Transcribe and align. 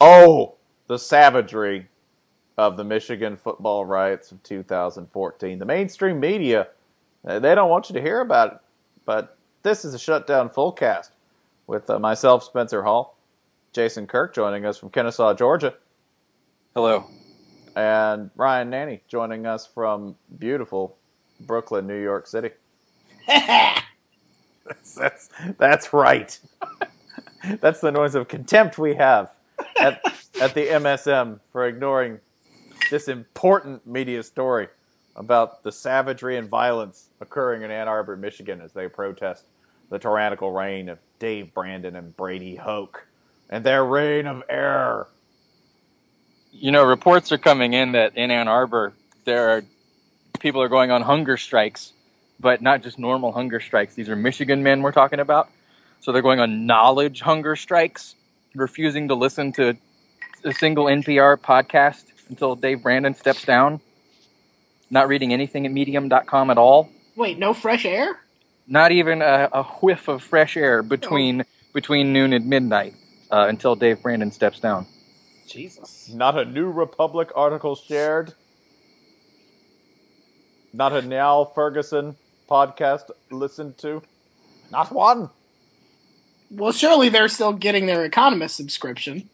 Oh, 0.00 0.56
the 0.88 0.98
savagery 0.98 1.88
of 2.58 2.76
the 2.76 2.84
Michigan 2.84 3.36
football 3.36 3.84
riots 3.84 4.30
of 4.32 4.42
2014. 4.42 5.58
The 5.58 5.64
mainstream 5.64 6.20
media, 6.20 6.68
they 7.24 7.54
don't 7.54 7.70
want 7.70 7.88
you 7.88 7.94
to 7.94 8.00
hear 8.00 8.20
about 8.20 8.52
it. 8.52 8.58
But 9.04 9.36
this 9.62 9.84
is 9.84 9.94
a 9.94 9.98
shutdown 9.98 10.50
full 10.50 10.72
cast 10.72 11.12
with 11.66 11.88
uh, 11.88 11.98
myself, 11.98 12.44
Spencer 12.44 12.82
Hall, 12.82 13.16
Jason 13.72 14.06
Kirk 14.06 14.34
joining 14.34 14.64
us 14.66 14.76
from 14.78 14.90
Kennesaw, 14.90 15.34
Georgia. 15.34 15.74
Hello. 16.74 17.08
And 17.74 18.30
Ryan 18.36 18.70
Nanni 18.70 19.00
joining 19.08 19.46
us 19.46 19.66
from 19.66 20.16
beautiful 20.38 20.96
Brooklyn, 21.40 21.86
New 21.86 22.02
York 22.02 22.26
City. 22.26 22.50
that's, 23.26 24.94
that's, 24.94 25.28
that's 25.58 25.92
right. 25.92 26.38
that's 27.60 27.80
the 27.80 27.92
noise 27.92 28.14
of 28.14 28.28
contempt 28.28 28.78
we 28.78 28.94
have 28.94 29.35
at, 29.78 30.02
at 30.40 30.54
the 30.54 30.66
MSM 30.66 31.40
for 31.52 31.66
ignoring 31.66 32.20
this 32.90 33.08
important 33.08 33.86
media 33.86 34.22
story 34.22 34.68
about 35.14 35.62
the 35.62 35.72
savagery 35.72 36.36
and 36.36 36.48
violence 36.48 37.08
occurring 37.20 37.62
in 37.62 37.70
Ann 37.70 37.88
Arbor, 37.88 38.16
Michigan 38.16 38.60
as 38.60 38.72
they 38.72 38.88
protest 38.88 39.44
the 39.90 39.98
tyrannical 39.98 40.52
reign 40.52 40.88
of 40.88 40.98
Dave 41.18 41.54
Brandon 41.54 41.96
and 41.96 42.16
Brady 42.16 42.56
Hoke 42.56 43.06
and 43.48 43.64
their 43.64 43.84
reign 43.84 44.26
of 44.26 44.42
error. 44.48 45.08
You 46.52 46.72
know, 46.72 46.84
reports 46.84 47.32
are 47.32 47.38
coming 47.38 47.72
in 47.72 47.92
that 47.92 48.16
in 48.16 48.30
Ann 48.30 48.48
Arbor 48.48 48.92
there 49.24 49.50
are 49.50 49.64
people 50.38 50.62
are 50.62 50.68
going 50.68 50.90
on 50.90 51.02
hunger 51.02 51.36
strikes, 51.36 51.92
but 52.40 52.62
not 52.62 52.82
just 52.82 52.98
normal 52.98 53.32
hunger 53.32 53.60
strikes. 53.60 53.94
These 53.94 54.08
are 54.08 54.16
Michigan 54.16 54.62
men 54.62 54.82
we're 54.82 54.92
talking 54.92 55.20
about. 55.20 55.50
So 56.00 56.12
they're 56.12 56.22
going 56.22 56.40
on 56.40 56.66
knowledge 56.66 57.20
hunger 57.20 57.56
strikes, 57.56 58.14
refusing 58.56 59.08
to 59.08 59.14
listen 59.14 59.52
to 59.52 59.76
a 60.44 60.52
single 60.52 60.86
NPR 60.86 61.36
podcast 61.36 62.04
until 62.28 62.56
Dave 62.56 62.82
Brandon 62.82 63.14
steps 63.14 63.44
down. 63.44 63.80
Not 64.90 65.08
reading 65.08 65.32
anything 65.32 65.66
at 65.66 65.72
medium.com 65.72 66.50
at 66.50 66.58
all. 66.58 66.90
Wait, 67.16 67.38
no 67.38 67.52
fresh 67.54 67.84
air? 67.84 68.20
Not 68.68 68.92
even 68.92 69.22
a, 69.22 69.48
a 69.52 69.62
whiff 69.62 70.08
of 70.08 70.22
fresh 70.22 70.56
air 70.56 70.82
between 70.82 71.44
between 71.72 72.12
noon 72.12 72.32
and 72.32 72.46
midnight 72.46 72.94
uh, 73.30 73.46
until 73.48 73.76
Dave 73.76 74.02
Brandon 74.02 74.32
steps 74.32 74.60
down. 74.60 74.86
Jesus. 75.46 76.10
Not 76.12 76.38
a 76.38 76.44
New 76.44 76.70
Republic 76.70 77.30
article 77.34 77.76
shared. 77.76 78.34
Not 80.72 80.92
a 80.92 81.02
Niall 81.02 81.46
Ferguson 81.54 82.16
podcast 82.50 83.10
listened 83.30 83.78
to. 83.78 84.02
Not 84.70 84.92
one. 84.92 85.30
Well, 86.50 86.72
surely 86.72 87.08
they're 87.08 87.28
still 87.28 87.52
getting 87.52 87.86
their 87.86 88.04
Economist 88.04 88.56
subscription. 88.56 89.28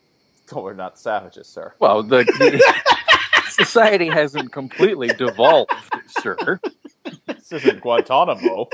Oh, 0.54 0.62
we're 0.62 0.74
not 0.74 0.98
savages, 0.98 1.46
sir. 1.46 1.74
Well, 1.78 2.02
the, 2.02 2.24
the 2.38 3.50
society 3.50 4.08
hasn't 4.08 4.52
completely 4.52 5.08
devolved, 5.08 5.72
sir. 6.20 6.60
This 7.26 7.52
isn't 7.52 7.80
Guantanamo. 7.80 8.68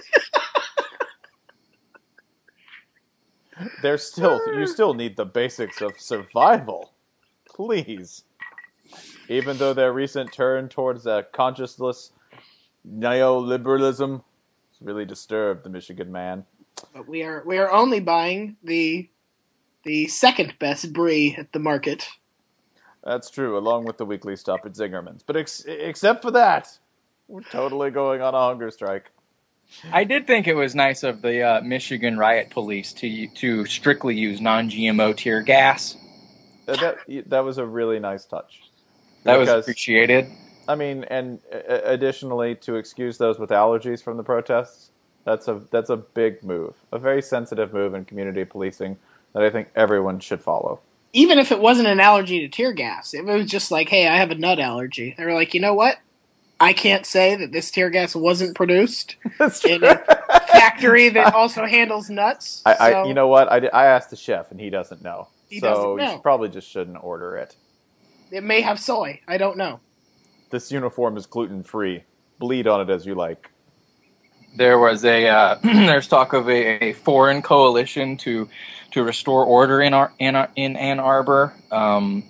There's 3.83 4.03
still 4.03 4.41
you 4.57 4.67
still 4.67 4.95
need 4.95 5.17
the 5.17 5.25
basics 5.25 5.81
of 5.81 6.01
survival. 6.01 6.93
Please. 7.49 8.25
Even 9.29 9.59
though 9.59 9.75
their 9.75 9.93
recent 9.93 10.33
turn 10.33 10.69
towards 10.69 11.07
a 11.07 11.27
conscienceless 11.35 12.11
neoliberalism 12.89 14.23
really 14.81 15.05
disturbed 15.05 15.65
the 15.65 15.71
Michigan 15.71 16.11
man. 16.13 16.45
But 16.95 17.09
we 17.09 17.23
are 17.23 17.43
we 17.47 17.59
are 17.59 17.71
only 17.71 18.01
buying 18.01 18.57
the 18.63 19.09
the 19.85 20.07
second 20.09 20.55
best 20.59 20.93
brie 20.93 21.35
at 21.39 21.53
the 21.53 21.59
market. 21.59 22.09
That's 23.05 23.31
true, 23.31 23.57
along 23.57 23.85
with 23.85 23.97
the 23.97 24.05
weekly 24.05 24.37
stop 24.37 24.67
at 24.67 24.73
Zingerman's. 24.73 25.23
But 25.23 25.37
ex- 25.37 25.65
except 25.67 26.21
for 26.23 26.33
that, 26.33 26.79
we're 27.29 27.43
totally 27.43 27.91
going 27.91 28.21
on 28.21 28.35
a 28.35 28.39
hunger 28.39 28.71
strike. 28.71 29.11
I 29.93 30.05
did 30.05 30.27
think 30.27 30.49
it 30.49 30.55
was 30.55 30.75
nice 30.75 31.03
of 31.03 31.23
the 31.23 31.43
uh, 31.43 31.61
Michigan 31.61 32.19
riot 32.19 32.51
police 32.51 32.93
to 32.95 33.29
to 33.29 33.65
strictly 33.67 34.17
use 34.17 34.41
non-GMO 34.41 35.17
tear 35.17 35.43
gas. 35.43 35.97
Uh, 36.67 36.77
That 36.77 36.99
that 37.29 37.45
was 37.45 37.59
a 37.59 37.67
really 37.67 37.99
nice 37.99 38.25
touch. 38.25 38.63
That 39.25 39.39
was 39.39 39.49
appreciated. 39.49 40.27
I 40.67 40.75
mean, 40.75 41.05
and 41.05 41.41
uh, 41.53 41.81
additionally, 41.85 42.55
to 42.57 42.77
excuse 42.77 43.19
those 43.19 43.39
with 43.39 43.51
allergies 43.51 44.03
from 44.03 44.17
the 44.17 44.23
protests, 44.23 44.91
that's 45.29 45.47
a 45.47 45.61
that's 45.71 45.91
a 45.91 45.97
big 45.97 46.43
move, 46.43 46.75
a 46.91 46.99
very 46.99 47.21
sensitive 47.21 47.75
move 47.75 47.93
in 47.93 48.07
community 48.07 48.45
policing 48.47 48.97
that 49.35 49.43
I 49.43 49.51
think 49.51 49.69
everyone 49.77 50.21
should 50.21 50.41
follow. 50.41 50.81
Even 51.13 51.39
if 51.39 51.53
it 51.53 51.61
wasn't 51.61 51.89
an 51.89 52.01
allergy 52.01 52.41
to 52.41 52.49
tear 52.49 52.73
gas, 52.73 53.13
if 53.13 53.21
it 53.27 53.33
was 53.33 53.51
just 53.51 53.71
like, 53.71 53.91
hey, 53.91 54.07
I 54.09 54.17
have 54.17 54.31
a 54.31 54.35
nut 54.35 54.59
allergy, 54.59 55.15
they 55.17 55.25
were 55.27 55.35
like, 55.35 55.53
you 55.53 55.61
know 55.61 55.75
what? 55.75 55.99
I 56.61 56.73
can't 56.73 57.05
say 57.05 57.37
that 57.37 57.53
this 57.53 57.71
tear 57.71 57.91
gas 57.91 58.17
wasn't 58.17 58.57
produced 58.57 59.17
in 59.65 59.85
a 59.85 59.99
factory 60.49 61.11
that 61.11 61.35
also 61.35 61.67
handles 61.67 62.09
nuts. 62.09 62.63
I, 62.65 62.75
I 62.75 63.07
you 63.07 63.15
know 63.15 63.29
what? 63.29 63.53
I, 63.53 63.67
I 63.69 63.85
asked 63.87 64.11
the 64.11 64.17
chef 64.17 64.51
and 64.51 64.59
he 64.59 64.71
doesn't 64.71 65.03
know, 65.03 65.29
He 65.51 65.61
so 65.61 65.69
doesn't 65.69 65.91
you 65.91 65.97
know. 65.99 66.13
should 66.15 66.23
probably 66.23 66.49
just 66.49 66.69
shouldn't 66.69 67.03
order 67.05 67.37
it. 67.37 67.55
it 68.31 68.43
may 68.43 68.63
have 68.63 68.81
soy. 68.81 69.21
I 69.29 69.37
don't 69.37 69.59
know. 69.59 69.81
This 70.51 70.73
uniform 70.73 71.19
is 71.19 71.27
gluten 71.27 71.63
free. 71.63 72.05
Bleed 72.39 72.67
on 72.67 72.81
it 72.81 72.91
as 72.91 73.05
you 73.05 73.15
like. 73.15 73.51
There 74.57 74.79
was 74.79 75.05
a 75.05 75.29
uh, 75.29 75.55
there's 75.63 76.09
talk 76.09 76.33
of 76.33 76.49
a, 76.49 76.85
a 76.85 76.93
foreign 76.95 77.43
coalition 77.43 78.17
to 78.19 78.49
to 78.93 79.03
restore 79.03 79.45
order 79.45 79.81
in 79.81 79.95
our 79.95 80.13
in, 80.19 80.37
our, 80.37 80.49
in 80.57 80.77
Ann 80.77 81.01
Arbor. 81.01 81.55
Um, 81.71 82.25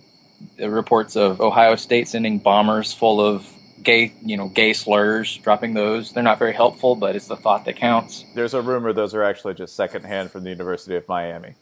the 0.57 0.71
reports 0.71 1.17
of 1.17 1.41
Ohio 1.41 1.77
State 1.77 2.09
sending 2.09 2.39
bombers 2.39 2.93
full 2.93 3.21
of 3.21 3.47
gay, 3.83 4.13
you 4.23 4.37
know, 4.37 4.49
gay 4.49 4.73
slurs, 4.73 5.37
dropping 5.39 5.75
those. 5.75 6.13
They're 6.13 6.23
not 6.23 6.39
very 6.39 6.53
helpful, 6.53 6.95
but 6.95 7.17
it's 7.17 7.27
the 7.27 7.37
thought 7.37 7.65
that 7.65 7.77
counts. 7.77 8.25
There's 8.35 8.55
a 8.55 8.63
rumor 8.63 8.93
those 8.93 9.15
are 9.15 9.23
actually 9.23 9.55
just 9.55 9.75
secondhand 9.77 10.31
from 10.31 10.45
the 10.45 10.51
University 10.51 10.97
of 10.97 11.09
Miami. 11.09 11.55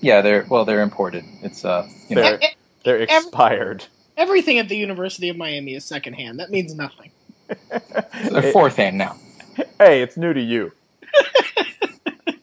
Yeah, 0.00 0.22
they're 0.22 0.46
well, 0.48 0.64
they're 0.64 0.82
imported. 0.82 1.24
It's 1.42 1.64
uh, 1.64 1.88
you 2.08 2.16
know, 2.16 2.22
They're 2.22 2.40
they're 2.84 2.98
expired. 3.00 3.84
Everything 4.16 4.58
at 4.58 4.68
the 4.68 4.76
University 4.76 5.28
of 5.28 5.36
Miami 5.36 5.74
is 5.74 5.84
secondhand. 5.84 6.40
That 6.40 6.50
means 6.50 6.74
nothing. 6.74 7.10
They're 8.30 8.52
fourth 8.52 8.76
hand 8.76 8.98
now. 8.98 9.16
Hey, 9.78 10.02
it's 10.02 10.16
new 10.16 10.32
to 10.32 10.40
you. 10.40 10.72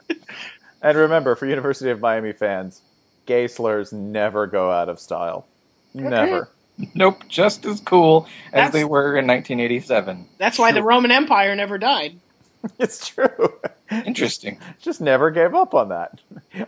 and 0.82 0.98
remember, 0.98 1.36
for 1.36 1.46
University 1.46 1.90
of 1.90 2.00
Miami 2.00 2.34
fans, 2.34 2.82
gay 3.26 3.48
slurs 3.48 3.92
never 3.94 4.48
go 4.48 4.72
out 4.72 4.90
of 4.90 5.00
style. 5.00 5.46
Never. 5.94 6.50
Nope, 6.94 7.24
just 7.28 7.66
as 7.66 7.80
cool 7.82 8.28
as 8.48 8.52
That's- 8.54 8.74
they 8.74 8.86
were 8.86 9.18
in 9.18 9.26
1987. 9.28 10.28
That's 10.38 10.60
why 10.60 10.72
the 10.72 10.84
Roman 10.84 11.12
Empire 11.12 11.56
never 11.56 11.78
died. 11.78 12.20
It's 12.80 13.08
true. 13.08 13.54
Interesting. 13.92 14.60
Just 14.82 15.00
never 15.00 15.32
gave 15.32 15.54
up 15.56 15.74
on 15.74 15.90
that. 15.90 16.20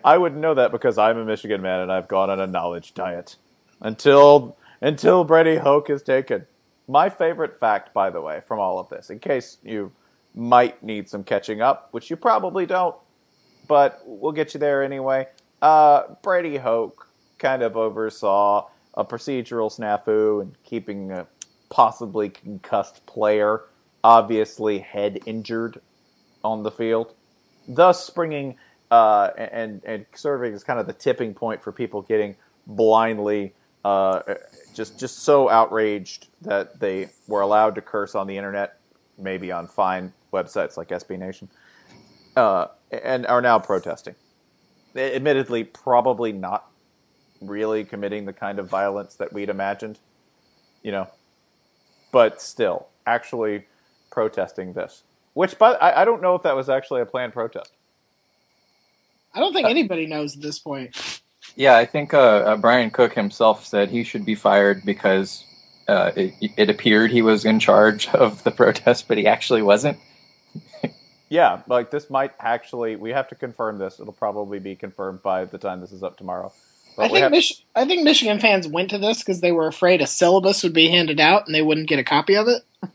I 0.03 0.17
wouldn't 0.17 0.39
know 0.39 0.53
that 0.53 0.71
because 0.71 0.97
I'm 0.97 1.17
a 1.17 1.25
Michigan 1.25 1.61
man 1.61 1.81
and 1.81 1.91
I've 1.91 2.07
gone 2.07 2.29
on 2.29 2.39
a 2.39 2.47
knowledge 2.47 2.93
diet 2.93 3.35
until 3.81 4.55
until 4.81 5.23
Brady 5.25 5.57
Hoke 5.57 5.89
is 5.89 6.01
taken. 6.01 6.45
My 6.89 7.07
favorite 7.07 7.55
fact, 7.55 7.93
by 7.93 8.09
the 8.09 8.19
way, 8.19 8.41
from 8.47 8.59
all 8.59 8.79
of 8.79 8.89
this, 8.89 9.11
in 9.11 9.19
case 9.19 9.59
you 9.63 9.91
might 10.33 10.81
need 10.81 11.07
some 11.07 11.23
catching 11.23 11.61
up, 11.61 11.89
which 11.91 12.09
you 12.09 12.15
probably 12.15 12.65
don't, 12.65 12.95
but 13.67 14.01
we'll 14.05 14.31
get 14.31 14.55
you 14.55 14.59
there 14.59 14.81
anyway. 14.81 15.27
Uh, 15.61 16.15
Brady 16.23 16.57
Hoke 16.57 17.07
kind 17.37 17.61
of 17.61 17.77
oversaw 17.77 18.67
a 18.95 19.05
procedural 19.05 19.71
snafu 19.71 20.41
and 20.41 20.55
keeping 20.63 21.11
a 21.11 21.27
possibly 21.69 22.29
concussed 22.29 23.05
player, 23.05 23.61
obviously 24.03 24.79
head 24.79 25.19
injured, 25.27 25.79
on 26.43 26.63
the 26.63 26.71
field, 26.71 27.13
thus 27.67 28.03
springing 28.03 28.55
uh, 28.89 29.29
and 29.37 29.83
and 29.85 30.05
serving 30.15 30.53
as 30.53 30.63
kind 30.63 30.79
of 30.79 30.87
the 30.87 30.93
tipping 30.93 31.33
point 31.33 31.61
for 31.61 31.71
people 31.71 32.01
getting 32.01 32.35
blindly 32.65 33.53
uh, 33.85 34.21
just 34.73 34.99
just 34.99 35.19
so 35.19 35.49
outraged 35.49 36.27
that 36.41 36.79
they 36.79 37.09
were 37.27 37.41
allowed 37.41 37.75
to 37.75 37.81
curse 37.81 38.15
on 38.15 38.27
the 38.27 38.37
internet, 38.37 38.79
maybe 39.17 39.51
on 39.51 39.67
fine 39.67 40.13
websites 40.33 40.77
like 40.77 40.89
SB 40.89 41.17
Nation, 41.17 41.49
uh, 42.35 42.67
and 42.91 43.25
are 43.27 43.41
now 43.41 43.59
protesting. 43.59 44.15
Admittedly, 44.95 45.63
probably 45.63 46.31
not 46.31 46.69
really 47.41 47.83
committing 47.83 48.25
the 48.25 48.33
kind 48.33 48.59
of 48.59 48.67
violence 48.67 49.15
that 49.15 49.31
we'd 49.31 49.49
imagined, 49.49 49.99
you 50.83 50.91
know, 50.91 51.07
but 52.11 52.41
still 52.41 52.87
actually 53.05 53.65
protesting 54.11 54.73
this. 54.73 55.03
Which, 55.33 55.57
but 55.57 55.81
I, 55.81 56.01
I 56.01 56.05
don't 56.05 56.21
know 56.21 56.35
if 56.35 56.43
that 56.43 56.55
was 56.55 56.69
actually 56.69 57.01
a 57.01 57.05
planned 57.05 57.33
protest. 57.33 57.71
I 59.33 59.39
don't 59.39 59.53
think 59.53 59.67
anybody 59.67 60.07
knows 60.07 60.35
at 60.35 60.41
this 60.41 60.59
point. 60.59 61.21
Yeah, 61.59 61.75
I 61.75 61.85
think 61.85 62.13
uh, 62.13 62.17
uh, 62.17 62.55
Brian 62.55 62.89
Cook 62.89 63.13
himself 63.13 63.65
said 63.65 63.89
he 63.89 64.05
should 64.05 64.23
be 64.23 64.33
fired 64.33 64.85
because 64.85 65.43
uh, 65.89 66.13
it, 66.15 66.33
it 66.55 66.69
appeared 66.69 67.11
he 67.11 67.21
was 67.21 67.43
in 67.43 67.59
charge 67.59 68.07
of 68.13 68.41
the 68.45 68.51
protest, 68.51 69.09
but 69.09 69.17
he 69.17 69.27
actually 69.27 69.61
wasn't. 69.61 69.97
Yeah, 71.27 71.61
like 71.67 71.91
this 71.91 72.09
might 72.09 72.31
actually. 72.39 72.95
We 72.95 73.09
have 73.09 73.27
to 73.27 73.35
confirm 73.35 73.77
this. 73.77 73.99
It'll 73.99 74.13
probably 74.13 74.59
be 74.59 74.73
confirmed 74.73 75.21
by 75.21 75.43
the 75.43 75.57
time 75.57 75.81
this 75.81 75.91
is 75.91 76.01
up 76.01 76.17
tomorrow. 76.17 76.53
But 76.95 77.03
I 77.03 77.07
think 77.09 77.23
have- 77.23 77.31
Mich- 77.33 77.65
I 77.75 77.83
think 77.83 78.03
Michigan 78.03 78.39
fans 78.39 78.65
went 78.65 78.89
to 78.91 78.97
this 78.97 79.19
because 79.19 79.41
they 79.41 79.51
were 79.51 79.67
afraid 79.67 79.99
a 79.99 80.07
syllabus 80.07 80.63
would 80.63 80.73
be 80.73 80.87
handed 80.87 81.19
out 81.19 81.45
and 81.45 81.53
they 81.53 81.61
wouldn't 81.61 81.89
get 81.89 81.99
a 81.99 82.05
copy 82.05 82.35
of 82.35 82.47
it. 82.47 82.63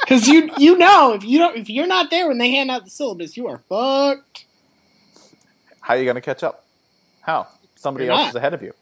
Because 0.00 0.26
you 0.26 0.50
you 0.56 0.78
know 0.78 1.12
if 1.12 1.22
you 1.22 1.38
don't 1.38 1.58
if 1.58 1.68
you're 1.68 1.86
not 1.86 2.08
there 2.10 2.28
when 2.28 2.38
they 2.38 2.50
hand 2.52 2.70
out 2.70 2.84
the 2.84 2.90
syllabus, 2.90 3.36
you 3.36 3.46
are 3.46 3.58
fucked. 3.68 4.46
How 5.88 5.94
are 5.94 5.96
you 5.96 6.04
going 6.04 6.16
to 6.16 6.20
catch 6.20 6.42
up? 6.42 6.66
How? 7.22 7.46
Somebody 7.76 8.04
You're 8.04 8.12
else 8.12 8.20
not. 8.24 8.28
is 8.30 8.34
ahead 8.34 8.52
of 8.52 8.62
you, 8.62 8.74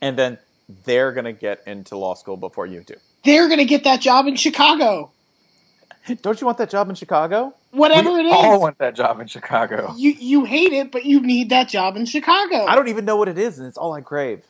and 0.00 0.18
then 0.18 0.36
they're 0.84 1.12
going 1.12 1.26
to 1.26 1.32
get 1.32 1.62
into 1.64 1.96
law 1.96 2.14
school 2.14 2.36
before 2.36 2.66
you 2.66 2.80
do. 2.80 2.94
They're 3.24 3.48
gonna 3.48 3.64
get 3.64 3.84
that 3.84 4.00
job 4.00 4.26
in 4.26 4.36
Chicago, 4.36 5.10
Don't 6.22 6.40
you 6.40 6.46
want 6.46 6.58
that 6.58 6.70
job 6.70 6.88
in 6.88 6.94
Chicago? 6.96 7.54
whatever 7.72 8.12
we 8.12 8.20
it 8.20 8.26
is. 8.26 8.32
all 8.32 8.60
want 8.60 8.78
that 8.78 8.94
job 8.96 9.20
in 9.20 9.26
Chicago. 9.26 9.92
you 9.96 10.12
you 10.12 10.44
hate 10.44 10.72
it, 10.72 10.90
but 10.90 11.04
you 11.04 11.20
need 11.20 11.50
that 11.50 11.68
job 11.68 11.96
in 11.96 12.06
Chicago. 12.06 12.64
I 12.64 12.74
don't 12.74 12.88
even 12.88 13.04
know 13.04 13.16
what 13.16 13.28
it 13.28 13.36
is, 13.38 13.58
and 13.58 13.68
it's 13.68 13.76
all 13.76 13.92
I 13.92 14.00
crave. 14.00 14.42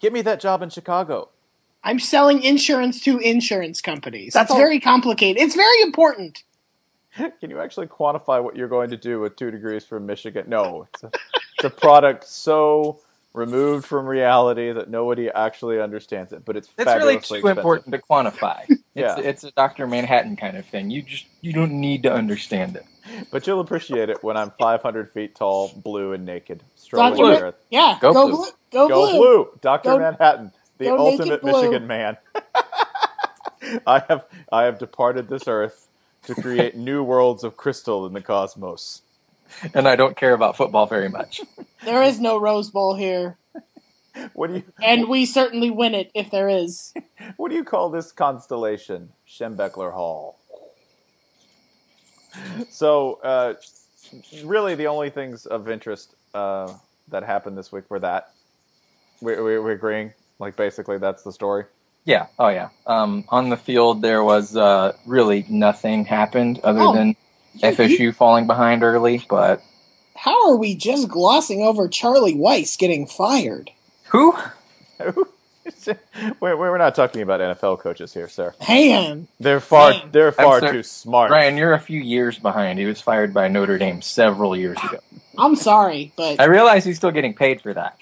Get 0.00 0.12
me 0.12 0.22
that 0.22 0.40
job 0.40 0.62
in 0.62 0.70
Chicago. 0.70 1.28
I'm 1.82 1.98
selling 1.98 2.42
insurance 2.42 3.00
to 3.02 3.18
insurance 3.18 3.80
companies. 3.82 4.32
That's 4.34 4.44
That's 4.44 4.50
all- 4.52 4.56
very 4.58 4.78
complicated. 4.80 5.42
It's 5.42 5.54
very 5.56 5.80
important. 5.82 6.42
Can 7.40 7.50
you 7.50 7.60
actually 7.60 7.86
quantify 7.86 8.42
what 8.42 8.56
you're 8.56 8.68
going 8.68 8.90
to 8.90 8.96
do 8.96 9.20
with 9.20 9.36
two 9.36 9.50
degrees 9.50 9.84
from 9.84 10.06
Michigan? 10.06 10.44
No, 10.48 10.86
it's 10.94 11.02
a, 11.04 11.10
it's 11.56 11.64
a 11.64 11.70
product 11.70 12.24
so 12.24 13.00
removed 13.32 13.84
from 13.86 14.06
reality 14.06 14.72
that 14.72 14.88
nobody 14.90 15.28
actually 15.30 15.80
understands 15.80 16.32
it. 16.32 16.44
But 16.44 16.56
it's 16.56 16.68
It's 16.78 16.86
really 16.86 17.18
fabulously 17.18 17.40
too 17.40 17.48
expensive. 17.48 17.58
important 17.58 17.94
to 17.94 17.98
quantify. 18.00 18.66
Yeah. 18.96 19.16
It's, 19.18 19.26
it's 19.26 19.44
a 19.44 19.50
Doctor 19.50 19.88
Manhattan 19.88 20.36
kind 20.36 20.56
of 20.56 20.66
thing. 20.66 20.88
You 20.88 21.02
just 21.02 21.26
you 21.40 21.52
don't 21.52 21.72
need 21.80 22.04
to 22.04 22.12
understand 22.12 22.76
it. 22.76 22.84
But 23.32 23.44
you'll 23.44 23.58
appreciate 23.58 24.08
it 24.08 24.22
when 24.22 24.36
I'm 24.36 24.52
500 24.52 25.10
feet 25.10 25.34
tall, 25.34 25.72
blue 25.82 26.12
and 26.12 26.24
naked, 26.24 26.62
strolling 26.76 27.16
Dr. 27.16 27.26
the 27.34 27.42
earth. 27.46 27.54
Yeah, 27.70 27.98
Go 28.00 28.12
go, 28.12 28.28
blue. 28.28 28.36
blue. 28.36 28.46
Go, 28.70 28.88
Go 28.88 29.10
blue. 29.10 29.18
blue, 29.18 29.58
Doctor 29.60 29.90
Go- 29.90 29.98
Manhattan, 29.98 30.52
the 30.78 30.90
ultimate. 30.96 31.42
Michigan 31.42 31.88
man. 31.88 32.16
I 33.86 34.02
have 34.08 34.26
I 34.52 34.62
have 34.64 34.78
departed 34.78 35.28
this 35.28 35.48
earth 35.48 35.83
to 36.26 36.34
create 36.34 36.76
new 36.76 37.02
worlds 37.02 37.44
of 37.44 37.56
crystal 37.56 38.06
in 38.06 38.12
the 38.12 38.20
cosmos. 38.20 39.02
And 39.74 39.86
I 39.86 39.96
don't 39.96 40.16
care 40.16 40.34
about 40.34 40.56
football 40.56 40.86
very 40.86 41.08
much. 41.08 41.40
There 41.84 42.02
is 42.02 42.18
no 42.18 42.38
Rose 42.38 42.70
Bowl 42.70 42.96
here, 42.96 43.36
What 44.32 44.46
do 44.46 44.54
you 44.54 44.62
and 44.82 45.06
we 45.08 45.26
certainly 45.26 45.70
win 45.70 45.94
it 45.94 46.10
if 46.14 46.30
there 46.30 46.48
is. 46.48 46.94
what 47.36 47.50
do 47.50 47.56
you 47.56 47.64
call 47.64 47.90
this 47.90 48.10
constellation? 48.10 49.10
Schembechler 49.28 49.92
Hall. 49.92 50.38
So, 52.70 53.20
uh, 53.22 53.54
really, 54.44 54.74
the 54.74 54.86
only 54.86 55.10
things 55.10 55.46
of 55.46 55.68
interest 55.68 56.14
uh, 56.32 56.72
that 57.08 57.22
happened 57.22 57.56
this 57.58 57.70
week 57.70 57.90
were 57.90 58.00
that. 58.00 58.32
We, 59.20 59.36
we, 59.36 59.58
we're 59.58 59.72
agreeing. 59.72 60.12
Like, 60.38 60.56
basically, 60.56 60.98
that's 60.98 61.22
the 61.22 61.32
story. 61.32 61.64
Yeah. 62.04 62.26
Oh 62.38 62.48
yeah. 62.48 62.68
Um, 62.86 63.24
on 63.28 63.48
the 63.48 63.56
field, 63.56 64.02
there 64.02 64.22
was 64.22 64.56
uh, 64.56 64.96
really 65.06 65.44
nothing 65.48 66.04
happened 66.04 66.60
other 66.62 66.80
Oh. 66.80 66.94
than 66.94 67.16
FSU 67.62 68.14
falling 68.14 68.46
behind 68.46 68.82
early. 68.82 69.24
But 69.28 69.62
How 70.16 70.50
are 70.50 70.56
we 70.56 70.74
just 70.74 71.08
glossing 71.08 71.62
over 71.62 71.88
Charlie 71.88 72.34
Weis 72.34 72.76
getting 72.78 73.06
fired? 73.06 73.70
who? 74.10 74.36
we're, 76.40 76.56
we're 76.56 76.78
not 76.78 76.94
talking 76.94 77.22
about 77.22 77.40
NFL 77.40 77.80
coaches 77.80 78.12
here, 78.12 78.28
sir. 78.28 78.54
Man, 78.68 79.28
They're 79.40 79.60
far 79.60 79.90
Man. 79.90 80.08
they're 80.12 80.32
far 80.32 80.60
too 80.60 80.82
smart. 80.82 81.30
Ryan, 81.30 81.56
you're 81.56 81.72
a 81.72 81.80
few 81.80 82.00
years 82.00 82.38
behind. 82.38 82.78
He 82.78 82.84
was 82.86 83.00
fired 83.00 83.32
by 83.32 83.48
Notre 83.48 83.78
Dame 83.78 84.02
several 84.02 84.56
years 84.56 84.78
ago. 84.84 84.98
I'm 85.38 85.56
sorry, 85.56 86.12
but 86.16 86.38
I 86.40 86.44
realize 86.44 86.84
he's 86.84 86.96
still 86.96 87.10
getting 87.10 87.34
paid 87.34 87.60
for 87.60 87.72
that. 87.74 87.98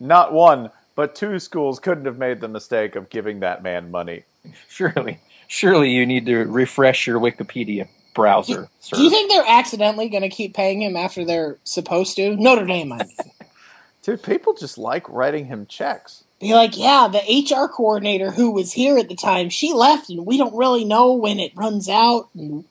Not 0.00 0.32
one, 0.32 0.70
but 0.98 1.14
two 1.14 1.38
schools 1.38 1.78
couldn't 1.78 2.06
have 2.06 2.18
made 2.18 2.40
the 2.40 2.48
mistake 2.48 2.96
of 2.96 3.08
giving 3.08 3.38
that 3.38 3.62
man 3.62 3.88
money. 3.88 4.24
Surely, 4.68 5.20
surely 5.46 5.92
you 5.92 6.04
need 6.04 6.26
to 6.26 6.38
refresh 6.38 7.06
your 7.06 7.20
Wikipedia 7.20 7.86
browser. 8.14 8.68
Sir. 8.80 8.96
do 8.96 9.04
you 9.04 9.10
think 9.10 9.30
they're 9.30 9.44
accidentally 9.46 10.08
going 10.08 10.24
to 10.24 10.28
keep 10.28 10.54
paying 10.54 10.82
him 10.82 10.96
after 10.96 11.24
they're 11.24 11.56
supposed 11.62 12.16
to? 12.16 12.34
Notre 12.34 12.66
Dame, 12.66 12.92
I 12.92 12.96
mean. 13.04 13.32
Dude, 14.02 14.24
people 14.24 14.54
just 14.54 14.76
like 14.76 15.08
writing 15.08 15.44
him 15.44 15.66
checks. 15.66 16.24
Be 16.40 16.52
like, 16.52 16.76
yeah, 16.76 17.06
the 17.06 17.20
HR 17.20 17.68
coordinator 17.68 18.32
who 18.32 18.50
was 18.50 18.72
here 18.72 18.98
at 18.98 19.08
the 19.08 19.14
time, 19.14 19.50
she 19.50 19.72
left, 19.72 20.10
and 20.10 20.26
we 20.26 20.36
don't 20.36 20.56
really 20.56 20.84
know 20.84 21.12
when 21.12 21.38
it 21.38 21.52
runs 21.54 21.88
out. 21.88 22.28
And 22.34 22.64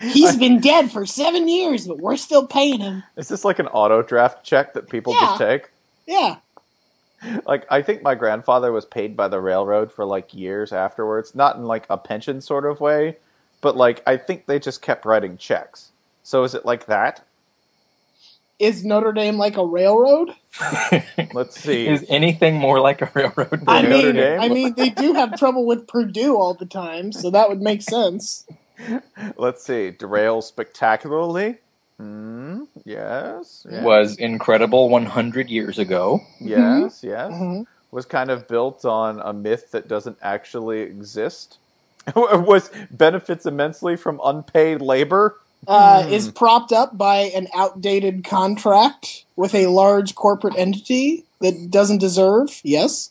he's 0.00 0.36
been 0.36 0.58
dead 0.58 0.90
for 0.90 1.06
seven 1.06 1.46
years, 1.46 1.86
but 1.86 1.98
we're 1.98 2.16
still 2.16 2.48
paying 2.48 2.80
him. 2.80 3.04
Is 3.16 3.28
this 3.28 3.44
like 3.44 3.60
an 3.60 3.68
auto 3.68 4.02
draft 4.02 4.44
check 4.44 4.74
that 4.74 4.90
people 4.90 5.12
just 5.12 5.38
take? 5.38 5.70
Yeah, 6.06 6.36
Like 7.46 7.66
I 7.70 7.82
think 7.82 8.02
my 8.02 8.14
grandfather 8.14 8.72
was 8.72 8.84
paid 8.84 9.16
by 9.16 9.28
the 9.28 9.40
railroad 9.40 9.92
for 9.92 10.04
like 10.04 10.34
years 10.34 10.72
afterwards, 10.72 11.34
not 11.34 11.56
in 11.56 11.64
like 11.64 11.86
a 11.88 11.96
pension 11.98 12.40
sort 12.40 12.66
of 12.66 12.80
way, 12.80 13.16
but 13.60 13.76
like 13.76 14.02
I 14.06 14.16
think 14.16 14.46
they 14.46 14.58
just 14.58 14.82
kept 14.82 15.04
writing 15.04 15.36
checks. 15.36 15.92
So 16.22 16.44
is 16.44 16.54
it 16.54 16.64
like 16.64 16.86
that? 16.86 17.24
is 18.58 18.84
Notre 18.84 19.12
Dame 19.12 19.36
like 19.36 19.56
a 19.56 19.64
railroad? 19.66 20.30
Let's 21.32 21.60
see. 21.60 21.86
Is 21.86 22.04
anything 22.08 22.56
more 22.56 22.80
like 22.80 23.02
a 23.02 23.10
railroad? 23.14 23.50
Than 23.50 23.68
I 23.68 23.82
Notre 23.82 24.12
mean, 24.12 24.14
Dame? 24.16 24.40
I 24.40 24.48
mean, 24.48 24.74
they 24.74 24.90
do 24.90 25.14
have 25.14 25.38
trouble 25.38 25.66
with 25.66 25.86
Purdue 25.86 26.36
all 26.36 26.54
the 26.54 26.66
time, 26.66 27.12
so 27.12 27.30
that 27.30 27.48
would 27.48 27.60
make 27.60 27.82
sense. 27.82 28.46
Let's 29.36 29.64
see. 29.64 29.90
Derail 29.90 30.42
spectacularly. 30.42 31.58
Mm, 32.00 32.66
yes. 32.84 33.66
yes, 33.70 33.84
was 33.84 34.16
incredible 34.16 34.88
100 34.88 35.48
years 35.48 35.78
ago. 35.78 36.20
Yes, 36.40 37.02
yes. 37.04 37.30
Mhm. 37.32 37.66
Was 37.92 38.04
kind 38.04 38.30
of 38.30 38.48
built 38.48 38.84
on 38.84 39.20
a 39.20 39.32
myth 39.32 39.70
that 39.70 39.86
doesn't 39.86 40.18
actually 40.20 40.80
exist. 40.80 41.58
was 42.16 42.70
benefits 42.90 43.46
immensely 43.46 43.96
from 43.96 44.20
unpaid 44.24 44.80
labor. 44.82 45.36
Uh, 45.66 46.02
Hmm. 46.02 46.12
Is 46.12 46.30
propped 46.30 46.72
up 46.72 46.98
by 46.98 47.30
an 47.34 47.48
outdated 47.54 48.22
contract 48.24 49.24
with 49.36 49.54
a 49.54 49.68
large 49.68 50.14
corporate 50.14 50.54
entity 50.58 51.24
that 51.40 51.70
doesn't 51.70 51.98
deserve. 51.98 52.60
Yes, 52.64 53.10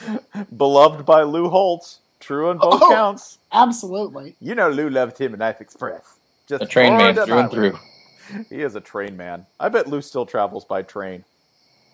Beloved 0.56 1.06
by 1.06 1.22
Lou 1.22 1.48
Holtz. 1.48 2.00
True 2.20 2.50
on 2.50 2.58
both 2.58 2.82
Oh. 2.82 2.90
counts. 2.90 3.38
absolutely. 3.52 4.34
You 4.40 4.54
know 4.54 4.68
Lou 4.68 4.90
loved 4.90 5.16
him 5.18 5.32
in 5.32 5.38
Knife 5.38 5.60
Express. 5.62 6.02
Just 6.48 6.64
A 6.64 6.66
train 6.66 6.96
man 6.98 7.14
through 7.14 7.22
and 7.22 7.32
about 7.32 7.52
through. 7.52 7.78
It. 8.34 8.46
He 8.50 8.62
is 8.62 8.74
a 8.74 8.80
train 8.80 9.16
man. 9.16 9.46
I 9.58 9.68
bet 9.68 9.88
Lou 9.88 10.02
still 10.02 10.26
travels 10.26 10.64
by 10.64 10.82
train. 10.82 11.24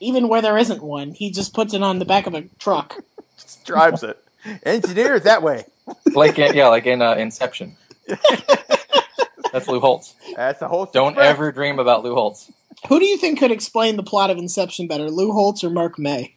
Even 0.00 0.28
where 0.28 0.42
there 0.42 0.58
isn't 0.58 0.82
one, 0.82 1.12
he 1.12 1.30
just 1.30 1.54
puts 1.54 1.74
it 1.74 1.82
on 1.82 1.98
the 1.98 2.04
back 2.04 2.26
of 2.26 2.34
a 2.34 2.42
truck. 2.58 3.04
Just 3.38 3.64
drives 3.64 4.02
it. 4.02 4.22
Engineer 4.64 5.14
it 5.14 5.24
that 5.24 5.42
way. 5.42 5.64
Like 6.14 6.38
in, 6.38 6.54
yeah, 6.54 6.68
like 6.68 6.86
in 6.86 7.02
uh, 7.02 7.14
Inception. 7.14 7.76
That's 9.52 9.66
Lou 9.66 9.80
Holtz. 9.80 10.14
That's 10.36 10.60
the 10.60 10.68
whole. 10.68 10.86
Don't 10.86 11.12
express. 11.12 11.30
ever 11.30 11.52
dream 11.52 11.78
about 11.78 12.04
Lou 12.04 12.14
Holtz. 12.14 12.52
Who 12.88 12.98
do 12.98 13.04
you 13.04 13.16
think 13.16 13.38
could 13.38 13.50
explain 13.50 13.96
the 13.96 14.02
plot 14.02 14.30
of 14.30 14.38
Inception 14.38 14.86
better, 14.86 15.10
Lou 15.10 15.32
Holtz 15.32 15.64
or 15.64 15.70
Mark 15.70 15.98
May? 15.98 16.36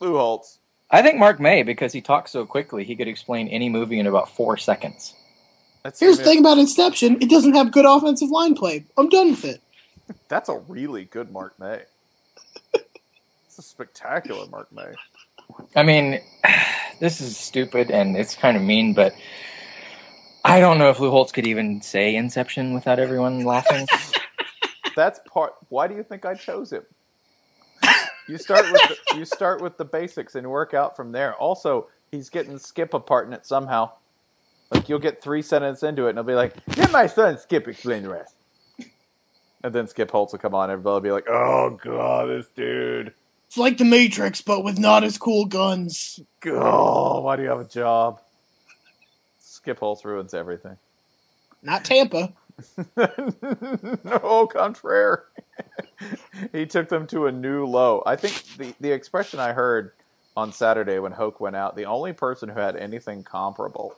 Lou 0.00 0.16
Holtz. 0.16 0.58
I 0.90 1.02
think 1.02 1.18
Mark 1.18 1.40
May, 1.40 1.62
because 1.62 1.92
he 1.92 2.00
talks 2.00 2.30
so 2.30 2.44
quickly, 2.44 2.84
he 2.84 2.96
could 2.96 3.08
explain 3.08 3.48
any 3.48 3.68
movie 3.68 3.98
in 3.98 4.06
about 4.06 4.28
four 4.28 4.56
seconds. 4.56 5.14
That's 5.82 5.98
Here's 5.98 6.18
the 6.18 6.24
thing 6.24 6.38
about 6.38 6.58
Inception: 6.58 7.20
it 7.20 7.28
doesn't 7.28 7.54
have 7.54 7.72
good 7.72 7.86
offensive 7.86 8.30
line 8.30 8.54
play. 8.54 8.84
I'm 8.96 9.08
done 9.08 9.30
with 9.30 9.44
it. 9.44 9.60
That's 10.28 10.48
a 10.48 10.58
really 10.68 11.04
good 11.04 11.30
Mark 11.32 11.58
May. 11.58 11.82
It's 12.74 13.58
a 13.58 13.62
spectacular 13.62 14.46
Mark 14.46 14.72
May. 14.72 14.92
I 15.76 15.82
mean, 15.82 16.20
this 17.00 17.20
is 17.20 17.36
stupid 17.36 17.90
and 17.90 18.16
it's 18.16 18.34
kind 18.34 18.56
of 18.56 18.62
mean, 18.62 18.94
but 18.94 19.14
I 20.44 20.60
don't 20.60 20.78
know 20.78 20.90
if 20.90 20.98
Lou 20.98 21.10
Holtz 21.10 21.32
could 21.32 21.46
even 21.46 21.82
say 21.82 22.16
Inception 22.16 22.74
without 22.74 22.98
everyone 22.98 23.44
laughing. 23.44 23.86
That's 24.96 25.20
part. 25.26 25.54
Why 25.68 25.86
do 25.86 25.94
you 25.94 26.02
think 26.02 26.24
I 26.24 26.34
chose 26.34 26.72
him? 26.72 26.84
You 28.28 28.38
start 28.38 28.64
with 28.70 28.82
the, 28.82 29.18
you 29.18 29.24
start 29.24 29.60
with 29.60 29.76
the 29.76 29.84
basics 29.84 30.34
and 30.34 30.48
work 30.48 30.74
out 30.74 30.96
from 30.96 31.12
there. 31.12 31.34
Also, 31.34 31.88
he's 32.10 32.30
getting 32.30 32.56
Skip 32.56 32.94
apart 32.94 33.26
in 33.26 33.32
it 33.32 33.44
somehow. 33.44 33.90
Like 34.72 34.88
you'll 34.88 34.98
get 34.98 35.22
three 35.22 35.42
sentences 35.42 35.82
into 35.82 36.06
it, 36.06 36.10
and 36.10 36.18
he'll 36.18 36.24
be 36.24 36.34
like, 36.34 36.54
"Get 36.74 36.90
my 36.90 37.06
son 37.06 37.38
Skip 37.38 37.68
explain 37.68 38.02
the 38.02 38.10
rest." 38.10 38.34
And 39.62 39.72
then 39.72 39.86
Skip 39.86 40.10
Holtz 40.10 40.32
will 40.32 40.40
come 40.40 40.54
on, 40.54 40.64
and 40.64 40.72
everybody 40.72 40.92
will 40.94 41.00
be 41.00 41.10
like, 41.10 41.28
"Oh 41.28 41.78
god, 41.82 42.28
this 42.28 42.48
dude! 42.48 43.12
It's 43.46 43.58
like 43.58 43.78
the 43.78 43.84
Matrix, 43.84 44.40
but 44.40 44.64
with 44.64 44.78
not 44.78 45.04
as 45.04 45.18
cool 45.18 45.44
guns. 45.44 46.20
Oh, 46.46 47.20
why 47.20 47.36
do 47.36 47.42
you 47.42 47.48
have 47.48 47.60
a 47.60 47.68
job?" 47.68 48.20
Skip 49.38 49.78
Holtz 49.78 50.04
ruins 50.04 50.34
everything. 50.34 50.76
Not 51.62 51.84
Tampa. 51.84 52.32
no, 54.04 54.48
contraire. 54.52 55.24
he 56.52 56.66
took 56.66 56.88
them 56.88 57.06
to 57.08 57.26
a 57.26 57.32
new 57.32 57.64
low. 57.66 58.02
I 58.04 58.16
think 58.16 58.42
the, 58.56 58.74
the 58.80 58.92
expression 58.92 59.38
I 59.38 59.52
heard 59.52 59.92
on 60.36 60.52
Saturday 60.52 60.98
when 60.98 61.12
Hoke 61.12 61.40
went 61.40 61.56
out, 61.56 61.76
the 61.76 61.86
only 61.86 62.12
person 62.12 62.48
who 62.48 62.58
had 62.58 62.76
anything 62.76 63.22
comparable, 63.22 63.94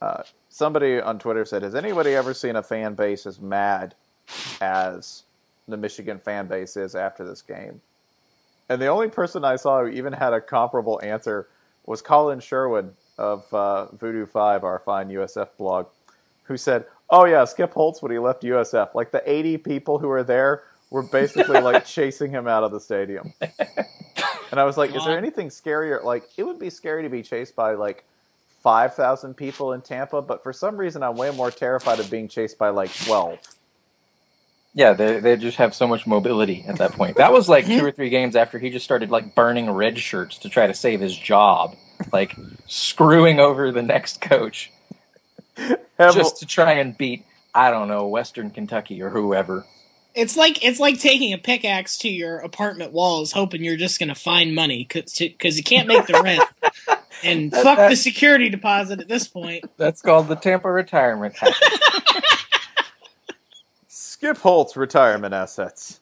uh, 0.00 0.22
somebody 0.48 1.00
on 1.00 1.18
Twitter 1.18 1.44
said, 1.44 1.62
Has 1.62 1.74
anybody 1.74 2.14
ever 2.14 2.34
seen 2.34 2.56
a 2.56 2.62
fan 2.62 2.94
base 2.94 3.26
as 3.26 3.40
mad 3.40 3.94
as 4.60 5.24
the 5.68 5.76
Michigan 5.76 6.18
fan 6.18 6.46
base 6.46 6.76
is 6.76 6.94
after 6.94 7.24
this 7.24 7.42
game? 7.42 7.80
And 8.68 8.80
the 8.80 8.86
only 8.86 9.08
person 9.08 9.44
I 9.44 9.56
saw 9.56 9.82
who 9.82 9.88
even 9.88 10.12
had 10.12 10.32
a 10.32 10.40
comparable 10.40 11.00
answer 11.02 11.48
was 11.86 12.00
Colin 12.02 12.40
Sherwood 12.40 12.94
of 13.18 13.52
uh, 13.52 13.86
Voodoo 13.96 14.26
5, 14.26 14.64
our 14.64 14.78
fine 14.78 15.08
USF 15.08 15.48
blog, 15.58 15.86
who 16.44 16.56
said, 16.56 16.86
Oh, 17.10 17.24
yeah, 17.24 17.44
Skip 17.44 17.72
Holtz 17.74 18.00
when 18.00 18.12
he 18.12 18.18
left 18.18 18.42
USF. 18.42 18.94
Like 18.94 19.10
the 19.10 19.28
80 19.28 19.58
people 19.58 19.98
who 19.98 20.06
were 20.08 20.22
there 20.22 20.62
were 20.90 21.02
basically 21.02 21.60
like 21.62 21.84
chasing 21.84 22.30
him 22.30 22.46
out 22.46 22.62
of 22.62 22.72
the 22.72 22.80
stadium. 22.80 23.32
And 24.50 24.58
I 24.58 24.64
was 24.64 24.76
like, 24.76 24.94
Is 24.96 25.04
there 25.04 25.16
anything 25.16 25.48
scarier? 25.48 26.02
Like, 26.02 26.24
it 26.36 26.42
would 26.42 26.58
be 26.58 26.70
scary 26.70 27.04
to 27.04 27.08
be 27.08 27.22
chased 27.22 27.54
by 27.54 27.74
like 27.74 28.04
5,000 28.62 29.34
people 29.34 29.72
in 29.72 29.80
Tampa, 29.80 30.22
but 30.22 30.42
for 30.42 30.52
some 30.52 30.76
reason, 30.76 31.02
I'm 31.02 31.16
way 31.16 31.30
more 31.30 31.50
terrified 31.50 31.98
of 32.00 32.10
being 32.10 32.28
chased 32.28 32.58
by 32.58 32.68
like 32.70 32.94
12. 33.06 33.38
yeah, 34.74 34.92
they, 34.92 35.18
they 35.20 35.36
just 35.36 35.56
have 35.56 35.74
so 35.74 35.86
much 35.86 36.06
mobility 36.06 36.64
at 36.68 36.78
that 36.78 36.92
point. 36.92 37.16
That 37.16 37.32
was 37.32 37.48
like 37.48 37.66
two 37.66 37.84
or 37.84 37.90
three 37.90 38.10
games 38.10 38.36
after 38.36 38.58
he 38.58 38.70
just 38.70 38.84
started 38.84 39.10
like 39.10 39.34
burning 39.34 39.70
red 39.70 39.98
shirts 39.98 40.38
to 40.38 40.48
try 40.48 40.66
to 40.66 40.74
save 40.74 41.00
his 41.00 41.16
job, 41.16 41.74
like 42.12 42.36
screwing 42.66 43.40
over 43.40 43.72
the 43.72 43.82
next 43.82 44.20
coach 44.20 44.70
just 45.98 46.38
to 46.38 46.46
try 46.46 46.74
and 46.74 46.96
beat, 46.96 47.24
I 47.54 47.70
don't 47.70 47.88
know, 47.88 48.06
Western 48.06 48.50
Kentucky 48.50 49.02
or 49.02 49.10
whoever. 49.10 49.64
It's 50.14 50.36
like 50.36 50.64
it's 50.64 50.80
like 50.80 50.98
taking 50.98 51.32
a 51.32 51.38
pickaxe 51.38 51.96
to 51.98 52.08
your 52.08 52.38
apartment 52.38 52.92
walls, 52.92 53.32
hoping 53.32 53.62
you're 53.62 53.76
just 53.76 53.98
going 53.98 54.08
to 54.08 54.14
find 54.14 54.54
money 54.54 54.86
because 54.88 55.56
you 55.56 55.62
can't 55.62 55.86
make 55.86 56.06
the 56.06 56.20
rent. 56.22 56.42
And 57.22 57.52
fuck 57.52 57.90
the 57.90 57.96
security 57.96 58.48
deposit 58.48 59.00
at 59.00 59.08
this 59.08 59.28
point. 59.28 59.64
That's 59.76 60.00
called 60.02 60.28
the 60.28 60.36
Tampa 60.36 60.70
retirement. 60.70 61.36
Skip 63.88 64.38
Holtz 64.38 64.76
retirement 64.76 65.34
assets. 65.34 66.00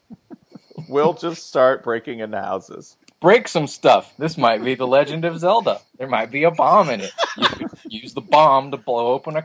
we'll 0.88 1.14
just 1.14 1.48
start 1.48 1.82
breaking 1.82 2.20
into 2.20 2.40
houses. 2.40 2.96
Break 3.20 3.48
some 3.48 3.66
stuff. 3.66 4.14
This 4.18 4.38
might 4.38 4.62
be 4.62 4.74
the 4.76 4.86
Legend 4.86 5.24
of 5.24 5.38
Zelda. 5.40 5.80
There 5.98 6.06
might 6.08 6.30
be 6.30 6.44
a 6.44 6.50
bomb 6.52 6.88
in 6.90 7.00
it. 7.00 7.10
You 7.36 7.48
could 7.48 7.70
use 7.88 8.14
the 8.14 8.20
bomb 8.20 8.70
to 8.70 8.76
blow 8.76 9.08
open 9.12 9.36
a 9.36 9.44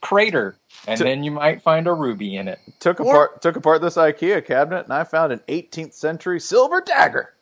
crater, 0.00 0.56
and 0.86 0.96
To- 0.96 1.04
then 1.04 1.22
you 1.22 1.30
might 1.30 1.60
find 1.60 1.86
a 1.86 1.92
ruby 1.92 2.36
in 2.36 2.48
it. 2.48 2.58
Took 2.78 2.98
Or- 3.00 3.04
apart 3.10 3.42
took 3.42 3.56
apart 3.56 3.82
this 3.82 3.96
IKEA 3.96 4.42
cabinet, 4.46 4.84
and 4.84 4.92
I 4.94 5.04
found 5.04 5.32
an 5.34 5.40
18th 5.48 5.92
century 5.92 6.40
silver 6.40 6.80
dagger. 6.80 7.34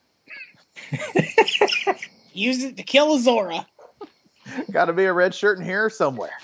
Use 2.39 2.63
it 2.63 2.77
to 2.77 2.83
kill 2.83 3.15
Azora. 3.15 3.67
Got 4.71 4.87
to 4.87 4.93
be 4.93 5.05
a 5.05 5.13
red 5.13 5.35
shirt 5.35 5.59
in 5.59 5.65
here 5.65 5.91
somewhere. 5.91 6.39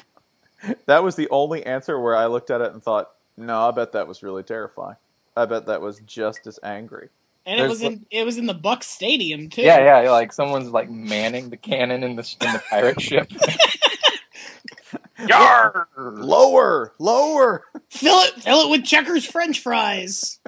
That 0.87 1.03
was 1.03 1.17
the 1.17 1.29
only 1.31 1.65
answer 1.65 2.01
where 2.01 2.17
I 2.17 2.27
looked 2.27 2.51
at 2.51 2.61
it 2.61 2.73
and 2.73 2.83
thought, 2.83 3.11
"No, 3.37 3.69
I 3.69 3.71
bet 3.71 3.93
that 3.93 4.09
was 4.09 4.23
really 4.23 4.43
terrifying. 4.43 4.97
I 5.37 5.45
bet 5.45 5.67
that 5.67 5.81
was 5.81 6.01
just 6.01 6.47
as 6.47 6.59
angry." 6.63 7.09
And 7.47 7.61
it 7.61 7.63
There's 7.63 7.71
was 7.71 7.83
in 7.83 8.07
it 8.11 8.25
was 8.25 8.39
in 8.39 8.47
the 8.47 8.55
Buck 8.55 8.83
Stadium 8.83 9.51
too. 9.51 9.63
Yeah, 9.63 10.03
yeah, 10.03 10.11
like 10.11 10.33
someone's 10.33 10.71
like 10.71 10.91
manning 10.91 11.51
the 11.51 11.57
cannon 11.57 12.03
in 12.03 12.17
the 12.17 12.37
in 12.41 12.53
the 12.53 12.63
pirate 12.71 13.01
ship. 13.01 13.31
Yar! 15.29 15.89
Lower, 15.97 16.93
lower. 16.99 17.65
Fill 17.91 18.19
it 18.21 18.35
fill 18.43 18.67
it 18.67 18.71
with 18.71 18.85
checkers 18.85 19.27
French 19.27 19.61
fries. 19.61 20.41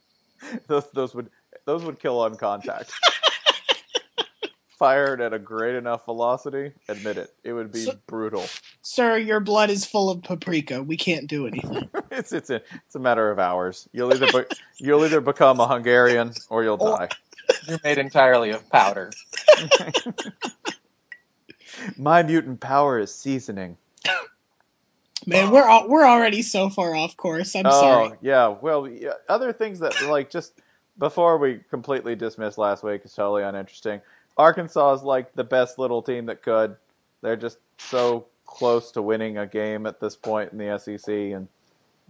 those, 0.66 0.90
those 0.92 1.14
would 1.14 1.30
those 1.64 1.84
would 1.84 1.98
kill 1.98 2.20
on 2.20 2.36
contact. 2.36 2.92
Fired 4.82 5.20
at 5.20 5.32
a 5.32 5.38
great 5.38 5.76
enough 5.76 6.06
velocity, 6.06 6.72
admit 6.88 7.16
it, 7.16 7.32
it 7.44 7.52
would 7.52 7.70
be 7.70 7.84
So- 7.84 7.94
brutal. 8.08 8.44
Sir, 8.80 9.16
your 9.16 9.38
blood 9.38 9.70
is 9.70 9.84
full 9.84 10.10
of 10.10 10.24
paprika. 10.24 10.82
We 10.82 10.96
can't 10.96 11.28
do 11.28 11.46
anything. 11.46 11.88
It's 12.10 12.32
it's 12.32 12.50
a 12.50 12.56
it's 12.84 12.96
a 12.96 12.98
matter 12.98 13.30
of 13.30 13.38
hours. 13.38 13.88
You'll 13.92 14.12
either 14.12 14.26
be, 14.26 14.44
you'll 14.78 15.04
either 15.04 15.20
become 15.20 15.60
a 15.60 15.68
Hungarian 15.68 16.32
or 16.50 16.64
you'll 16.64 16.76
die. 16.76 17.08
You're 17.68 17.78
made 17.84 17.98
entirely 17.98 18.50
of 18.50 18.68
powder. 18.70 19.12
My 21.96 22.24
mutant 22.24 22.58
power 22.58 22.98
is 22.98 23.14
seasoning. 23.14 23.76
Man, 25.26 25.52
we're 25.52 25.62
al- 25.68 25.88
we're 25.88 26.04
already 26.04 26.42
so 26.42 26.68
far 26.68 26.96
off 26.96 27.16
course. 27.16 27.54
I'm 27.54 27.66
oh 27.66 27.70
sorry. 27.70 28.18
yeah, 28.20 28.48
well, 28.48 28.88
yeah, 28.88 29.12
other 29.28 29.52
things 29.52 29.78
that 29.78 29.94
like 30.08 30.28
just 30.28 30.60
before 30.98 31.38
we 31.38 31.60
completely 31.70 32.16
dismissed 32.16 32.58
last 32.58 32.82
week 32.82 33.02
is 33.04 33.14
totally 33.14 33.44
uninteresting. 33.44 34.00
Arkansas 34.42 34.94
is 34.94 35.02
like 35.04 35.32
the 35.34 35.44
best 35.44 35.78
little 35.78 36.02
team 36.02 36.26
that 36.26 36.42
could. 36.42 36.74
They're 37.20 37.36
just 37.36 37.58
so 37.78 38.26
close 38.44 38.90
to 38.90 39.00
winning 39.00 39.38
a 39.38 39.46
game 39.46 39.86
at 39.86 40.00
this 40.00 40.16
point 40.16 40.50
in 40.52 40.58
the 40.58 40.78
SEC, 40.78 41.08
and 41.08 41.46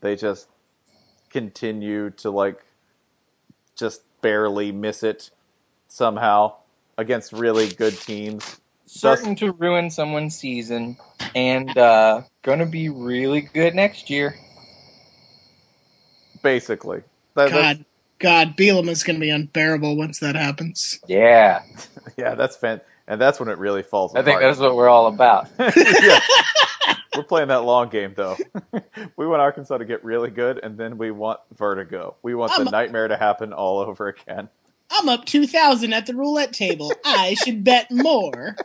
they 0.00 0.16
just 0.16 0.48
continue 1.28 2.08
to 2.10 2.30
like 2.30 2.64
just 3.76 4.00
barely 4.22 4.72
miss 4.72 5.02
it 5.02 5.30
somehow 5.88 6.54
against 6.96 7.32
really 7.34 7.68
good 7.68 7.98
teams. 8.00 8.60
Certain 8.86 9.36
to 9.36 9.52
ruin 9.52 9.90
someone's 9.90 10.34
season, 10.36 10.96
and 11.34 11.76
uh, 11.76 12.22
gonna 12.42 12.66
be 12.66 12.88
really 12.88 13.42
good 13.42 13.74
next 13.74 14.08
year. 14.08 14.36
Basically, 16.42 17.02
That- 17.34 17.50
that's- 17.50 17.76
God, 17.76 17.84
God, 18.22 18.56
Bielema 18.56 18.88
is 18.90 19.02
going 19.02 19.16
to 19.16 19.20
be 19.20 19.30
unbearable 19.30 19.96
once 19.96 20.20
that 20.20 20.36
happens. 20.36 21.00
Yeah, 21.08 21.62
yeah, 22.16 22.36
that's 22.36 22.56
fan, 22.56 22.80
and 23.08 23.20
that's 23.20 23.40
when 23.40 23.48
it 23.48 23.58
really 23.58 23.82
falls. 23.82 24.14
I 24.14 24.22
think 24.22 24.40
that's 24.40 24.58
what 24.58 24.76
we're 24.76 24.88
all 24.88 25.08
about. 25.08 25.48
yeah. 25.58 26.20
We're 27.16 27.24
playing 27.24 27.48
that 27.48 27.64
long 27.64 27.90
game 27.90 28.14
though. 28.16 28.38
we 29.16 29.26
want 29.26 29.42
Arkansas 29.42 29.76
to 29.78 29.84
get 29.84 30.02
really 30.04 30.30
good, 30.30 30.60
and 30.62 30.78
then 30.78 30.96
we 30.96 31.10
want 31.10 31.40
vertigo. 31.58 32.14
We 32.22 32.34
want 32.34 32.52
the 32.52 32.62
I'm- 32.62 32.70
nightmare 32.70 33.08
to 33.08 33.16
happen 33.16 33.52
all 33.52 33.80
over 33.80 34.08
again. 34.08 34.48
I'm 34.94 35.08
up 35.08 35.24
2,000 35.24 35.92
at 35.94 36.06
the 36.06 36.14
roulette 36.14 36.52
table. 36.52 36.92
I 37.04 37.34
should 37.34 37.64
bet 37.64 37.90
more. 37.90 38.56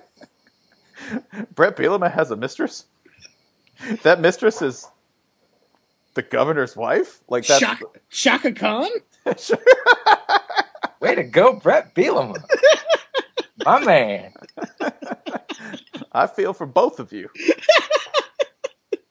Bret 1.56 1.78
Bielema 1.78 2.12
has 2.12 2.32
a 2.32 2.36
mistress. 2.36 2.86
That 4.04 4.20
mistress 4.20 4.62
is 4.62 4.88
the 6.16 6.24
governor's 6.24 6.76
wife. 6.76 7.22
Like 7.30 7.48
that's 7.48 7.62
Chaka, 7.62 7.86
Chaka 8.10 8.52
Khan? 8.52 8.90
Way 11.02 11.16
to 11.16 11.24
go, 11.24 11.54
Bret 11.54 11.94
Bielema. 11.96 12.44
My 13.66 13.84
man. 13.84 14.34
I 16.12 16.28
feel 16.28 16.54
for 16.54 16.66
both 16.66 17.00
of 17.00 17.12
you. 17.12 17.30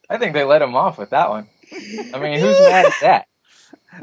I 0.09 0.19
think 0.19 0.35
they 0.35 0.45
let 0.45 0.63
him 0.63 0.75
off 0.77 0.99
with 0.99 1.11
that 1.11 1.29
one. 1.31 1.49
I 2.15 2.19
mean, 2.19 2.41
who's 2.41 2.59
mad 2.61 2.87
at 2.87 2.93
that? 3.03 3.29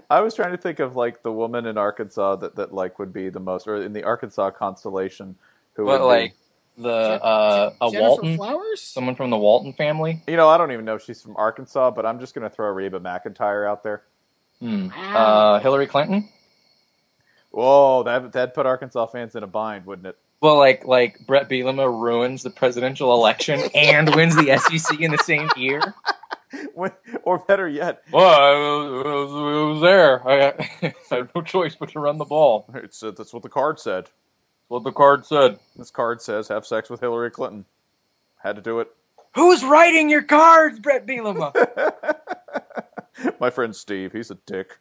I 0.10 0.22
was 0.22 0.34
trying 0.36 0.52
to 0.52 0.58
think 0.58 0.80
of 0.80 0.96
like 0.96 1.24
the 1.24 1.32
woman 1.32 1.66
in 1.66 1.78
Arkansas 1.78 2.38
that, 2.38 2.56
that 2.56 2.74
like 2.74 3.00
would 3.00 3.14
be 3.14 3.30
the 3.30 3.40
most, 3.40 3.68
or 3.68 3.78
in 3.78 3.94
the 3.94 4.04
Arkansas 4.04 4.52
constellation, 4.52 5.36
who 5.74 5.86
But 5.86 6.02
would 6.02 6.08
like 6.08 6.36
the 6.78 6.90
uh, 6.90 7.74
a 7.82 7.92
Jennifer 7.92 8.10
Walton, 8.10 8.38
Flowers? 8.38 8.82
someone 8.82 9.16
from 9.16 9.30
the 9.30 9.38
Walton 9.38 9.74
family. 9.74 10.22
You 10.28 10.36
know, 10.36 10.50
I 10.50 10.58
don't 10.58 10.72
even 10.72 10.86
know 10.86 10.96
if 10.96 11.04
she's 11.04 11.22
from 11.22 11.36
Arkansas, 11.38 11.92
but 11.92 12.06
I'm 12.06 12.20
just 12.20 12.34
gonna 12.34 12.50
throw 12.50 12.70
Reba 12.72 13.00
McEntire 13.00 13.68
out 13.70 13.84
there. 13.84 14.04
Hmm. 14.60 14.88
Wow. 14.90 15.16
Uh, 15.56 15.60
Hillary 15.60 15.88
Clinton. 15.88 16.30
Whoa, 17.52 18.04
that 18.04 18.32
that'd 18.32 18.54
put 18.54 18.66
Arkansas 18.66 19.06
fans 19.08 19.36
in 19.36 19.44
a 19.44 19.48
bind, 19.48 19.86
wouldn't 19.86 20.08
it? 20.08 20.18
Well, 20.42 20.58
like 20.58 20.86
like 20.86 21.26
Bret 21.28 21.50
Bielema 21.50 21.86
ruins 21.88 22.44
the 22.44 22.50
presidential 22.50 23.14
election 23.14 23.60
and 23.76 24.14
wins 24.16 24.36
the 24.36 24.58
SEC 24.58 25.00
in 25.00 25.12
the 25.12 25.18
same 25.20 25.50
year. 25.58 25.82
When- 26.76 26.92
or 27.24 27.40
better 27.40 27.68
yet, 27.68 28.04
Well, 28.12 28.28
I 28.28 28.52
was, 28.52 29.06
I 29.06 29.10
was, 29.10 29.32
I 29.32 29.72
was 29.72 29.82
there. 29.82 30.28
I, 30.28 30.48
I 30.88 30.94
had 31.10 31.30
no 31.36 31.42
choice 31.42 31.76
but 31.76 31.90
to 31.90 32.00
run 32.00 32.20
the 32.20 32.26
ball. 32.26 32.68
it's 32.76 33.02
uh, 33.02 33.10
that's 33.12 33.34
what 33.34 33.42
the 33.42 33.50
card 33.50 33.80
said. 33.80 34.10
What 34.68 34.84
the 34.84 34.92
card 34.92 35.26
said. 35.26 35.58
This 35.76 35.90
card 35.90 36.22
says 36.22 36.48
have 36.50 36.66
sex 36.68 36.92
with 36.92 37.00
Hillary 37.00 37.32
Clinton. 37.32 37.66
Had 38.38 38.56
to 38.58 38.62
do 38.62 38.80
it. 38.82 38.92
Who's 39.34 39.64
writing 39.64 40.10
your 40.12 40.22
cards, 40.22 40.80
Bret 40.80 41.08
Bielema? 41.08 41.54
My 43.40 43.50
friend 43.50 43.76
Steve, 43.76 44.12
he's 44.12 44.32
a 44.32 44.38
dick. 44.46 44.80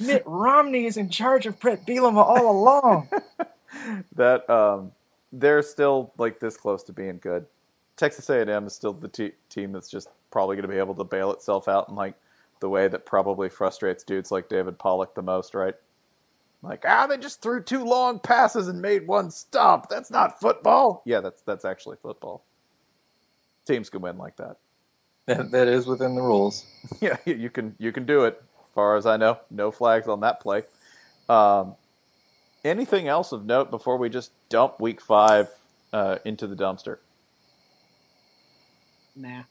Mitt 0.00 0.22
Romney 0.26 0.86
is 0.86 0.96
in 0.96 1.10
charge 1.10 1.46
of 1.46 1.58
Bret 1.60 1.86
Bielema 1.86 2.24
all 2.24 2.50
along. 2.50 3.08
that 4.16 4.48
um, 4.48 4.92
they're 5.32 5.62
still 5.62 6.12
like 6.18 6.40
this 6.40 6.56
close 6.56 6.82
to 6.84 6.92
being 6.92 7.18
good. 7.18 7.46
Texas 7.96 8.30
A&M 8.30 8.66
is 8.66 8.74
still 8.74 8.92
the 8.92 9.08
te- 9.08 9.32
team 9.48 9.72
that's 9.72 9.90
just 9.90 10.08
probably 10.30 10.56
going 10.56 10.68
to 10.68 10.72
be 10.72 10.78
able 10.78 10.94
to 10.94 11.04
bail 11.04 11.32
itself 11.32 11.68
out 11.68 11.88
in 11.88 11.94
like 11.94 12.14
the 12.60 12.68
way 12.68 12.88
that 12.88 13.06
probably 13.06 13.48
frustrates 13.48 14.04
dudes 14.04 14.30
like 14.30 14.48
David 14.48 14.78
Pollack 14.78 15.14
the 15.14 15.22
most, 15.22 15.54
right? 15.54 15.74
Like, 16.62 16.84
ah, 16.86 17.06
they 17.06 17.18
just 17.18 17.40
threw 17.40 17.62
two 17.62 17.84
long 17.84 18.18
passes 18.18 18.68
and 18.68 18.82
made 18.82 19.06
one 19.06 19.30
stop. 19.30 19.88
That's 19.88 20.10
not 20.10 20.40
football. 20.40 21.02
Yeah, 21.04 21.20
that's 21.20 21.42
that's 21.42 21.64
actually 21.64 21.98
football. 22.02 22.44
Teams 23.64 23.90
can 23.90 24.00
win 24.00 24.18
like 24.18 24.36
that. 24.36 24.56
That, 25.28 25.50
that 25.52 25.68
is 25.68 25.86
within 25.86 26.14
the 26.14 26.22
rules. 26.22 26.66
Yeah, 27.00 27.16
you 27.24 27.50
can 27.50 27.74
you 27.78 27.92
can 27.92 28.06
do 28.06 28.24
it. 28.24 28.42
As 28.64 28.70
far 28.74 28.96
as 28.96 29.06
I 29.06 29.16
know, 29.16 29.38
no 29.50 29.70
flags 29.70 30.08
on 30.08 30.20
that 30.20 30.40
play. 30.40 30.62
Um, 31.28 31.74
anything 32.64 33.08
else 33.08 33.32
of 33.32 33.44
note 33.44 33.70
before 33.70 33.98
we 33.98 34.08
just 34.08 34.32
dump 34.48 34.80
Week 34.80 35.00
Five 35.00 35.48
uh, 35.92 36.16
into 36.24 36.46
the 36.46 36.56
dumpster? 36.56 36.98
Nah. 39.14 39.42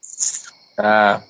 Uh, 0.77 1.21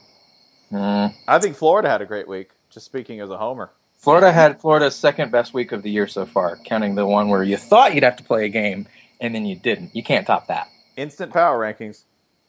hmm. 0.70 1.08
I 1.28 1.40
think 1.40 1.56
Florida 1.56 1.90
had 1.90 2.02
a 2.02 2.06
great 2.06 2.28
week. 2.28 2.52
Just 2.70 2.86
speaking 2.86 3.20
as 3.20 3.30
a 3.30 3.38
homer. 3.38 3.72
Florida 3.98 4.32
had 4.32 4.62
Florida's 4.62 4.96
second 4.96 5.32
best 5.32 5.54
week 5.54 5.72
of 5.72 5.84
the 5.84 5.90
year 5.90 6.08
so 6.08 6.26
far, 6.26 6.58
counting 6.64 6.96
the 6.96 7.06
one 7.06 7.30
where 7.30 7.44
you 7.44 7.58
thought 7.58 7.96
you'd 7.96 8.04
have 8.04 8.18
to 8.18 8.24
play 8.24 8.46
a 8.46 8.50
game 8.50 8.88
and 9.20 9.34
then 9.34 9.46
you 9.46 9.56
didn't. 9.56 9.96
You 9.96 10.04
can't 10.04 10.28
top 10.28 10.48
that. 10.48 10.70
Instant 10.96 11.34
power 11.34 11.60
rankings. 11.60 12.04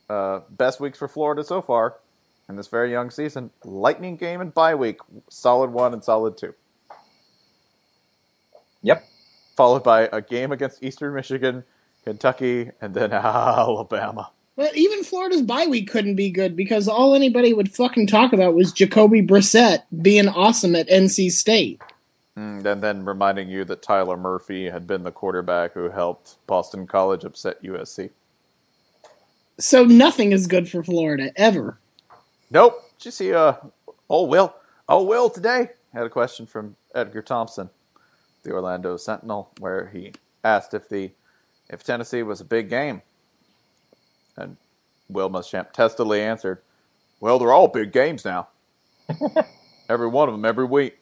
Uh, 0.08 0.40
best 0.50 0.80
weeks 0.80 0.98
for 0.98 1.08
Florida 1.08 1.44
so 1.44 1.60
far 1.60 1.96
in 2.48 2.56
this 2.56 2.68
very 2.68 2.90
young 2.90 3.10
season. 3.10 3.50
Lightning 3.64 4.16
game 4.16 4.40
and 4.40 4.54
bye 4.54 4.74
week. 4.74 5.00
Solid 5.28 5.70
one 5.70 5.92
and 5.92 6.02
solid 6.02 6.36
two. 6.38 6.54
Yep. 8.82 9.04
Followed 9.56 9.84
by 9.84 10.08
a 10.12 10.22
game 10.22 10.52
against 10.52 10.82
Eastern 10.82 11.14
Michigan, 11.14 11.64
Kentucky, 12.04 12.70
and 12.80 12.94
then 12.94 13.12
Alabama. 13.12 14.30
But 14.56 14.76
even 14.76 15.04
Florida's 15.04 15.42
bye 15.42 15.66
week 15.66 15.88
couldn't 15.90 16.16
be 16.16 16.30
good 16.30 16.56
because 16.56 16.88
all 16.88 17.14
anybody 17.14 17.52
would 17.52 17.70
fucking 17.72 18.08
talk 18.08 18.32
about 18.32 18.54
was 18.54 18.72
Jacoby 18.72 19.22
Brissett 19.22 19.82
being 20.02 20.26
awesome 20.26 20.74
at 20.74 20.88
NC 20.88 21.30
State. 21.30 21.80
Mm, 22.36 22.64
and 22.64 22.82
then 22.82 23.04
reminding 23.04 23.48
you 23.48 23.64
that 23.66 23.82
Tyler 23.82 24.16
Murphy 24.16 24.70
had 24.70 24.86
been 24.86 25.02
the 25.02 25.12
quarterback 25.12 25.74
who 25.74 25.90
helped 25.90 26.44
Boston 26.46 26.86
College 26.86 27.24
upset 27.24 27.62
USC. 27.62 28.10
So 29.58 29.84
nothing 29.84 30.32
is 30.32 30.46
good 30.46 30.68
for 30.68 30.82
Florida 30.82 31.32
ever. 31.36 31.78
Nope. 32.50 32.82
Did 32.98 33.04
you 33.06 33.10
see? 33.10 33.32
Uh, 33.32 33.54
oh 34.08 34.24
Will. 34.24 34.54
Oh 34.88 35.02
Will 35.02 35.30
today 35.30 35.70
had 35.92 36.06
a 36.06 36.10
question 36.10 36.46
from 36.46 36.76
Edgar 36.94 37.22
Thompson, 37.22 37.70
the 38.42 38.52
Orlando 38.52 38.96
Sentinel, 38.96 39.50
where 39.58 39.88
he 39.88 40.12
asked 40.44 40.74
if 40.74 40.88
the 40.88 41.12
if 41.68 41.84
Tennessee 41.84 42.22
was 42.22 42.40
a 42.40 42.44
big 42.44 42.70
game, 42.70 43.02
and 44.36 44.56
Will 45.08 45.28
Muschamp 45.28 45.72
testily 45.72 46.22
answered, 46.22 46.62
"Well, 47.20 47.38
they're 47.38 47.52
all 47.52 47.68
big 47.68 47.92
games 47.92 48.24
now. 48.24 48.48
every 49.88 50.08
one 50.08 50.28
of 50.28 50.34
them, 50.34 50.44
every 50.44 50.64
week, 50.64 50.98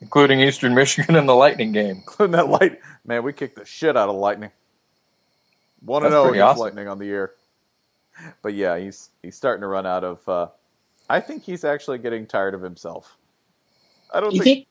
Including 0.00 0.40
Eastern 0.40 0.74
Michigan 0.74 1.16
and 1.16 1.26
the 1.26 1.34
Lightning 1.34 1.72
game. 1.72 1.96
including 1.96 2.32
that 2.32 2.48
light. 2.48 2.78
Man, 3.06 3.22
we 3.22 3.32
kicked 3.32 3.56
the 3.56 3.64
shit 3.64 3.96
out 3.96 4.10
of 4.10 4.16
Lightning. 4.16 4.50
One 5.80 6.04
and 6.04 6.12
zero 6.12 6.30
against 6.30 6.42
awesome. 6.42 6.60
Lightning 6.60 6.88
on 6.88 6.98
the 6.98 7.06
year. 7.06 7.32
But 8.42 8.54
yeah, 8.54 8.78
he's 8.78 9.10
he's 9.22 9.36
starting 9.36 9.62
to 9.62 9.66
run 9.66 9.86
out 9.86 10.04
of. 10.04 10.28
Uh, 10.28 10.46
I 11.10 11.20
think 11.20 11.42
he's 11.42 11.64
actually 11.64 11.98
getting 11.98 12.26
tired 12.26 12.54
of 12.54 12.62
himself. 12.62 13.16
I 14.12 14.20
don't 14.20 14.32
You 14.32 14.42
think, 14.42 14.68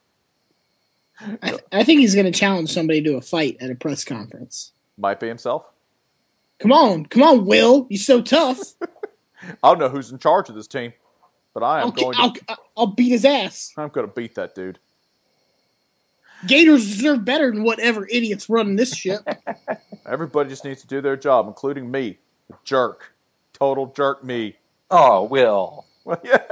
think? 1.20 1.38
I, 1.42 1.48
th- 1.50 1.62
I 1.72 1.84
think 1.84 2.00
he's 2.00 2.14
going 2.14 2.24
to 2.26 2.32
challenge 2.32 2.72
somebody 2.72 3.02
to 3.02 3.16
a 3.16 3.20
fight 3.20 3.58
at 3.60 3.70
a 3.70 3.74
press 3.74 4.04
conference. 4.04 4.72
might 4.96 5.20
be 5.20 5.28
himself. 5.28 5.66
Come 6.58 6.72
on, 6.72 7.04
come 7.06 7.22
on, 7.22 7.44
Will! 7.44 7.86
You're 7.90 7.98
so 7.98 8.22
tough. 8.22 8.58
I 9.62 9.68
don't 9.68 9.78
know 9.78 9.88
who's 9.90 10.10
in 10.10 10.18
charge 10.18 10.48
of 10.48 10.54
this 10.54 10.66
team, 10.66 10.92
but 11.52 11.62
I 11.62 11.80
am 11.80 11.86
I'll, 11.86 11.92
going. 11.92 12.16
I'll, 12.18 12.32
to, 12.32 12.56
I'll 12.76 12.86
beat 12.86 13.10
his 13.10 13.24
ass. 13.26 13.74
I'm 13.76 13.90
going 13.90 14.06
to 14.06 14.12
beat 14.12 14.34
that 14.36 14.54
dude. 14.54 14.78
Gators 16.46 16.86
deserve 16.86 17.24
better 17.24 17.50
than 17.50 17.62
whatever 17.62 18.06
idiots 18.10 18.48
running 18.48 18.76
this 18.76 18.94
ship. 18.94 19.20
Everybody 20.06 20.48
just 20.48 20.64
needs 20.64 20.80
to 20.82 20.86
do 20.86 21.00
their 21.00 21.16
job, 21.16 21.46
including 21.46 21.90
me, 21.90 22.18
the 22.48 22.56
jerk, 22.64 23.13
total 23.54 23.86
jerk 23.86 24.22
me. 24.22 24.56
Oh, 24.90 25.24
Will. 25.24 25.86
Well, 26.04 26.20
yeah, 26.24 26.42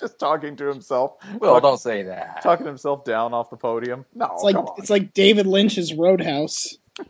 just 0.00 0.18
talking 0.18 0.56
to 0.56 0.64
himself. 0.66 1.16
Will, 1.38 1.52
Talk- 1.52 1.62
don't 1.62 1.78
say 1.80 2.02
that. 2.04 2.40
talking 2.42 2.64
himself 2.66 3.04
down 3.04 3.34
off 3.34 3.50
the 3.50 3.56
podium. 3.58 4.06
No, 4.14 4.30
It's 4.32 4.42
like 4.42 4.54
come 4.56 4.64
on. 4.66 4.74
it's 4.78 4.88
like 4.88 5.12
David 5.12 5.46
Lynch's 5.46 5.92
Roadhouse. 5.92 6.78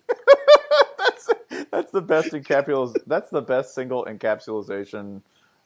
that's 0.99 1.31
that's 1.71 1.93
the 1.93 2.03
best 2.03 2.33
encapsulis. 2.33 2.97
That's 3.07 3.31
the 3.31 3.43
best 3.43 3.75
single 3.75 4.05
encapsulation 4.07 5.23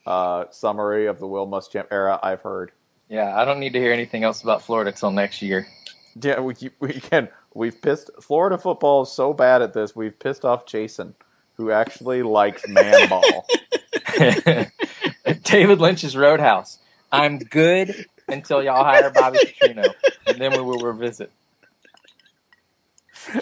uh, 0.07 0.45
summary 0.51 1.07
of 1.07 1.19
the 1.19 1.27
Will 1.27 1.47
Muschamp 1.47 1.87
era 1.91 2.19
I've 2.23 2.43
heard. 2.43 2.73
Yeah, 3.09 3.35
I 3.41 3.45
don't 3.47 3.59
need 3.61 3.73
to 3.73 3.81
hear 3.81 3.93
anything 3.93 4.23
else 4.25 4.43
about 4.43 4.61
Florida 4.63 4.93
till 4.93 5.11
next 5.11 5.41
year. 5.41 5.67
Yeah, 6.21 6.41
we 6.41 6.55
we 6.81 6.93
can. 6.95 7.29
We've 7.55 7.81
pissed 7.81 8.11
Florida 8.21 8.59
football 8.59 9.03
is 9.03 9.11
so 9.11 9.33
bad 9.33 9.63
at 9.63 9.73
this. 9.73 9.97
We've 9.97 10.19
pissed 10.19 10.45
off 10.45 10.67
Jason, 10.67 11.15
who 11.55 11.71
actually 11.71 12.23
likes 12.23 12.67
man 12.69 13.09
ball. 13.09 13.47
David 15.45 15.81
Lynch's 15.81 16.17
Roadhouse. 16.17 16.79
I'm 17.11 17.39
good 17.39 18.07
until 18.29 18.63
y'all 18.63 18.85
hire 18.85 19.11
Bobby 19.11 19.39
Petrino, 19.39 19.93
and 20.27 20.39
then 20.39 20.53
we 20.53 20.61
will 20.61 20.81
revisit. 20.81 21.31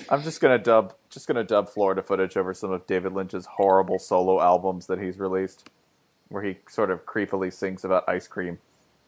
I'm 0.08 0.22
just 0.22 0.40
gonna 0.40 0.58
dub 0.58 0.94
just 1.10 1.26
gonna 1.26 1.44
dub 1.44 1.68
Florida 1.68 2.02
footage 2.02 2.36
over 2.36 2.54
some 2.54 2.72
of 2.72 2.86
David 2.86 3.12
Lynch's 3.12 3.46
horrible 3.46 3.98
solo 3.98 4.40
albums 4.40 4.86
that 4.86 5.00
he's 5.00 5.18
released, 5.18 5.68
where 6.28 6.42
he 6.42 6.58
sort 6.68 6.90
of 6.90 7.06
creepily 7.06 7.52
sings 7.52 7.84
about 7.84 8.08
ice 8.08 8.26
cream 8.26 8.58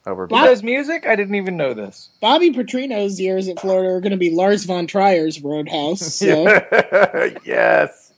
over. 0.07 0.26
He 0.28 0.35
does 0.37 0.62
music? 0.62 1.07
I 1.07 1.16
didn't 1.16 1.35
even 1.35 1.57
know 1.57 1.74
this. 1.74 2.11
Bobby 2.20 2.50
Petrino's 2.50 3.20
years 3.20 3.48
at 3.48 3.61
Florida 3.61 3.94
are 3.94 4.00
going 4.00 4.12
to 4.12 4.16
be 4.16 4.31
Lars 4.31 4.64
von 4.64 4.87
Trier's 4.87 5.40
Roadhouse. 5.40 6.14
So 6.14 6.44
yes, 7.44 8.12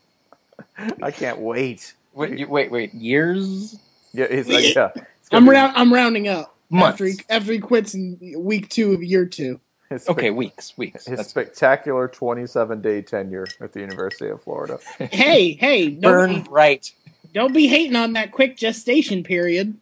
I 1.03 1.11
can't 1.11 1.41
wait. 1.41 1.95
Wait, 2.15 2.39
you, 2.39 2.49
wait, 2.49 2.71
wait. 2.71 2.93
Years? 2.95 3.79
Yeah, 4.13 4.27
he's 4.31 4.49
like, 4.49 4.75
yeah. 4.75 4.91
it's 4.97 5.29
I'm 5.33 5.45
be 5.45 5.51
round. 5.51 5.73
I'm 5.77 5.93
rounding 5.93 6.29
up 6.29 6.57
Months. 6.71 6.95
after 6.95 7.05
he 7.07 7.15
after 7.29 7.53
he 7.53 7.59
quits 7.61 7.95
in 7.95 8.19
week 8.39 8.69
two 8.69 8.93
of 8.93 9.03
year 9.03 9.25
two. 9.27 9.61
his 9.89 10.03
spec- 10.03 10.17
Okay, 10.19 10.31
weeks, 10.31 10.77
weeks. 10.77 11.07
His 11.07 11.19
That's 11.19 11.31
spectacular 11.31 12.09
27 12.09 12.81
day 12.81 13.03
tenure 13.03 13.47
at 13.61 13.73
the 13.73 13.81
University 13.81 14.29
of 14.31 14.43
Florida. 14.43 14.79
Hey, 14.99 15.53
hey, 15.53 15.91
burn 15.91 16.43
bright. 16.43 16.93
Don't 17.33 17.55
be 17.55 17.69
hating 17.69 17.95
on 17.97 18.15
that 18.15 18.33
quick 18.33 18.57
gestation 18.57 19.23
period. 19.23 19.77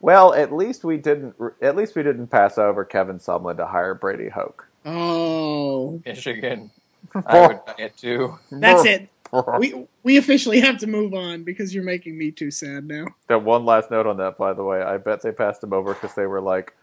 Well, 0.00 0.34
at 0.34 0.52
least 0.52 0.82
we 0.82 0.96
didn't. 0.96 1.34
At 1.62 1.76
least 1.76 1.94
we 1.94 2.02
didn't 2.02 2.28
pass 2.28 2.58
over 2.58 2.84
Kevin 2.84 3.18
Sumlin 3.18 3.56
to 3.58 3.66
hire 3.66 3.94
Brady 3.94 4.28
Hoke. 4.28 4.66
Oh, 4.84 6.00
Michigan. 6.04 6.70
I 7.26 7.46
would 7.46 7.64
buy 7.66 7.74
it 7.78 7.96
too. 7.96 8.38
that's 8.50 8.84
it. 8.84 9.08
We 9.58 9.86
we 10.02 10.16
officially 10.16 10.60
have 10.60 10.78
to 10.78 10.86
move 10.86 11.14
on 11.14 11.44
because 11.44 11.74
you're 11.74 11.84
making 11.84 12.18
me 12.18 12.30
too 12.30 12.50
sad 12.50 12.86
now. 12.86 13.06
That 13.28 13.44
one 13.44 13.64
last 13.64 13.90
note 13.90 14.06
on 14.06 14.16
that, 14.16 14.36
by 14.36 14.52
the 14.54 14.64
way. 14.64 14.82
I 14.82 14.96
bet 14.96 15.22
they 15.22 15.32
passed 15.32 15.62
him 15.62 15.72
over 15.72 15.94
because 15.94 16.14
they 16.14 16.26
were 16.26 16.40
like, 16.40 16.74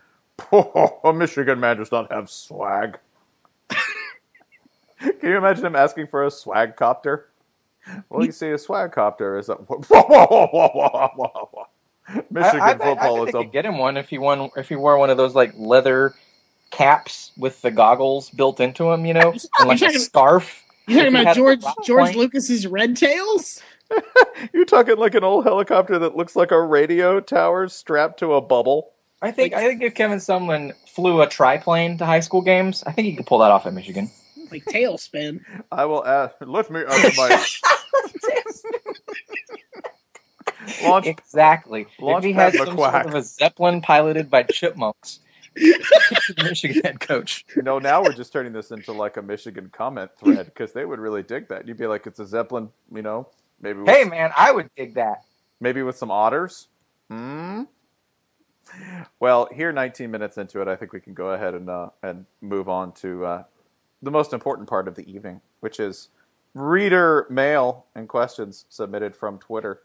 oh, 0.51 0.99
"A 1.03 1.11
Michigan 1.13 1.59
man 1.59 1.77
does 1.77 1.91
not 1.91 2.11
have 2.11 2.29
swag." 2.29 2.99
Can 4.99 5.13
you 5.23 5.37
imagine 5.37 5.65
him 5.65 5.75
asking 5.75 6.07
for 6.07 6.25
a 6.25 6.31
swag 6.31 6.75
copter? 6.75 7.27
Well, 8.09 8.25
you 8.25 8.31
see, 8.31 8.51
a 8.51 8.57
swag 8.57 8.91
copter 8.91 9.37
is 9.37 9.49
a 9.49 9.57
Michigan 12.29 12.61
I, 12.61 12.71
I 12.71 12.77
football 12.77 13.21
I 13.21 13.25
bet 13.25 13.27
is 13.27 13.33
they 13.33 13.39
a 13.39 13.43
could 13.43 13.51
get 13.51 13.65
him 13.65 13.77
one 13.77 13.97
if 13.97 14.09
he 14.09 14.17
won. 14.17 14.49
If 14.55 14.69
he 14.69 14.75
wore 14.75 14.97
one 14.97 15.09
of 15.09 15.17
those 15.17 15.35
like 15.35 15.53
leather 15.57 16.13
caps 16.71 17.31
with 17.37 17.61
the 17.61 17.71
goggles 17.71 18.29
built 18.29 18.59
into 18.59 18.85
them, 18.85 19.05
you 19.05 19.13
know, 19.13 19.33
and 19.59 19.67
like 19.67 19.81
a 19.81 19.99
scarf. 19.99 20.63
You 20.87 20.97
talking 20.97 21.15
about 21.15 21.35
George 21.35 21.63
rock 21.63 21.85
George 21.85 22.05
point. 22.05 22.17
Lucas's 22.17 22.65
Red 22.65 22.95
Tails? 22.95 23.61
You're 24.53 24.65
talking 24.65 24.97
like 24.97 25.15
an 25.15 25.23
old 25.23 25.45
helicopter 25.45 25.99
that 25.99 26.15
looks 26.15 26.35
like 26.35 26.51
a 26.51 26.61
radio 26.61 27.19
tower 27.19 27.67
strapped 27.67 28.19
to 28.19 28.33
a 28.33 28.41
bubble. 28.41 28.91
I 29.21 29.31
think 29.31 29.53
I 29.53 29.61
think 29.61 29.81
if 29.81 29.95
Kevin 29.95 30.19
Sumlin 30.19 30.73
flew 30.87 31.21
a 31.21 31.27
triplane 31.27 31.97
to 31.97 32.05
high 32.05 32.19
school 32.19 32.41
games, 32.41 32.83
I 32.85 32.91
think 32.91 33.07
he 33.07 33.15
could 33.15 33.25
pull 33.25 33.39
that 33.39 33.51
off 33.51 33.65
at 33.65 33.73
Michigan. 33.73 34.11
Like 34.51 34.65
TaleSpin. 34.65 35.41
I 35.71 35.85
will 35.85 36.05
ask. 36.05 36.35
Let 36.39 36.69
me 36.69 36.83
ask 36.87 37.17
my 37.17 37.27
launch. 40.89 41.07
exactly. 41.07 41.87
if 41.99 42.23
he 42.23 42.31
had 42.31 42.53
some 42.53 42.67
McQuack. 42.67 42.91
sort 42.91 43.05
of 43.07 43.15
a 43.15 43.23
zeppelin 43.23 43.81
piloted 43.81 44.29
by 44.29 44.43
chipmunks, 44.43 45.19
Michigan 46.37 46.81
head 46.83 46.99
coach. 47.07 47.45
No, 47.55 47.79
now 47.79 48.03
we're 48.03 48.13
just 48.13 48.31
turning 48.33 48.53
this 48.53 48.71
into 48.71 48.91
like 48.93 49.17
a 49.17 49.21
Michigan 49.21 49.69
comment 49.71 50.11
thread 50.17 50.45
because 50.45 50.73
they 50.73 50.85
would 50.85 50.99
really 50.99 51.23
dig 51.23 51.47
that. 51.49 51.67
You'd 51.67 51.77
be 51.77 51.87
like, 51.87 52.07
"It's 52.07 52.19
a 52.19 52.25
zeppelin," 52.27 52.69
you 52.93 53.01
know? 53.01 53.27
Maybe 53.61 53.79
with, 53.79 53.89
Hey 53.89 54.03
man, 54.03 54.31
I 54.37 54.51
would 54.51 54.69
dig 54.75 54.93
that. 54.95 55.23
maybe 55.59 55.81
with 55.81 55.97
some 55.97 56.11
otters. 56.11 56.67
Hmm. 57.09 57.63
Well, 59.19 59.47
here, 59.53 59.71
19 59.71 60.11
minutes 60.11 60.37
into 60.37 60.61
it, 60.61 60.67
I 60.67 60.75
think 60.75 60.91
we 60.93 60.99
can 60.99 61.13
go 61.13 61.31
ahead 61.31 61.53
and 61.53 61.69
uh, 61.69 61.89
and 62.03 62.25
move 62.41 62.67
on 62.69 62.91
to 62.93 63.25
uh, 63.25 63.43
the 64.01 64.11
most 64.11 64.33
important 64.33 64.67
part 64.69 64.87
of 64.87 64.95
the 64.95 65.09
evening, 65.09 65.41
which 65.61 65.79
is 65.79 66.09
reader 66.53 67.27
mail 67.29 67.85
and 67.95 68.07
questions 68.09 68.65
submitted 68.69 69.15
from 69.15 69.37
Twitter. 69.39 69.81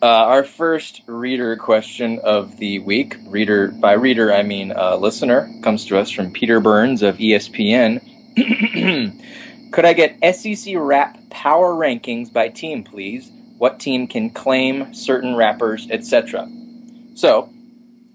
Uh, 0.00 0.06
our 0.06 0.44
first 0.44 1.02
reader 1.06 1.56
question 1.56 2.20
of 2.20 2.56
the 2.58 2.78
week, 2.78 3.16
reader 3.26 3.68
by 3.68 3.92
reader 3.94 4.32
I 4.32 4.44
mean 4.44 4.70
uh, 4.70 4.96
listener, 4.96 5.50
comes 5.62 5.86
to 5.86 5.98
us 5.98 6.10
from 6.10 6.32
Peter 6.32 6.60
Burns 6.60 7.02
of 7.02 7.16
ESPN. 7.16 8.00
Could 9.72 9.84
I 9.84 9.92
get 9.94 10.36
SEC 10.36 10.74
rap 10.76 11.18
power 11.30 11.74
rankings 11.74 12.32
by 12.32 12.48
team, 12.48 12.84
please? 12.84 13.30
What 13.58 13.80
team 13.80 14.06
can 14.06 14.30
claim 14.30 14.94
certain 14.94 15.34
rappers, 15.34 15.88
etc. 15.90 16.48
So, 17.16 17.52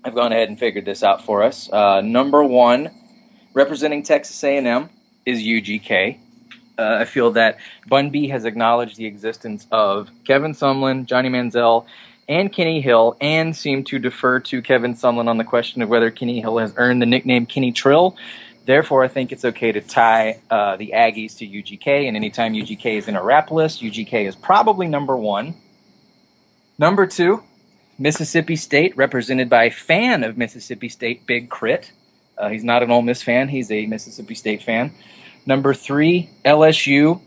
I've 0.05 0.15
gone 0.15 0.31
ahead 0.31 0.47
and 0.47 0.57
figured 0.57 0.85
this 0.85 1.03
out 1.03 1.25
for 1.25 1.43
us. 1.43 1.69
Uh, 1.71 1.99
number 1.99 2.43
one, 2.45 2.91
representing 3.53 4.03
Texas 4.03 4.41
A&M, 4.41 4.89
is 5.25 5.39
UGK. 5.39 6.19
Uh, 6.77 6.97
I 7.01 7.05
feel 7.05 7.31
that 7.31 7.59
Bun 7.87 8.09
B 8.09 8.27
has 8.29 8.45
acknowledged 8.45 8.97
the 8.97 9.05
existence 9.05 9.67
of 9.71 10.09
Kevin 10.25 10.53
Sumlin, 10.53 11.05
Johnny 11.05 11.29
Manziel, 11.29 11.85
and 12.27 12.51
Kenny 12.51 12.81
Hill, 12.81 13.17
and 13.21 13.55
seemed 13.55 13.87
to 13.87 13.99
defer 13.99 14.39
to 14.39 14.61
Kevin 14.61 14.95
Sumlin 14.95 15.27
on 15.27 15.37
the 15.37 15.43
question 15.43 15.81
of 15.81 15.89
whether 15.89 16.09
Kenny 16.09 16.39
Hill 16.41 16.57
has 16.57 16.73
earned 16.77 17.01
the 17.01 17.05
nickname 17.05 17.45
Kenny 17.45 17.71
Trill. 17.71 18.15
Therefore, 18.65 19.03
I 19.03 19.09
think 19.09 19.31
it's 19.31 19.43
okay 19.43 19.73
to 19.73 19.81
tie 19.81 20.39
uh, 20.49 20.77
the 20.77 20.93
Aggies 20.95 21.37
to 21.39 21.45
UGK, 21.47 22.07
and 22.07 22.15
anytime 22.15 22.53
UGK 22.53 22.97
is 22.97 23.07
in 23.07 23.15
a 23.15 23.23
rap 23.23 23.51
list, 23.51 23.81
UGK 23.81 24.25
is 24.25 24.35
probably 24.35 24.87
number 24.87 25.17
one. 25.17 25.55
Number 26.79 27.05
two, 27.05 27.43
Mississippi 27.99 28.55
State, 28.55 28.95
represented 28.95 29.49
by 29.49 29.65
a 29.65 29.71
fan 29.71 30.23
of 30.23 30.37
Mississippi 30.37 30.89
State, 30.89 31.25
Big 31.25 31.49
Crit. 31.49 31.91
Uh, 32.37 32.49
he's 32.49 32.63
not 32.63 32.81
an 32.83 32.89
Ole 32.89 33.01
Miss 33.01 33.21
fan, 33.21 33.49
he's 33.49 33.69
a 33.69 33.85
Mississippi 33.85 34.33
State 34.33 34.63
fan. 34.63 34.93
Number 35.45 35.73
three, 35.73 36.29
LSU, 36.45 37.21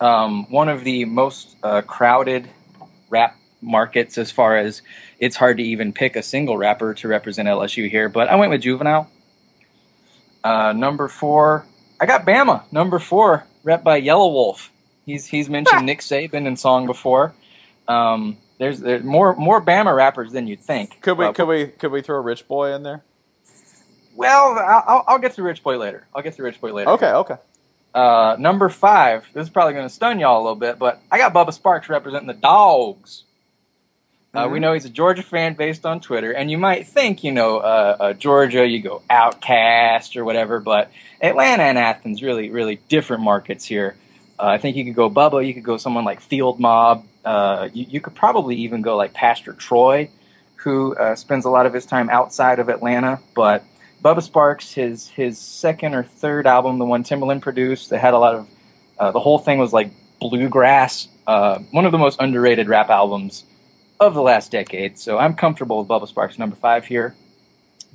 um, 0.00 0.50
one 0.50 0.68
of 0.68 0.84
the 0.84 1.04
most 1.04 1.56
uh, 1.62 1.82
crowded 1.82 2.48
rap 3.10 3.36
markets 3.60 4.18
as 4.18 4.30
far 4.30 4.56
as 4.56 4.82
it's 5.18 5.36
hard 5.36 5.58
to 5.58 5.62
even 5.62 5.92
pick 5.92 6.16
a 6.16 6.22
single 6.22 6.56
rapper 6.56 6.94
to 6.94 7.08
represent 7.08 7.48
LSU 7.48 7.90
here, 7.90 8.08
but 8.08 8.28
I 8.28 8.36
went 8.36 8.50
with 8.50 8.62
Juvenile. 8.62 9.10
Uh, 10.44 10.72
number 10.72 11.08
four, 11.08 11.66
I 12.00 12.06
got 12.06 12.24
Bama. 12.24 12.62
Number 12.72 12.98
four, 12.98 13.44
rep 13.64 13.82
by 13.82 14.00
Yelawolf. 14.00 14.68
He's 15.04 15.26
he's 15.26 15.48
mentioned 15.48 15.86
Nick 15.86 16.00
Saban 16.00 16.46
in 16.46 16.56
song 16.56 16.86
before. 16.86 17.34
Um, 17.88 18.36
there's 18.58 18.80
there's 18.80 19.04
more 19.04 19.34
more 19.36 19.60
Bama 19.60 19.94
rappers 19.94 20.32
than 20.32 20.46
you'd 20.46 20.60
think. 20.60 21.00
Could 21.00 21.18
we 21.18 21.26
Uh, 21.26 21.32
could 21.32 21.46
we 21.48 21.66
could 21.68 21.92
we 21.92 22.02
throw 22.02 22.20
Rich 22.20 22.48
Boy 22.48 22.74
in 22.74 22.82
there? 22.82 23.02
Well, 24.16 24.58
I'll, 24.58 25.04
I'll- 25.06 25.18
get 25.18 25.34
to 25.34 25.42
Rich 25.42 25.62
Boy 25.62 25.76
later. 25.78 26.06
I'll 26.14 26.22
get 26.22 26.34
to 26.36 26.42
Rich 26.42 26.60
Boy 26.60 26.72
later. 26.72 26.90
Okay, 26.90 27.10
okay. 27.10 27.36
Uh, 27.94 28.36
number 28.38 28.68
five. 28.68 29.26
This 29.32 29.44
is 29.44 29.50
probably 29.50 29.74
going 29.74 29.86
to 29.86 29.94
stun 29.94 30.18
y'all 30.20 30.40
a 30.40 30.42
little 30.42 30.56
bit, 30.56 30.78
but 30.78 31.00
I 31.10 31.18
got 31.18 31.32
Bubba 31.32 31.58
Sparxxx 31.58 31.88
representing 31.88 32.26
the 32.26 32.34
Dogs. 32.34 33.24
Uh, 34.34 34.48
we 34.48 34.60
know 34.60 34.74
he's 34.74 34.84
a 34.84 34.90
Georgia 34.90 35.22
fan 35.22 35.54
based 35.54 35.86
on 35.86 35.98
Twitter, 35.98 36.30
and 36.30 36.50
you 36.50 36.58
might 36.58 36.86
think, 36.86 37.24
you 37.24 37.32
know, 37.32 37.56
uh, 37.56 37.96
uh, 37.98 38.12
Georgia, 38.12 38.66
you 38.66 38.82
go 38.82 39.00
OutKast 39.08 40.14
or 40.16 40.26
whatever, 40.26 40.60
but 40.60 40.90
Atlanta 41.22 41.62
and 41.62 41.78
Athens 41.78 42.22
really, 42.22 42.50
really 42.50 42.76
different 42.88 43.22
markets 43.22 43.64
here. 43.64 43.96
Uh, 44.38 44.48
I 44.48 44.58
think 44.58 44.76
you 44.76 44.84
could 44.84 44.94
go 44.94 45.08
Bubba, 45.08 45.46
you 45.46 45.54
could 45.54 45.62
go 45.62 45.78
someone 45.78 46.04
like 46.04 46.20
Field 46.20 46.60
Mob, 46.60 47.06
uh, 47.24 47.70
you, 47.72 47.86
you 47.88 48.00
could 48.02 48.14
probably 48.14 48.56
even 48.56 48.82
go 48.82 48.94
like 48.94 49.14
Pastor 49.14 49.54
Troy, 49.54 50.10
who 50.56 50.94
uh, 50.96 51.14
spends 51.14 51.46
a 51.46 51.50
lot 51.50 51.64
of 51.64 51.72
his 51.72 51.86
time 51.86 52.10
outside 52.10 52.58
of 52.58 52.68
Atlanta, 52.68 53.20
but 53.34 53.64
Bubba 54.02 54.18
Sparxxx, 54.28 54.72
his 54.72 55.08
his 55.08 55.38
second 55.38 55.94
or 55.94 56.02
third 56.02 56.46
album, 56.46 56.78
the 56.78 56.84
one 56.84 57.02
Timbaland 57.04 57.42
produced, 57.42 57.90
that 57.90 57.98
had 57.98 58.14
a 58.14 58.18
lot 58.18 58.34
of 58.34 58.48
uh, 58.98 59.10
the 59.10 59.20
whole 59.20 59.38
thing 59.38 59.58
was 59.58 59.72
like 59.72 59.90
bluegrass. 60.20 61.08
Uh, 61.26 61.58
one 61.72 61.84
of 61.86 61.92
the 61.92 61.98
most 61.98 62.20
underrated 62.20 62.68
rap 62.68 62.88
albums 62.88 63.44
of 63.98 64.14
the 64.14 64.22
last 64.22 64.52
decade. 64.52 64.98
So 64.98 65.18
I'm 65.18 65.34
comfortable 65.34 65.78
with 65.78 65.88
Bubba 65.88 66.12
Sparxxx 66.12 66.38
number 66.38 66.56
five 66.56 66.84
here. 66.86 67.14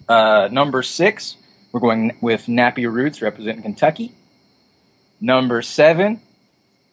Uh, 0.09 0.49
number 0.51 0.83
six, 0.83 1.37
we're 1.71 1.79
going 1.79 2.17
with 2.21 2.47
Nappy 2.47 2.91
Roots 2.91 3.21
representing 3.21 3.61
Kentucky. 3.61 4.13
Number 5.21 5.61
seven, 5.61 6.19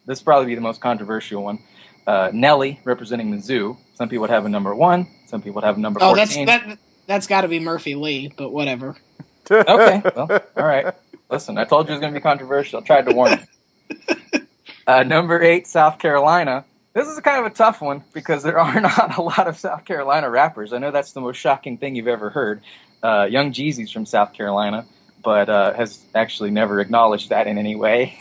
this 0.07 0.23
probably 0.23 0.47
be 0.47 0.55
the 0.55 0.61
most 0.61 0.81
controversial 0.81 1.43
one. 1.43 1.59
Uh, 2.07 2.31
Nelly 2.33 2.81
representing 2.85 3.33
Mizzou. 3.33 3.77
Some 3.95 4.09
people 4.09 4.23
would 4.23 4.31
have 4.31 4.45
a 4.47 4.49
number 4.49 4.75
one. 4.75 5.09
Some 5.27 5.41
people 5.43 5.57
would 5.57 5.65
have 5.65 5.77
a 5.77 5.81
number 5.81 5.99
Oh, 6.03 6.15
that's 6.15 6.35
14. 6.37 6.47
that. 6.47 6.79
That's 7.09 7.27
got 7.27 7.41
to 7.41 7.49
be 7.49 7.59
Murphy 7.59 7.95
Lee, 7.97 8.31
but 8.37 8.51
whatever. 8.51 8.95
okay. 9.51 10.03
Well, 10.15 10.29
all 10.57 10.67
right. 10.67 10.95
Listen, 11.31 11.57
I 11.59 11.65
told 11.65 11.87
you 11.89 11.93
it 11.93 11.95
was 11.95 12.01
going 12.01 12.13
to 12.13 12.21
be 12.21 12.23
controversial. 12.23 12.81
I 12.81 12.85
tried 12.85 13.07
to 13.07 13.15
warn 13.15 13.33
you. 13.33 14.07
Uh, 14.87 15.03
number 15.03 15.43
eight, 15.43 15.67
South 15.67 15.99
Carolina. 15.99 16.65
This 16.95 17.07
is 17.09 17.21
kind 17.21 17.45
of 17.45 17.53
a 17.53 17.55
tough 17.55 17.83
one 17.83 18.03
because 18.15 18.43
there 18.43 18.59
are 18.59 18.81
not 18.81 19.19
a 19.19 19.21
lot 19.21 19.47
of 19.47 19.59
South 19.59 19.85
Carolina 19.85 20.31
rappers. 20.31 20.73
I 20.73 20.79
know 20.79 20.91
that's 20.91 21.13
the 21.13 21.21
most 21.21 21.37
shocking 21.37 21.77
thing 21.77 21.95
you've 21.95 22.09
ever 22.09 22.31
heard. 22.31 22.63
Uh, 23.03 23.27
Young 23.31 23.53
Jeezy's 23.53 23.91
from 23.93 24.07
South 24.07 24.33
Carolina, 24.33 24.87
but 25.23 25.51
uh, 25.51 25.75
has 25.75 26.03
actually 26.15 26.51
never 26.53 26.81
acknowledged 26.81 27.29
that 27.29 27.47
in 27.47 27.59
any 27.59 27.77
way. 27.77 28.19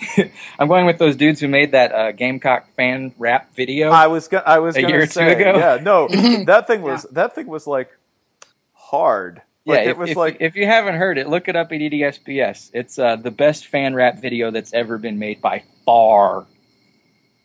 I'm 0.59 0.67
going 0.67 0.85
with 0.85 0.97
those 0.97 1.15
dudes 1.15 1.39
who 1.39 1.47
made 1.47 1.71
that 1.71 1.93
uh, 1.93 2.11
Gamecock 2.11 2.67
fan 2.75 3.13
rap 3.17 3.55
video. 3.55 3.89
I 3.89 4.07
was 4.07 4.27
go- 4.27 4.43
I 4.45 4.59
was 4.59 4.75
A 4.75 4.81
gonna 4.81 4.93
year 4.93 5.03
or 5.03 5.05
two 5.05 5.11
say, 5.13 5.35
ago? 5.41 5.57
yeah, 5.57 5.79
no, 5.81 6.09
that 6.47 6.67
thing 6.67 6.81
was 6.81 7.03
that 7.13 7.33
thing 7.33 7.47
was 7.47 7.65
like 7.65 7.89
hard. 8.91 9.41
Yeah, 9.65 9.79
Like, 9.79 9.87
if, 9.87 9.89
it 9.89 9.97
was 9.97 10.09
if, 10.11 10.17
like 10.17 10.37
if 10.41 10.55
you 10.55 10.65
haven't 10.65 10.95
heard 10.95 11.17
it, 11.17 11.29
look 11.29 11.47
it 11.49 11.55
up 11.55 11.71
at 11.73 11.79
EDSBS. 11.79 12.71
It's 12.73 12.99
uh, 12.99 13.17
the 13.17 13.31
best 13.31 13.67
fan 13.67 13.95
rap 13.95 14.19
video 14.21 14.51
that's 14.51 14.73
ever 14.73 14.97
been 14.97 15.19
made 15.19 15.41
by 15.41 15.63
far. 15.85 16.47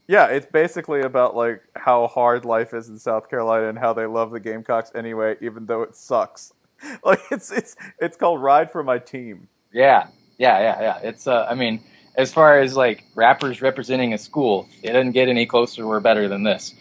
yeah, 0.08 0.26
it's 0.26 0.46
basically 0.46 1.02
about 1.02 1.36
like 1.36 1.62
how 1.76 2.06
hard 2.08 2.44
life 2.44 2.74
is 2.74 2.88
in 2.88 2.98
South 2.98 3.30
Carolina 3.30 3.68
and 3.68 3.78
how 3.78 3.92
they 3.92 4.06
love 4.06 4.30
the 4.32 4.40
Gamecocks 4.40 4.92
anyway, 4.94 5.36
even 5.40 5.66
though 5.66 5.82
it 5.82 5.96
sucks. 5.96 6.52
Like 7.04 7.20
it's 7.30 7.52
it's 7.52 7.76
it's 8.00 8.16
called 8.16 8.42
Ride 8.42 8.70
for 8.72 8.82
My 8.84 8.98
Team. 8.98 9.48
Yeah, 9.72 10.08
yeah, 10.38 10.60
yeah, 10.60 10.80
yeah. 10.82 10.98
It's 11.08 11.26
uh, 11.26 11.46
I 11.50 11.54
mean, 11.54 11.82
as 12.16 12.32
far 12.32 12.60
as 12.60 12.76
like 12.76 13.04
rappers 13.14 13.62
representing 13.62 14.14
a 14.14 14.18
school, 14.18 14.68
it 14.82 14.92
doesn't 14.92 15.12
get 15.12 15.28
any 15.28 15.46
closer 15.46 15.84
or 15.84 16.00
better 16.00 16.28
than 16.28 16.44
this. 16.44 16.74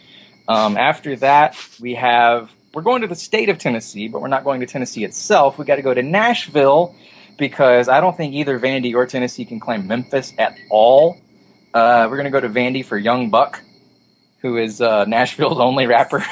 Um, 0.48 0.76
after 0.76 1.16
that, 1.16 1.56
we 1.80 1.94
have 1.96 2.52
we're 2.74 2.82
going 2.82 3.02
to 3.02 3.08
the 3.08 3.14
state 3.14 3.48
of 3.48 3.58
Tennessee, 3.58 4.08
but 4.08 4.20
we're 4.22 4.28
not 4.28 4.44
going 4.44 4.60
to 4.60 4.66
Tennessee 4.66 5.04
itself. 5.04 5.58
We 5.58 5.64
got 5.64 5.76
to 5.76 5.82
go 5.82 5.94
to 5.94 6.02
Nashville 6.02 6.94
because 7.38 7.88
I 7.88 8.00
don't 8.00 8.16
think 8.16 8.34
either 8.34 8.58
Vandy 8.58 8.94
or 8.94 9.06
Tennessee 9.06 9.44
can 9.44 9.60
claim 9.60 9.86
Memphis 9.86 10.32
at 10.38 10.56
all. 10.70 11.18
Uh, 11.74 12.06
we're 12.10 12.16
going 12.16 12.24
to 12.24 12.30
go 12.30 12.40
to 12.40 12.48
Vandy 12.48 12.84
for 12.84 12.98
Young 12.98 13.30
Buck. 13.30 13.62
who 14.42 14.58
is 14.58 14.80
uh, 14.80 15.04
Nashville's 15.06 15.58
only 15.60 15.86
rapper. 15.86 16.24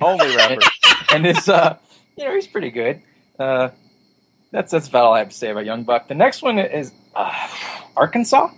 Only 0.00 0.36
rapper. 0.36 0.62
and 1.12 1.26
is 1.26 1.48
uh, 1.48 1.76
you 2.16 2.24
know, 2.24 2.34
he's 2.34 2.46
pretty 2.46 2.70
good. 2.70 3.02
Uh, 3.38 3.68
that's 4.50 4.72
that's 4.72 4.88
about 4.88 5.04
all 5.04 5.14
I 5.14 5.20
have 5.20 5.30
to 5.30 5.36
say 5.36 5.50
about 5.50 5.64
Young 5.64 5.84
Buck. 5.84 6.08
The 6.08 6.14
next 6.14 6.42
one 6.42 6.58
is 6.58 6.92
uh, 7.14 7.48
Arkansas. 7.96 8.50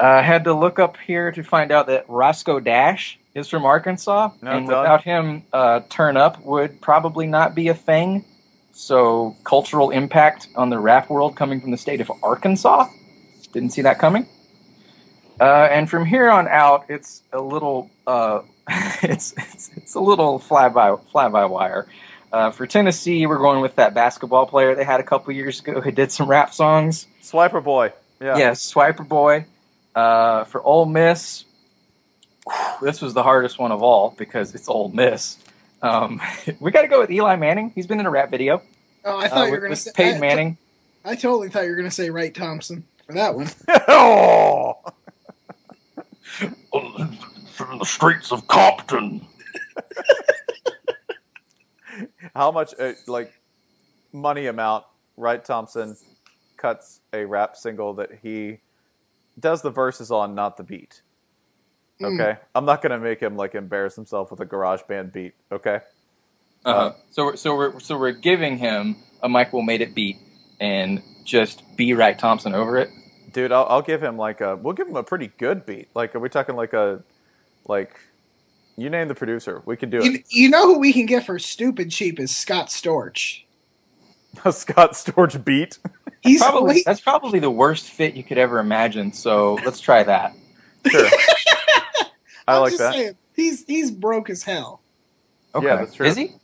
I 0.00 0.22
had 0.22 0.44
to 0.44 0.54
look 0.54 0.78
up 0.78 0.96
here 0.96 1.30
to 1.32 1.42
find 1.42 1.70
out 1.70 1.86
that 1.88 2.06
Roscoe 2.08 2.58
Dash 2.60 3.19
is 3.34 3.48
from 3.48 3.64
Arkansas, 3.64 4.30
No, 4.42 4.50
and 4.50 4.66
without 4.66 5.02
him, 5.02 5.44
uh, 5.52 5.80
Turn 5.88 6.16
Up 6.16 6.42
would 6.44 6.80
probably 6.80 7.26
not 7.26 7.54
be 7.54 7.68
a 7.68 7.74
thing. 7.74 8.24
So, 8.72 9.36
cultural 9.44 9.90
impact 9.90 10.48
on 10.56 10.70
the 10.70 10.78
rap 10.78 11.10
world 11.10 11.36
coming 11.36 11.60
from 11.60 11.70
the 11.70 11.76
state 11.76 12.00
of 12.00 12.10
Arkansas. 12.22 12.88
Didn't 13.52 13.70
see 13.70 13.82
that 13.82 13.98
coming. 13.98 14.26
Uh, 15.40 15.68
and 15.70 15.88
from 15.88 16.04
here 16.04 16.30
on 16.30 16.48
out, 16.48 16.86
it's 16.88 17.22
a 17.32 17.40
little, 17.40 17.90
uh, 18.06 18.42
it's, 19.02 19.34
it's 19.36 19.70
it's 19.76 19.94
a 19.94 20.00
little 20.00 20.38
fly 20.38 20.68
by 20.68 20.96
fly 21.10 21.28
by 21.28 21.44
wire. 21.46 21.88
Uh, 22.32 22.50
for 22.52 22.66
Tennessee, 22.66 23.26
we're 23.26 23.38
going 23.38 23.60
with 23.60 23.74
that 23.76 23.92
basketball 23.92 24.46
player 24.46 24.74
they 24.74 24.84
had 24.84 25.00
a 25.00 25.02
couple 25.02 25.32
years 25.32 25.58
ago 25.60 25.80
who 25.80 25.90
did 25.90 26.12
some 26.12 26.28
rap 26.28 26.54
songs. 26.54 27.06
Swiper 27.22 27.62
boy. 27.62 27.92
Yeah. 28.20 28.36
Yes, 28.36 28.72
Swiper 28.72 29.06
Boy. 29.06 29.46
Uh, 29.94 30.44
for 30.44 30.62
Ole 30.62 30.86
Miss, 30.86 31.44
this 32.82 33.00
was 33.00 33.14
the 33.14 33.22
hardest 33.22 33.58
one 33.58 33.72
of 33.72 33.82
all 33.82 34.14
because 34.18 34.54
it's 34.54 34.68
Ole 34.68 34.90
Miss. 34.90 35.38
Um, 35.82 36.20
we 36.60 36.70
got 36.70 36.82
to 36.82 36.88
go 36.88 37.00
with 37.00 37.10
Eli 37.10 37.36
Manning. 37.36 37.72
He's 37.74 37.86
been 37.86 38.00
in 38.00 38.06
a 38.06 38.10
rap 38.10 38.30
video. 38.30 38.62
Oh, 39.04 39.18
I 39.18 39.26
uh, 39.26 39.28
thought 39.28 39.44
you 39.46 39.52
were 39.52 39.60
going 39.60 39.72
to 39.72 39.76
say 39.76 39.92
Peyton 39.94 40.16
I- 40.16 40.20
Manning. 40.20 40.58
I 41.04 41.14
totally 41.14 41.48
thought 41.48 41.64
you 41.64 41.70
were 41.70 41.76
going 41.76 41.88
to 41.88 41.94
say 41.94 42.10
Wright 42.10 42.34
Thompson 42.34 42.84
for 43.06 43.14
that 43.14 43.34
one. 43.34 43.48
oh. 43.88 44.78
From 47.52 47.78
the 47.78 47.84
streets 47.84 48.32
of 48.32 48.46
Compton. 48.46 49.26
How 52.34 52.50
much, 52.50 52.74
uh, 52.78 52.92
like, 53.06 53.32
money 54.12 54.46
amount 54.46 54.84
Wright 55.16 55.44
Thompson 55.44 55.96
cuts 56.56 57.00
a 57.12 57.24
rap 57.24 57.56
single 57.56 57.94
that 57.94 58.10
he 58.22 58.60
does 59.38 59.62
the 59.62 59.70
verses 59.70 60.10
on, 60.10 60.34
not 60.34 60.56
the 60.56 60.62
beat? 60.62 61.02
Hmm. 62.00 62.20
Okay, 62.20 62.36
I'm 62.54 62.64
not 62.64 62.82
gonna 62.82 62.98
make 62.98 63.20
him 63.20 63.36
like 63.36 63.54
embarrass 63.54 63.94
himself 63.94 64.30
with 64.30 64.40
a 64.40 64.44
garage 64.46 64.82
band 64.88 65.12
beat. 65.12 65.34
Okay, 65.52 65.80
Uh, 66.64 66.92
so 67.10 67.24
we're, 67.26 67.36
so 67.36 67.54
we're 67.56 67.78
so 67.80 67.98
we're 67.98 68.12
giving 68.12 68.58
him 68.58 68.96
a 69.22 69.28
Michael 69.28 69.62
made 69.62 69.80
it 69.82 69.94
beat 69.94 70.16
and 70.60 71.02
just 71.24 71.62
be 71.76 71.92
Wright 71.94 72.18
Thompson 72.18 72.54
over 72.54 72.78
it. 72.78 72.90
dude, 73.32 73.52
I'll, 73.52 73.66
I'll 73.68 73.82
give 73.82 74.02
him 74.02 74.16
like 74.16 74.40
a. 74.40 74.56
We'll 74.56 74.74
give 74.74 74.88
him 74.88 74.96
a 74.96 75.02
pretty 75.04 75.28
good 75.38 75.66
beat. 75.66 75.88
Like, 75.94 76.14
are 76.14 76.18
we 76.20 76.28
talking 76.30 76.56
like 76.56 76.72
a, 76.72 77.02
like, 77.68 78.00
you 78.76 78.88
name 78.90 79.08
the 79.08 79.14
producer, 79.14 79.62
we 79.66 79.76
can 79.76 79.90
do 79.90 79.98
You, 80.02 80.14
it. 80.14 80.24
you 80.30 80.48
know 80.48 80.66
who 80.66 80.78
we 80.78 80.92
can 80.94 81.04
get 81.06 81.26
for 81.26 81.38
stupid 81.38 81.90
cheap 81.90 82.18
is 82.18 82.34
Scott 82.34 82.68
Storch. 82.68 83.42
A 84.44 84.52
Scott 84.52 84.92
Storch 84.92 85.44
beat. 85.44 85.78
He's 86.22 86.40
Probably 86.40 86.82
that's 86.86 87.00
probably 87.00 87.40
the 87.40 87.50
worst 87.50 87.86
fit 87.86 88.14
you 88.14 88.22
could 88.22 88.38
ever 88.38 88.58
imagine. 88.58 89.12
So 89.12 89.54
let's 89.64 89.80
try 89.80 90.02
that. 90.04 90.34
Sure, 90.86 91.08
I 92.48 92.56
I'm 92.56 92.60
like 92.60 92.70
just 92.70 92.78
that. 92.78 92.92
saying, 92.92 93.16
he's 93.34 93.64
he's 93.66 93.90
broke 93.90 94.30
as 94.30 94.44
hell. 94.44 94.82
Okay, 95.54 95.66
Yeah, 95.66 95.76
that's 95.76 95.94
true. 95.94 96.06
is 96.08 96.16
he? 96.16 96.36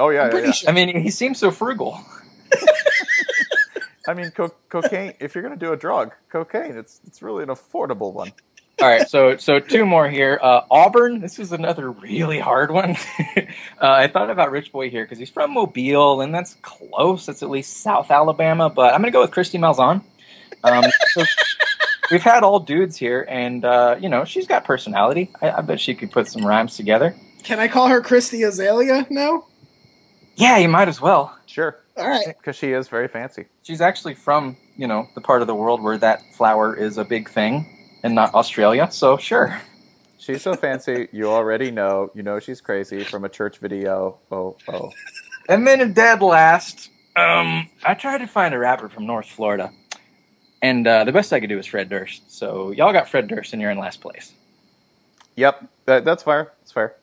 Oh 0.00 0.10
yeah, 0.10 0.28
I'm 0.30 0.30
yeah, 0.30 0.40
yeah. 0.46 0.52
sure. 0.52 0.70
I 0.70 0.72
mean, 0.72 1.00
he 1.02 1.10
seems 1.10 1.38
so 1.38 1.50
frugal. 1.50 2.00
I 4.06 4.14
mean, 4.14 4.30
co- 4.32 4.54
cocaine. 4.68 5.14
If 5.20 5.34
you're 5.34 5.42
gonna 5.42 5.56
do 5.56 5.72
a 5.72 5.76
drug, 5.76 6.14
cocaine. 6.30 6.76
It's 6.76 7.00
it's 7.06 7.22
really 7.22 7.42
an 7.44 7.50
affordable 7.50 8.12
one. 8.12 8.32
All 8.80 8.88
right, 8.88 9.08
so 9.08 9.38
so 9.38 9.58
two 9.60 9.86
more 9.86 10.08
here. 10.08 10.38
Uh, 10.42 10.62
Auburn. 10.70 11.20
This 11.20 11.38
is 11.38 11.52
another 11.52 11.90
really 11.90 12.38
hard 12.38 12.70
one. 12.70 12.90
uh, 13.36 13.44
I 13.80 14.08
thought 14.08 14.30
about 14.30 14.50
Rich 14.50 14.72
Boy 14.72 14.90
here 14.90 15.04
because 15.04 15.18
he's 15.18 15.30
from 15.30 15.54
Mobile, 15.54 16.20
and 16.20 16.34
that's 16.34 16.56
close. 16.62 17.26
That's 17.26 17.42
at 17.42 17.50
least 17.50 17.78
South 17.78 18.10
Alabama. 18.10 18.68
But 18.70 18.92
I'm 18.94 19.00
going 19.00 19.12
to 19.12 19.16
go 19.16 19.22
with 19.22 19.30
Kristi 19.30 19.58
Malzahn. 19.58 20.02
Um, 20.64 20.92
so 21.06 21.24
we've 22.10 22.22
had 22.22 22.42
all 22.42 22.60
dudes 22.60 22.96
here, 22.96 23.26
and 23.28 23.64
uh, 23.64 23.96
you 24.00 24.08
know 24.08 24.24
she's 24.24 24.46
got 24.46 24.64
personality. 24.64 25.30
I, 25.40 25.50
I 25.52 25.60
bet 25.62 25.80
she 25.80 25.94
could 25.94 26.10
put 26.10 26.28
some 26.28 26.44
rhymes 26.44 26.76
together. 26.76 27.14
Can 27.42 27.58
I 27.58 27.68
call 27.68 27.88
her 27.88 28.00
Kristi 28.02 28.46
Azalea 28.46 29.06
now? 29.10 29.46
Yeah, 30.34 30.58
you 30.58 30.68
might 30.68 30.88
as 30.88 31.00
well. 31.00 31.36
Sure, 31.46 31.76
All 31.96 32.08
right. 32.08 32.26
because 32.26 32.56
she 32.56 32.72
is 32.72 32.88
very 32.88 33.08
fancy. 33.08 33.46
She's 33.62 33.80
actually 33.80 34.14
from 34.14 34.56
you 34.76 34.86
know 34.86 35.08
the 35.14 35.20
part 35.20 35.40
of 35.40 35.46
the 35.46 35.54
world 35.54 35.82
where 35.82 35.98
that 35.98 36.22
flower 36.36 36.74
is 36.76 36.98
a 36.98 37.04
big 37.04 37.28
thing, 37.30 37.98
and 38.02 38.14
not 38.14 38.34
Australia. 38.34 38.90
So 38.90 39.16
sure. 39.16 39.60
She's 40.18 40.42
so 40.42 40.54
fancy. 40.54 41.08
You 41.12 41.28
already 41.28 41.70
know. 41.70 42.10
You 42.14 42.22
know 42.22 42.40
she's 42.40 42.60
crazy 42.60 43.04
from 43.04 43.24
a 43.24 43.28
church 43.28 43.58
video. 43.58 44.18
Oh 44.30 44.56
oh. 44.68 44.90
And 45.48 45.64
then 45.66 45.80
in 45.80 45.92
dead 45.92 46.22
last, 46.22 46.90
um, 47.14 47.68
I 47.84 47.94
tried 47.94 48.18
to 48.18 48.26
find 48.26 48.52
a 48.52 48.58
rapper 48.58 48.88
from 48.88 49.06
North 49.06 49.26
Florida, 49.26 49.70
and 50.62 50.86
uh, 50.86 51.04
the 51.04 51.12
best 51.12 51.32
I 51.32 51.40
could 51.40 51.48
do 51.48 51.56
was 51.56 51.66
Fred 51.66 51.88
Durst. 51.88 52.30
So 52.32 52.70
y'all 52.70 52.92
got 52.92 53.08
Fred 53.08 53.28
Durst, 53.28 53.52
and 53.52 53.60
you're 53.60 53.70
in 53.70 53.78
last 53.78 54.00
place. 54.00 54.32
Yep, 55.36 55.66
that, 55.84 56.04
that's 56.04 56.22
fair. 56.22 56.52
That's 56.60 56.72
fair. 56.72 56.96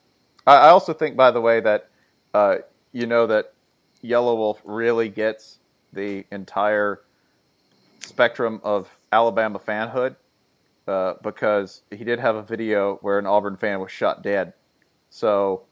I, 0.48 0.56
I 0.56 0.70
also 0.70 0.94
think, 0.94 1.16
by 1.16 1.32
the 1.32 1.42
way, 1.42 1.60
that 1.60 1.90
uh, 2.34 2.58
you 2.92 3.06
know 3.06 3.28
that 3.28 3.54
Yelawolf 4.04 4.58
really 4.64 5.10
gets 5.10 5.60
the 5.94 6.26
entire 6.32 7.02
spectrum 8.02 8.60
of 8.64 8.90
Alabama 9.12 9.60
fanhood 9.60 10.16
uh, 10.88 11.14
because 11.22 11.84
he 11.92 12.04
did 12.04 12.20
have 12.20 12.36
a 12.36 12.42
video 12.42 12.98
where 13.02 13.20
an 13.20 13.26
Auburn 13.26 13.56
fan 13.56 13.80
was 13.80 13.92
shot 13.92 14.24
dead. 14.24 14.54
So, 15.10 15.64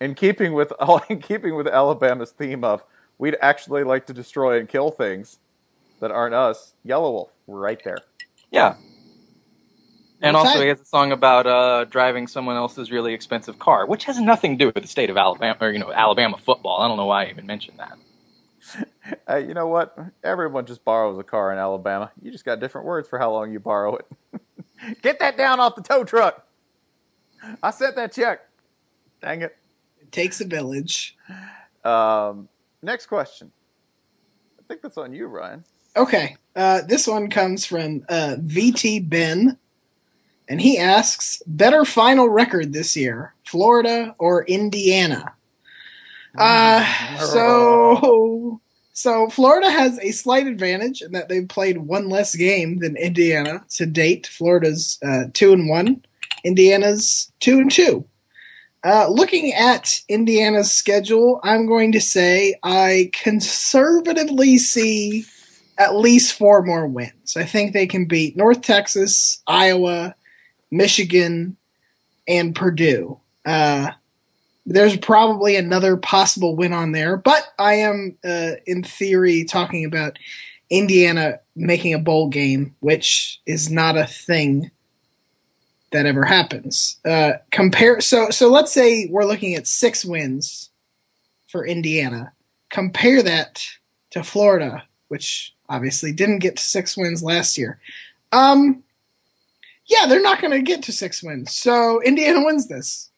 in 0.00 0.14
keeping 0.14 0.52
with 0.52 0.72
in 1.08 1.20
keeping 1.20 1.54
with 1.54 1.68
Alabama's 1.68 2.32
theme 2.32 2.64
of 2.64 2.82
we'd 3.16 3.36
actually 3.40 3.84
like 3.84 4.06
to 4.06 4.12
destroy 4.12 4.58
and 4.58 4.68
kill 4.68 4.90
things 4.90 5.38
that 6.00 6.10
aren't 6.10 6.34
us, 6.34 6.74
Yelawolf, 6.86 7.30
we're 7.46 7.60
right 7.60 7.82
there. 7.84 7.98
Yeah. 8.50 8.76
And 10.20 10.34
Well, 10.34 10.44
also, 10.46 10.58
that- 10.58 10.64
he 10.64 10.68
has 10.68 10.80
a 10.80 10.84
song 10.84 11.12
about 11.12 11.46
uh, 11.46 11.84
driving 11.84 12.26
someone 12.26 12.56
else's 12.56 12.90
really 12.90 13.14
expensive 13.14 13.58
car, 13.58 13.86
which 13.86 14.04
has 14.04 14.18
nothing 14.18 14.58
to 14.58 14.64
do 14.64 14.72
with 14.74 14.82
the 14.82 14.88
state 14.88 15.10
of 15.10 15.16
Alabama 15.16 15.56
or 15.60 15.70
you 15.70 15.78
know 15.78 15.92
Alabama 15.92 16.36
football. 16.36 16.80
I 16.80 16.88
don't 16.88 16.96
know 16.96 17.06
why 17.06 17.26
I 17.26 17.30
even 17.30 17.46
mentioned 17.46 17.78
that. 17.78 17.98
Hey, 19.26 19.46
you 19.48 19.54
know 19.54 19.68
what? 19.68 19.96
Everyone 20.22 20.66
just 20.66 20.84
borrows 20.84 21.18
a 21.18 21.22
car 21.22 21.50
in 21.52 21.58
Alabama. 21.58 22.10
You 22.20 22.30
just 22.30 22.44
got 22.44 22.60
different 22.60 22.86
words 22.86 23.08
for 23.08 23.18
how 23.18 23.32
long 23.32 23.50
you 23.52 23.58
borrow 23.60 23.96
it. 23.96 24.06
Get 25.02 25.18
that 25.20 25.38
down 25.38 25.60
off 25.60 25.76
the 25.76 25.82
tow 25.82 26.04
truck. 26.04 26.46
I 27.62 27.70
sent 27.70 27.96
that 27.96 28.12
check. 28.12 28.40
Dang 29.22 29.40
it. 29.42 29.56
It 30.02 30.12
takes 30.12 30.42
a 30.42 30.44
village. 30.44 31.16
Um, 31.84 32.50
next 32.82 33.06
question. 33.06 33.50
I 34.58 34.62
think 34.68 34.82
that's 34.82 34.98
on 34.98 35.14
you, 35.14 35.26
Ryan. 35.26 35.64
Okay. 35.96 36.36
Uh, 36.54 36.82
this 36.82 37.06
one 37.06 37.30
comes 37.30 37.64
from 37.64 38.04
uh, 38.08 38.36
VT 38.40 39.08
Ben. 39.08 39.58
And 40.48 40.60
he 40.60 40.78
asks, 40.78 41.42
better 41.46 41.84
final 41.84 42.28
record 42.28 42.72
this 42.72 42.96
year, 42.96 43.34
Florida 43.44 44.14
or 44.18 44.44
Indiana? 44.44 45.34
Uh, 46.36 47.18
so, 47.18 48.60
so 48.92 49.28
Florida 49.28 49.70
has 49.70 49.98
a 49.98 50.10
slight 50.10 50.46
advantage 50.46 51.02
in 51.02 51.12
that 51.12 51.28
they've 51.28 51.48
played 51.48 51.78
one 51.78 52.08
less 52.08 52.34
game 52.34 52.78
than 52.78 52.96
Indiana 52.96 53.64
to 53.70 53.84
date. 53.84 54.26
Florida's 54.26 54.98
uh, 55.06 55.24
two 55.34 55.52
and 55.52 55.68
one, 55.68 56.02
Indiana's 56.44 57.30
two 57.40 57.58
and 57.58 57.70
two. 57.70 58.04
Uh, 58.84 59.08
looking 59.08 59.52
at 59.52 60.00
Indiana's 60.08 60.70
schedule, 60.70 61.40
I'm 61.42 61.66
going 61.66 61.92
to 61.92 62.00
say 62.00 62.54
I 62.62 63.10
conservatively 63.12 64.56
see 64.56 65.26
at 65.78 65.96
least 65.96 66.34
four 66.36 66.62
more 66.62 66.86
wins. 66.86 67.36
I 67.36 67.44
think 67.44 67.72
they 67.72 67.86
can 67.86 68.06
beat 68.06 68.36
North 68.36 68.62
Texas, 68.62 69.42
Iowa, 69.46 70.14
Michigan, 70.70 71.56
and 72.26 72.54
Purdue. 72.54 73.18
Uh, 73.46 73.92
there's 74.66 74.96
probably 74.98 75.56
another 75.56 75.96
possible 75.96 76.56
win 76.56 76.72
on 76.74 76.92
there, 76.92 77.16
but 77.16 77.54
I 77.58 77.74
am, 77.74 78.18
uh, 78.22 78.52
in 78.66 78.82
theory, 78.82 79.44
talking 79.44 79.84
about 79.84 80.18
Indiana 80.68 81.40
making 81.56 81.94
a 81.94 81.98
bowl 81.98 82.28
game, 82.28 82.74
which 82.80 83.40
is 83.46 83.70
not 83.70 83.96
a 83.96 84.06
thing 84.06 84.70
that 85.92 86.04
ever 86.04 86.24
happens. 86.24 86.98
Uh, 87.04 87.32
compare 87.50 88.00
so 88.02 88.28
so 88.28 88.50
let's 88.50 88.72
say 88.72 89.08
we're 89.10 89.24
looking 89.24 89.54
at 89.54 89.66
six 89.66 90.04
wins 90.04 90.68
for 91.46 91.66
Indiana. 91.66 92.32
Compare 92.68 93.22
that 93.22 93.66
to 94.10 94.22
Florida, 94.22 94.82
which 95.08 95.54
obviously 95.68 96.12
didn't 96.12 96.38
get 96.38 96.56
to 96.56 96.62
six 96.62 96.96
wins 96.96 97.22
last 97.22 97.58
year. 97.58 97.78
Um, 98.32 98.82
yeah, 99.86 100.06
they're 100.06 100.22
not 100.22 100.40
going 100.40 100.52
to 100.52 100.62
get 100.62 100.82
to 100.84 100.92
six 100.92 101.22
wins, 101.22 101.54
so 101.54 102.02
Indiana 102.02 102.44
wins 102.44 102.68
this. 102.68 103.10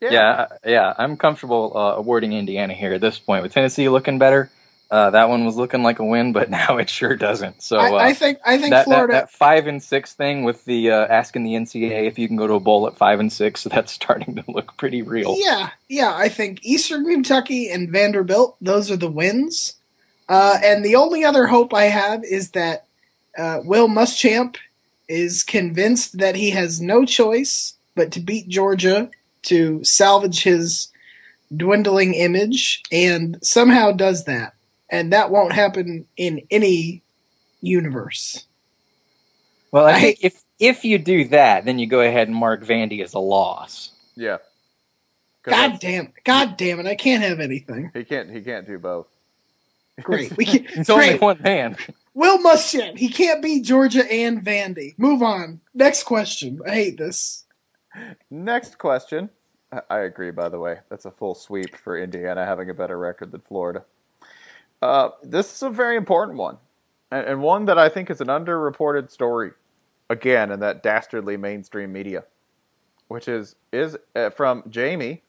Yeah, 0.00 0.46
yeah, 0.64 0.92
I'm 0.98 1.16
comfortable 1.16 1.72
uh, 1.74 1.94
awarding 1.96 2.32
Indiana 2.32 2.74
here 2.74 2.92
at 2.92 3.00
this 3.00 3.18
point 3.18 3.42
with 3.42 3.52
Tennessee 3.52 3.88
looking 3.88 4.18
better. 4.18 4.50
Uh, 4.88 5.10
that 5.10 5.28
one 5.28 5.44
was 5.44 5.56
looking 5.56 5.82
like 5.82 5.98
a 5.98 6.04
win, 6.04 6.32
but 6.32 6.48
now 6.50 6.76
it 6.76 6.88
sure 6.88 7.16
doesn't. 7.16 7.62
So 7.62 7.78
uh, 7.78 7.92
I, 7.92 8.08
I 8.08 8.12
think 8.14 8.38
I 8.44 8.58
think 8.58 8.70
that, 8.70 8.78
that, 8.78 8.84
Florida. 8.84 9.12
that 9.12 9.30
five 9.30 9.66
and 9.66 9.82
six 9.82 10.14
thing 10.14 10.44
with 10.44 10.64
the 10.64 10.90
uh, 10.90 11.06
asking 11.06 11.44
the 11.44 11.54
NCAA 11.54 12.06
if 12.06 12.18
you 12.18 12.28
can 12.28 12.36
go 12.36 12.46
to 12.46 12.54
a 12.54 12.60
bowl 12.60 12.86
at 12.86 12.96
five 12.96 13.18
and 13.18 13.32
six, 13.32 13.64
that's 13.70 13.92
starting 13.92 14.36
to 14.36 14.44
look 14.48 14.76
pretty 14.76 15.02
real. 15.02 15.34
Yeah, 15.38 15.70
yeah. 15.88 16.14
I 16.14 16.28
think 16.28 16.60
Eastern 16.62 17.04
Kentucky 17.04 17.70
and 17.70 17.90
Vanderbilt; 17.90 18.56
those 18.60 18.90
are 18.90 18.96
the 18.96 19.10
wins. 19.10 19.75
Uh, 20.28 20.58
and 20.62 20.84
the 20.84 20.96
only 20.96 21.24
other 21.24 21.46
hope 21.46 21.72
I 21.72 21.84
have 21.84 22.24
is 22.24 22.50
that 22.50 22.86
uh, 23.38 23.60
Will 23.64 23.88
Muschamp 23.88 24.56
is 25.08 25.42
convinced 25.42 26.18
that 26.18 26.34
he 26.34 26.50
has 26.50 26.80
no 26.80 27.04
choice 27.04 27.74
but 27.94 28.10
to 28.12 28.20
beat 28.20 28.48
Georgia 28.48 29.10
to 29.42 29.82
salvage 29.84 30.42
his 30.42 30.88
dwindling 31.54 32.14
image, 32.14 32.82
and 32.90 33.38
somehow 33.42 33.92
does 33.92 34.24
that. 34.24 34.54
And 34.90 35.12
that 35.12 35.30
won't 35.30 35.52
happen 35.52 36.06
in 36.16 36.42
any 36.50 37.02
universe. 37.60 38.44
Well, 39.70 39.86
I, 39.86 39.92
I 39.92 40.00
think 40.00 40.18
hate- 40.18 40.26
if 40.26 40.42
if 40.58 40.84
you 40.84 40.98
do 40.98 41.28
that, 41.28 41.64
then 41.64 41.78
you 41.78 41.86
go 41.86 42.00
ahead 42.00 42.28
and 42.28 42.36
mark 42.36 42.64
Vandy 42.64 43.02
as 43.02 43.14
a 43.14 43.18
loss. 43.18 43.90
Yeah. 44.14 44.38
God 45.44 45.78
damn 45.80 46.06
it! 46.06 46.14
God 46.24 46.56
damn 46.56 46.80
it! 46.80 46.86
I 46.86 46.96
can't 46.96 47.22
have 47.22 47.38
anything. 47.38 47.92
He 47.94 48.02
can't. 48.04 48.30
He 48.30 48.40
can't 48.40 48.66
do 48.66 48.78
both. 48.78 49.06
Great. 50.02 50.32
We 50.36 50.44
can, 50.44 50.66
It's 50.68 50.90
only 50.90 51.18
one 51.18 51.40
man. 51.42 51.76
Will 52.14 52.38
Muschamp. 52.38 52.98
He 52.98 53.08
can't 53.08 53.42
beat 53.42 53.64
Georgia 53.64 54.10
and 54.10 54.42
Vandy. 54.44 54.94
Move 54.98 55.22
on. 55.22 55.60
Next 55.74 56.04
question. 56.04 56.60
I 56.66 56.70
hate 56.70 56.98
this. 56.98 57.44
Next 58.30 58.78
question. 58.78 59.30
I- 59.72 59.82
I 59.90 59.98
agree. 60.00 60.30
By 60.30 60.48
the 60.48 60.58
way, 60.58 60.78
that's 60.88 61.04
a 61.04 61.10
full 61.10 61.34
sweep 61.34 61.76
for 61.76 61.98
Indiana 61.98 62.44
having 62.44 62.70
a 62.70 62.74
better 62.74 62.98
record 62.98 63.32
than 63.32 63.40
Florida. 63.42 63.84
Uh, 64.82 65.10
this 65.22 65.52
is 65.54 65.62
a 65.62 65.70
very 65.70 65.96
important 65.96 66.36
one, 66.38 66.58
and, 67.10 67.26
and 67.26 67.42
one 67.42 67.64
that 67.64 67.78
I 67.78 67.88
think 67.88 68.10
is 68.10 68.20
an 68.20 68.28
underreported 68.28 69.10
story. 69.10 69.52
Again, 70.10 70.52
in 70.52 70.60
that 70.60 70.82
dastardly 70.82 71.36
mainstream 71.36 71.92
media, 71.92 72.24
which 73.08 73.26
is 73.26 73.56
is 73.72 73.96
uh, 74.14 74.30
from 74.30 74.62
Jamie 74.70 75.22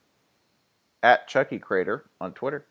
at 1.01 1.27
Chucky 1.27 1.57
Crater 1.59 2.05
on 2.21 2.33
Twitter. 2.33 2.65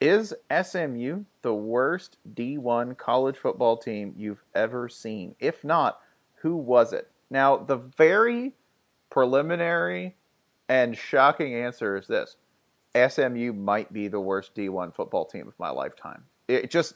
Is 0.00 0.34
SMU 0.50 1.24
the 1.42 1.54
worst 1.54 2.16
D1 2.32 2.96
college 2.96 3.36
football 3.36 3.76
team 3.76 4.14
you've 4.16 4.42
ever 4.54 4.88
seen? 4.88 5.34
If 5.38 5.62
not, 5.62 6.00
who 6.36 6.56
was 6.56 6.94
it? 6.94 7.10
Now, 7.28 7.58
the 7.58 7.76
very 7.76 8.54
preliminary 9.10 10.16
and 10.70 10.96
shocking 10.96 11.54
answer 11.54 11.96
is 11.96 12.06
this 12.06 12.36
SMU 12.94 13.52
might 13.52 13.92
be 13.92 14.08
the 14.08 14.20
worst 14.20 14.54
D1 14.54 14.94
football 14.94 15.26
team 15.26 15.46
of 15.46 15.58
my 15.58 15.70
lifetime. 15.70 16.24
It 16.48 16.70
just, 16.70 16.94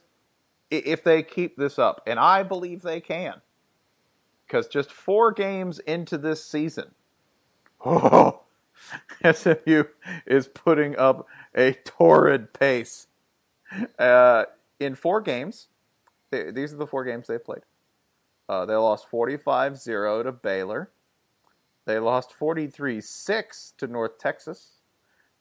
if 0.70 1.04
they 1.04 1.22
keep 1.22 1.56
this 1.56 1.78
up, 1.78 2.02
and 2.06 2.18
I 2.18 2.42
believe 2.42 2.80
they 2.80 3.00
can, 3.00 3.42
because 4.46 4.66
just 4.66 4.90
four 4.90 5.30
games 5.30 5.78
into 5.80 6.16
this 6.16 6.42
season, 6.42 6.92
oh, 7.84 8.40
SMU 9.30 9.84
is 10.26 10.48
putting 10.48 10.96
up 10.96 11.26
a 11.54 11.72
torrid 11.72 12.52
pace. 12.52 13.06
Uh, 13.98 14.44
in 14.78 14.94
four 14.94 15.20
games, 15.20 15.68
th- 16.30 16.54
these 16.54 16.72
are 16.72 16.76
the 16.76 16.86
four 16.86 17.04
games 17.04 17.26
they 17.26 17.38
played. 17.38 17.62
Uh, 18.48 18.64
they 18.66 18.74
lost 18.74 19.08
45 19.08 19.78
0 19.78 20.22
to 20.22 20.32
Baylor. 20.32 20.90
They 21.86 21.98
lost 21.98 22.32
43 22.32 23.00
6 23.00 23.74
to 23.78 23.86
North 23.86 24.18
Texas. 24.18 24.72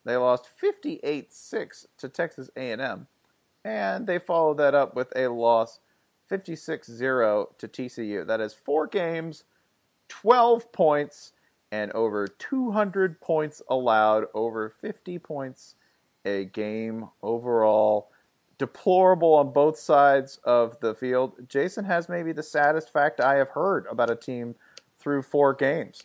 They 0.06 0.16
lost 0.18 0.48
58 0.48 1.34
6 1.34 1.88
to 1.98 2.10
Texas 2.10 2.50
A&M. 2.56 3.08
And 3.64 4.08
they 4.08 4.20
followed 4.20 4.58
that 4.58 4.76
up 4.76 4.96
with 4.96 5.14
a 5.16 5.28
loss 5.28 5.80
56 6.28 6.88
0 6.88 7.50
to 7.58 7.68
TCU. 7.68 8.26
That 8.26 8.42
is 8.42 8.54
four 8.54 8.88
games, 8.88 9.44
12 10.10 10.72
points, 10.72 11.34
and 11.72 11.92
over 11.94 12.28
200 12.28 13.22
points 13.22 13.62
allowed, 13.70 14.26
over 14.34 14.70
50 14.70 15.20
points 15.20 15.76
a 16.26 16.46
game 16.46 17.10
overall. 17.22 18.10
Deplorable 18.58 19.34
on 19.34 19.52
both 19.52 19.78
sides 19.78 20.40
of 20.44 20.80
the 20.80 20.94
field. 20.94 21.50
Jason 21.50 21.86
has 21.86 22.08
maybe 22.08 22.32
the 22.32 22.44
saddest 22.44 22.92
fact 22.94 23.20
I 23.20 23.36
have 23.36 23.50
heard 23.50 23.86
about 23.90 24.10
a 24.10 24.16
team 24.16 24.56
through 25.00 25.24
four 25.24 25.54
games. 25.54 26.04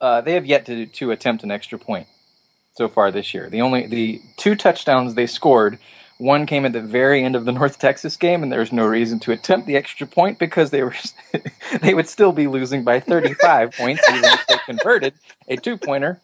Uh, 0.00 0.20
they 0.20 0.34
have 0.34 0.46
yet 0.46 0.66
to 0.66 0.86
to 0.86 1.10
attempt 1.12 1.44
an 1.44 1.50
extra 1.50 1.78
point 1.78 2.06
so 2.74 2.88
far 2.88 3.10
this 3.10 3.32
year. 3.32 3.48
The 3.48 3.62
only 3.62 3.86
the 3.86 4.20
two 4.36 4.54
touchdowns 4.54 5.14
they 5.14 5.26
scored, 5.26 5.78
one 6.18 6.46
came 6.46 6.64
at 6.64 6.72
the 6.72 6.80
very 6.80 7.24
end 7.24 7.36
of 7.36 7.44
the 7.44 7.52
North 7.52 7.78
Texas 7.78 8.16
game, 8.16 8.42
and 8.42 8.52
there's 8.52 8.72
no 8.72 8.84
reason 8.84 9.20
to 9.20 9.32
attempt 9.32 9.66
the 9.66 9.76
extra 9.76 10.06
point 10.06 10.38
because 10.38 10.70
they 10.70 10.82
were 10.82 10.94
they 11.82 11.94
would 11.94 12.08
still 12.08 12.32
be 12.32 12.46
losing 12.46 12.84
by 12.84 13.00
35 13.00 13.72
points 13.76 14.02
even 14.08 14.24
if 14.24 14.46
they 14.46 14.56
converted 14.66 15.14
a 15.48 15.56
two 15.56 15.76
pointer. 15.76 16.20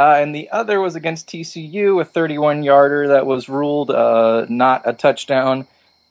Uh, 0.00 0.14
and 0.16 0.34
the 0.34 0.48
other 0.50 0.80
was 0.80 0.94
against 0.94 1.28
TCU, 1.28 2.00
a 2.00 2.06
31 2.06 2.62
yarder 2.62 3.08
that 3.08 3.26
was 3.26 3.50
ruled 3.50 3.90
uh, 3.90 4.46
not 4.48 4.80
a 4.86 4.94
touchdown 4.94 5.66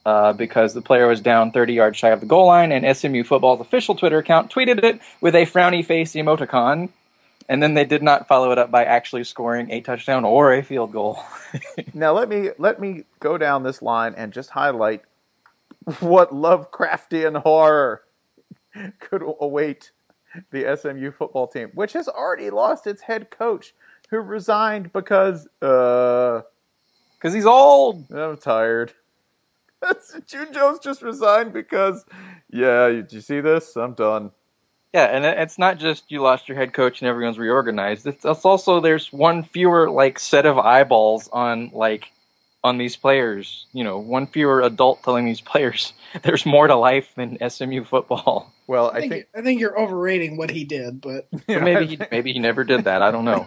uh, 0.06 0.32
because 0.32 0.74
the 0.74 0.80
player 0.80 1.08
was 1.08 1.20
down 1.20 1.50
30 1.50 1.72
yards 1.72 1.98
shy 1.98 2.10
of 2.10 2.20
the 2.20 2.26
goal 2.26 2.46
line, 2.46 2.70
and 2.70 2.96
SMU 2.96 3.24
football's 3.24 3.60
official 3.60 3.96
Twitter 3.96 4.18
account 4.18 4.48
tweeted 4.48 4.84
it 4.84 5.00
with 5.20 5.34
a 5.34 5.44
frowny 5.44 5.84
face 5.84 6.12
emoticon. 6.12 6.88
And 7.48 7.60
then 7.60 7.74
they 7.74 7.84
did 7.84 8.00
not 8.00 8.28
follow 8.28 8.52
it 8.52 8.58
up 8.58 8.70
by 8.70 8.84
actually 8.84 9.24
scoring 9.24 9.72
a 9.72 9.80
touchdown 9.80 10.24
or 10.24 10.54
a 10.54 10.62
field 10.62 10.92
goal. 10.92 11.18
Now 11.92 12.12
let 12.12 12.28
me 12.28 12.50
let 12.58 12.80
me 12.80 13.06
go 13.18 13.38
down 13.38 13.64
this 13.64 13.82
line 13.82 14.14
and 14.16 14.32
just 14.32 14.50
highlight 14.50 15.02
what 15.98 16.30
Lovecraftian 16.30 17.42
horror 17.42 18.02
could 19.00 19.22
await 19.40 19.90
the 20.50 20.76
SMU 20.76 21.10
football 21.10 21.46
team, 21.46 21.70
which 21.74 21.92
has 21.94 22.08
already 22.08 22.50
lost 22.50 22.86
its 22.86 23.02
head 23.02 23.30
coach, 23.30 23.74
who 24.10 24.18
resigned 24.18 24.92
because 24.92 25.48
uh 25.62 26.42
Because 27.18 27.34
he's 27.34 27.46
old. 27.46 28.10
I'm 28.12 28.36
tired. 28.36 28.92
That's 29.82 30.14
June 30.26 30.52
Jones 30.52 30.78
just 30.78 31.02
resigned 31.02 31.52
because 31.52 32.04
yeah, 32.50 32.88
you, 32.88 33.06
you 33.08 33.20
see 33.20 33.40
this? 33.40 33.76
I'm 33.76 33.94
done. 33.94 34.32
Yeah, 34.92 35.04
and 35.04 35.24
it's 35.24 35.58
not 35.58 35.78
just 35.78 36.10
you 36.10 36.20
lost 36.20 36.48
your 36.48 36.58
head 36.58 36.72
coach 36.72 37.00
and 37.00 37.08
everyone's 37.08 37.38
reorganized. 37.38 38.06
It's, 38.06 38.24
it's 38.24 38.44
also 38.44 38.80
there's 38.80 39.12
one 39.12 39.44
fewer 39.44 39.88
like 39.88 40.18
set 40.18 40.46
of 40.46 40.58
eyeballs 40.58 41.28
on 41.32 41.70
like 41.72 42.12
on 42.62 42.78
these 42.78 42.96
players. 42.96 43.66
You 43.72 43.84
know, 43.84 43.98
one 43.98 44.26
fewer 44.26 44.60
adult 44.62 45.02
telling 45.02 45.24
these 45.24 45.40
players 45.40 45.92
there's 46.22 46.44
more 46.46 46.66
to 46.66 46.76
life 46.76 47.12
than 47.16 47.38
SMU 47.48 47.84
football. 47.84 48.52
Well, 48.66 48.92
I 48.94 48.98
I 48.98 49.00
think, 49.00 49.12
think 49.12 49.26
I 49.34 49.42
think 49.42 49.60
you're 49.60 49.76
overrating 49.78 50.36
what 50.36 50.50
he 50.50 50.62
did, 50.64 51.00
but 51.00 51.26
Or 51.48 51.60
maybe 51.60 51.86
he, 51.86 51.98
maybe 52.12 52.32
he 52.32 52.38
never 52.38 52.62
did 52.62 52.84
that. 52.84 53.02
I 53.02 53.10
don't 53.10 53.24
know. 53.24 53.44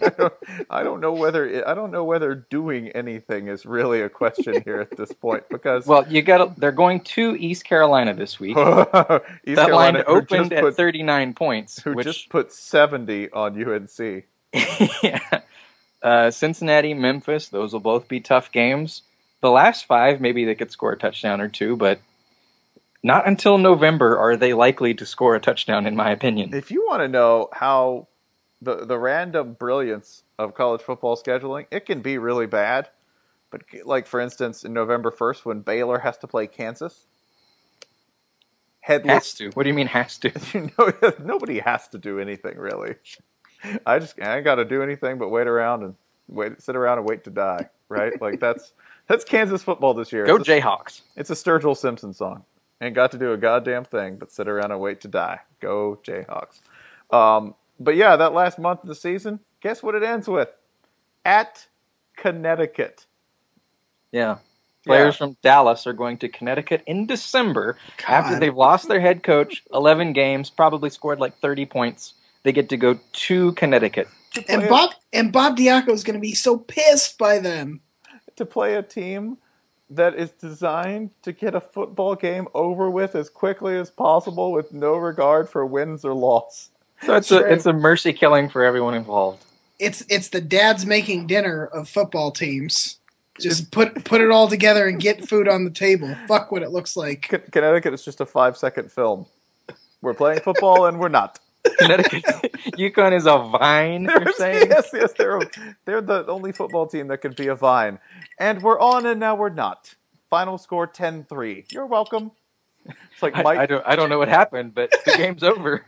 I 0.69 0.84
don't 0.84 0.99
know 0.99 1.13
whether 1.13 1.47
it, 1.47 1.63
I 1.65 1.73
don't 1.73 1.91
know 1.91 2.04
whether 2.04 2.36
doing 2.36 2.89
anything 2.89 3.47
is 3.47 3.65
really 3.65 4.02
a 4.02 4.10
question 4.10 4.62
here 4.63 4.82
at 4.82 4.97
this 4.97 5.13
point 5.13 5.47
because 5.49 5.88
Well, 5.88 6.06
you 6.12 6.21
got 6.21 6.60
they're 6.60 6.73
going 6.73 6.99
to 7.02 7.38
East 7.38 7.63
Carolina 7.63 8.13
this 8.13 8.38
week. 8.39 8.58
East 8.58 8.58
that 8.58 9.21
Carolina 9.45 9.76
line 9.76 9.95
who 9.95 10.04
opened 10.04 10.49
just 10.49 10.52
at 10.52 10.62
put, 10.62 10.76
39 10.76 11.34
points, 11.36 11.82
who 11.82 11.93
which 11.93 12.06
just 12.06 12.30
put 12.30 12.52
70 12.52 13.32
on 13.32 13.63
UNC. 13.63 14.26
yeah. 15.02 15.41
Uh, 16.04 16.30
Cincinnati, 16.30 16.94
Memphis, 16.94 17.48
those 17.48 17.72
will 17.72 17.80
both 17.80 18.10
be 18.10 18.20
tough 18.20 18.52
games. 18.52 19.04
The 19.39 19.50
last 19.50 19.86
five, 19.86 20.20
maybe 20.20 20.44
they 20.44 20.56
could 20.56 20.72
score 20.72 20.92
a 20.92 20.98
touchdown 20.98 21.39
or 21.39 21.48
two, 21.48 21.78
but 21.78 22.00
not 23.02 23.28
until 23.28 23.58
November 23.58 24.18
are 24.18 24.36
they 24.36 24.54
likely 24.54 24.94
to 24.96 25.06
score 25.06 25.36
a 25.36 25.39
touchdown, 25.39 25.86
in 25.88 25.96
my 25.96 26.12
opinion. 26.12 26.54
If 26.54 26.72
you 26.72 26.86
want 26.86 27.02
to 27.02 27.08
know 27.08 27.50
how 27.54 28.08
the 28.62 28.86
the 28.86 28.98
random 28.98 29.54
brilliance 29.54 30.24
of 30.38 30.56
college 30.56 30.82
football 30.82 31.18
scheduling, 31.18 31.68
it 31.72 31.86
can 31.86 32.02
be 32.02 32.18
really 32.18 32.48
bad. 32.48 32.89
But 33.50 33.63
like 33.86 34.08
for 34.08 34.20
instance, 34.20 34.63
in 34.63 34.74
November 34.74 35.12
1st 35.12 35.46
when 35.46 35.60
Baylor 35.62 36.00
has 36.00 36.18
to 36.20 36.28
play 36.28 36.48
Kansas, 36.48 37.06
headless 38.80 39.13
Has 39.13 39.34
to. 39.36 39.50
What 39.52 39.63
do 39.63 39.70
you 39.70 39.76
mean 39.76 39.88
has 39.88 40.18
to? 40.20 40.32
you 40.54 40.72
know, 40.78 41.13
nobody 41.24 41.60
has 41.60 41.88
to 41.89 41.98
do 41.98 42.20
anything 42.20 42.58
really. 42.58 42.96
I 43.86 43.99
just 43.99 44.19
I 44.21 44.36
ain't 44.38 44.45
got 44.45 44.56
to 44.56 44.65
do 44.65 44.82
anything 44.84 45.17
but 45.17 45.30
wait 45.30 45.47
around 45.47 45.84
and 45.84 45.95
wait, 46.28 46.61
sit 46.61 46.76
around 46.76 46.97
and 46.99 47.07
wait 47.07 47.24
to 47.26 47.30
die. 47.30 47.70
Right? 47.89 48.20
like 48.22 48.39
that's 48.39 48.74
that's 49.07 49.24
Kansas 49.24 49.61
football 49.61 49.93
this 49.93 50.11
year. 50.11 50.26
Go 50.26 50.38
It's 50.38 50.47
a- 50.49 50.59
Jayhawks. 50.61 51.01
It's 51.16 51.30
a 51.30 51.34
Sturgill 51.36 51.78
Simpson 51.78 52.14
song. 52.14 52.43
Ain't 52.82 52.95
got 52.95 53.11
to 53.11 53.18
do 53.18 53.32
a 53.34 53.38
goddamn 53.38 53.86
thing 53.86 54.16
but 54.18 54.32
sit 54.32 54.47
around 54.47 54.72
and 54.72 54.80
wait 54.82 55.01
to 55.01 55.07
die. 55.07 55.39
Go 55.59 55.99
Jayhawks. 56.03 56.59
Um, 57.16 57.55
but 57.80 57.95
yeah, 57.95 58.16
that 58.16 58.34
last 58.34 58.57
month 58.59 58.82
of 58.82 58.88
the 58.89 58.95
season, 58.95 59.39
guess 59.61 59.84
what 59.84 59.95
it 59.95 60.03
ends 60.03 60.28
with? 60.28 60.49
At 61.24 61.68
Connecticut. 62.18 63.05
Yeah. 64.11 64.38
Players 64.86 65.14
Yeah. 65.16 65.18
from 65.18 65.38
Dallas 65.41 65.88
are 65.88 65.93
going 65.93 66.18
to 66.20 66.30
Connecticut 66.30 66.84
in 66.86 67.05
December 67.05 67.78
after 68.07 68.39
they've 68.39 68.55
lost 68.55 68.88
their 68.88 68.99
head 68.99 69.24
coach, 69.24 69.64
11 69.74 70.14
games, 70.14 70.49
probably 70.49 70.89
scored 70.89 71.20
like 71.20 71.38
30 71.39 71.66
points. 71.66 72.16
They 72.44 72.52
get 72.52 72.70
to 72.70 72.78
go 72.78 73.00
to 73.14 73.52
Connecticut. 73.54 74.08
and 74.48 74.68
Bob 74.68 74.91
and 75.12 75.32
Bob 75.32 75.58
Diaco 75.58 75.89
is 75.89 76.04
going 76.04 76.16
to 76.16 76.22
be 76.22 76.34
so 76.34 76.58
pissed 76.58 77.18
by 77.18 77.39
them 77.39 77.82
to 78.36 78.46
play 78.46 78.76
a 78.76 78.84
team 78.84 79.38
that 79.89 80.16
is 80.16 80.32
designed 80.32 81.12
to 81.22 81.32
get 81.32 81.56
a 81.56 81.62
football 81.62 82.16
game 82.16 82.48
over 82.54 82.89
with 82.89 83.16
as 83.16 83.30
quickly 83.30 83.78
as 83.78 83.89
possible 83.89 84.52
with 84.52 84.74
no 84.74 84.96
regard 84.96 85.50
for 85.50 85.66
wins 85.66 86.04
or 86.04 86.14
loss. 86.14 86.70
So 87.06 87.16
it's 87.16 87.32
a 87.32 87.39
it's 87.39 87.66
a 87.66 87.74
mercy 87.74 88.14
killing 88.14 88.50
for 88.50 88.64
everyone 88.64 88.94
involved. 88.94 89.44
It's 89.80 90.04
it's 90.10 90.30
the 90.30 90.41
dad's 90.41 90.86
making 90.86 91.28
dinner 91.28 91.66
of 91.66 91.89
football 91.89 92.32
teams. 92.32 92.98
Just 93.39 93.72
put 93.72 94.06
put 94.06 94.22
it 94.22 94.30
all 94.32 94.48
together 94.48 94.88
and 94.88 95.00
get 95.00 95.28
food 95.28 95.48
on 95.48 95.66
the 95.66 95.72
table. 95.72 96.16
Fuck 96.28 96.52
what 96.52 96.62
it 96.62 96.72
looks 96.72 96.96
like. 96.96 97.28
Con- 97.30 97.41
Connecticut 97.52 97.94
is 97.94 98.06
just 98.06 98.22
a 98.22 98.26
five 98.26 98.56
second 98.58 98.91
film. 98.91 99.26
We're 100.02 100.14
playing 100.14 100.41
football 100.41 100.86
and 100.86 101.00
we're 101.00 101.10
not. 101.10 101.39
Connecticut, 101.84 102.23
UConn 102.77 103.13
is 103.13 103.25
a 103.25 103.38
vine. 103.39 104.03
You're 104.05 104.34
saying? 104.34 104.69
yes, 104.69 104.89
yes, 104.93 105.13
they're 105.17 105.41
they're 105.86 106.01
the 106.01 106.25
only 106.27 106.51
football 106.51 106.88
team 106.88 107.07
that 107.07 107.19
can 107.19 107.34
be 107.34 107.47
a 107.47 107.55
vine, 107.55 107.99
and 108.39 108.61
we're 108.61 108.79
on 108.79 109.05
and 109.05 109.19
now 109.19 109.36
we're 109.36 109.49
not. 109.49 109.95
Final 110.29 110.57
score 110.57 110.88
10-3. 110.88 111.71
You're 111.71 111.86
welcome. 111.86 112.31
It's 112.86 113.21
like 113.21 113.36
Mike. 113.36 113.59
I 113.59 113.65
don't 113.65 113.84
I 113.88 113.95
don't 113.95 114.09
know 114.09 114.17
what 114.19 114.29
happened, 114.29 114.73
but 114.73 114.91
the 115.05 115.13
game's 115.17 115.43
over, 115.43 115.86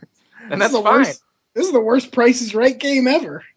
and 0.50 0.60
This 0.62 0.70
that's 0.70 0.72
the 0.72 0.82
fine. 0.82 0.98
worst. 1.00 1.22
This 1.54 1.66
is 1.66 1.72
the 1.72 1.80
worst 1.80 2.12
Price 2.12 2.42
is 2.42 2.54
Right 2.54 2.78
game 2.78 3.06
ever. 3.08 3.42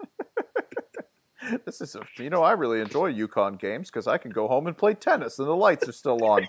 This 1.65 1.81
is 1.81 1.95
a, 1.95 2.01
you 2.21 2.29
know 2.29 2.43
I 2.43 2.51
really 2.51 2.79
enjoy 2.81 3.11
UConn 3.13 3.59
games 3.59 3.89
because 3.89 4.07
I 4.07 4.17
can 4.19 4.29
go 4.31 4.47
home 4.47 4.67
and 4.67 4.77
play 4.77 4.93
tennis 4.93 5.39
and 5.39 5.47
the 5.47 5.55
lights 5.55 5.87
are 5.87 5.93
still 5.93 6.23
on. 6.23 6.47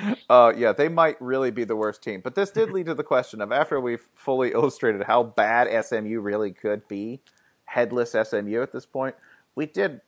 uh, 0.30 0.52
yeah, 0.56 0.72
they 0.72 0.88
might 0.88 1.20
really 1.20 1.50
be 1.50 1.64
the 1.64 1.76
worst 1.76 2.02
team. 2.02 2.20
But 2.22 2.34
this 2.34 2.50
did 2.50 2.70
lead 2.70 2.86
to 2.86 2.94
the 2.94 3.04
question 3.04 3.40
of 3.40 3.52
after 3.52 3.80
we've 3.80 4.08
fully 4.14 4.52
illustrated 4.52 5.04
how 5.04 5.22
bad 5.22 5.84
SMU 5.84 6.20
really 6.20 6.52
could 6.52 6.86
be, 6.88 7.20
headless 7.64 8.12
SMU 8.12 8.62
at 8.62 8.72
this 8.72 8.86
point, 8.86 9.14
we 9.54 9.66
did 9.66 10.00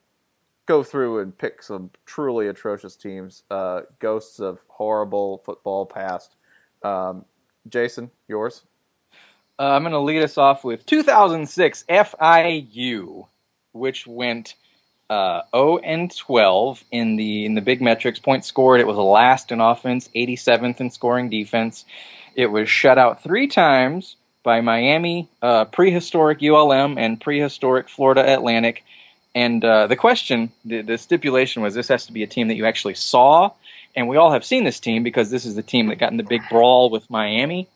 go 0.67 0.83
through 0.83 1.19
and 1.19 1.37
pick 1.37 1.63
some 1.63 1.91
truly 2.07 2.49
atrocious 2.49 2.97
teams, 2.97 3.43
uh, 3.51 3.83
ghosts 3.99 4.41
of 4.41 4.61
horrible 4.69 5.43
football 5.45 5.85
past. 5.85 6.37
Um, 6.83 7.25
Jason, 7.69 8.11
yours? 8.29 8.63
Uh, 9.59 9.71
I'm 9.71 9.83
going 9.83 9.93
to 9.93 10.01
lead 10.01 10.23
us 10.23 10.37
off 10.37 10.65
with 10.65 10.85
2006 10.87 11.85
FIU, 11.89 13.27
which 13.73 14.07
went 14.07 14.55
uh, 15.11 15.43
0 15.55 15.79
and 15.79 16.15
12 16.17 16.85
in 16.91 17.17
the 17.17 17.45
in 17.45 17.55
the 17.55 17.61
big 17.61 17.81
metrics. 17.81 18.19
Points 18.19 18.47
scored. 18.47 18.81
It 18.81 18.87
was 18.87 18.97
last 18.97 19.53
in 19.53 19.61
offense, 19.61 20.09
87th 20.15 20.81
in 20.81 20.91
scoring 20.91 21.29
defense. 21.29 21.85
It 22.35 22.47
was 22.47 22.69
shut 22.69 22.99
out 22.99 23.23
three 23.23 23.47
times 23.47 24.17
by 24.43 24.61
Miami, 24.61 25.29
uh, 25.41 25.67
prehistoric 25.67 26.43
ULM, 26.43 26.99
and 26.99 27.21
prehistoric 27.21 27.89
Florida 27.89 28.33
Atlantic. 28.33 28.85
And 29.35 29.65
uh, 29.65 29.87
the 29.87 29.97
question, 29.97 30.53
the, 30.65 30.83
the 30.83 30.99
stipulation 30.99 31.63
was 31.63 31.75
this 31.75 31.89
has 31.89 32.07
to 32.07 32.13
be 32.13 32.23
a 32.23 32.27
team 32.27 32.49
that 32.49 32.55
you 32.55 32.67
actually 32.67 32.95
saw. 32.95 33.53
And 33.97 34.09
we 34.09 34.17
all 34.17 34.33
have 34.33 34.45
seen 34.45 34.65
this 34.65 34.81
team 34.81 35.03
because 35.03 35.31
this 35.31 35.45
is 35.45 35.55
the 35.55 35.63
team 35.63 35.89
that 35.89 35.99
got 35.99 36.11
in 36.11 36.19
the 36.19 36.25
big 36.25 36.43
brawl 36.51 36.91
with 36.91 37.09
Miami 37.11 37.69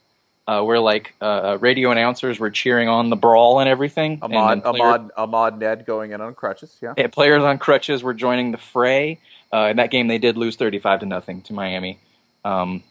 uh, 0.49 0.63
where 0.63 0.81
like 0.81 1.15
uh, 1.21 1.59
radio 1.61 1.93
announcers 1.93 2.41
were 2.41 2.51
cheering 2.51 2.89
on 2.89 3.11
the 3.11 3.17
brawl 3.17 3.61
and 3.61 3.69
everything. 3.69 4.19
and 4.23 4.35
Ahmad, 4.35 4.63
then 4.65 4.73
player- 4.75 4.83
Ahmad, 4.89 5.11
Ahmad 5.17 5.59
Ned 5.59 5.87
going 5.87 6.11
in 6.11 6.21
on 6.21 6.35
crutches. 6.35 6.77
Yeah. 6.83 6.95
yeah, 6.97 7.07
players 7.07 7.45
on 7.45 7.59
crutches 7.59 8.03
were 8.03 8.15
joining 8.15 8.51
the 8.51 8.59
fray. 8.59 9.21
Uh, 9.53 9.69
in 9.71 9.77
that 9.77 9.91
game, 9.91 10.09
they 10.09 10.19
did 10.19 10.37
lose 10.37 10.57
thirty-five 10.57 11.01
to 11.01 11.07
nothing 11.07 11.43
to 11.43 11.53
Miami. 11.53 12.01
Um, 12.45 12.83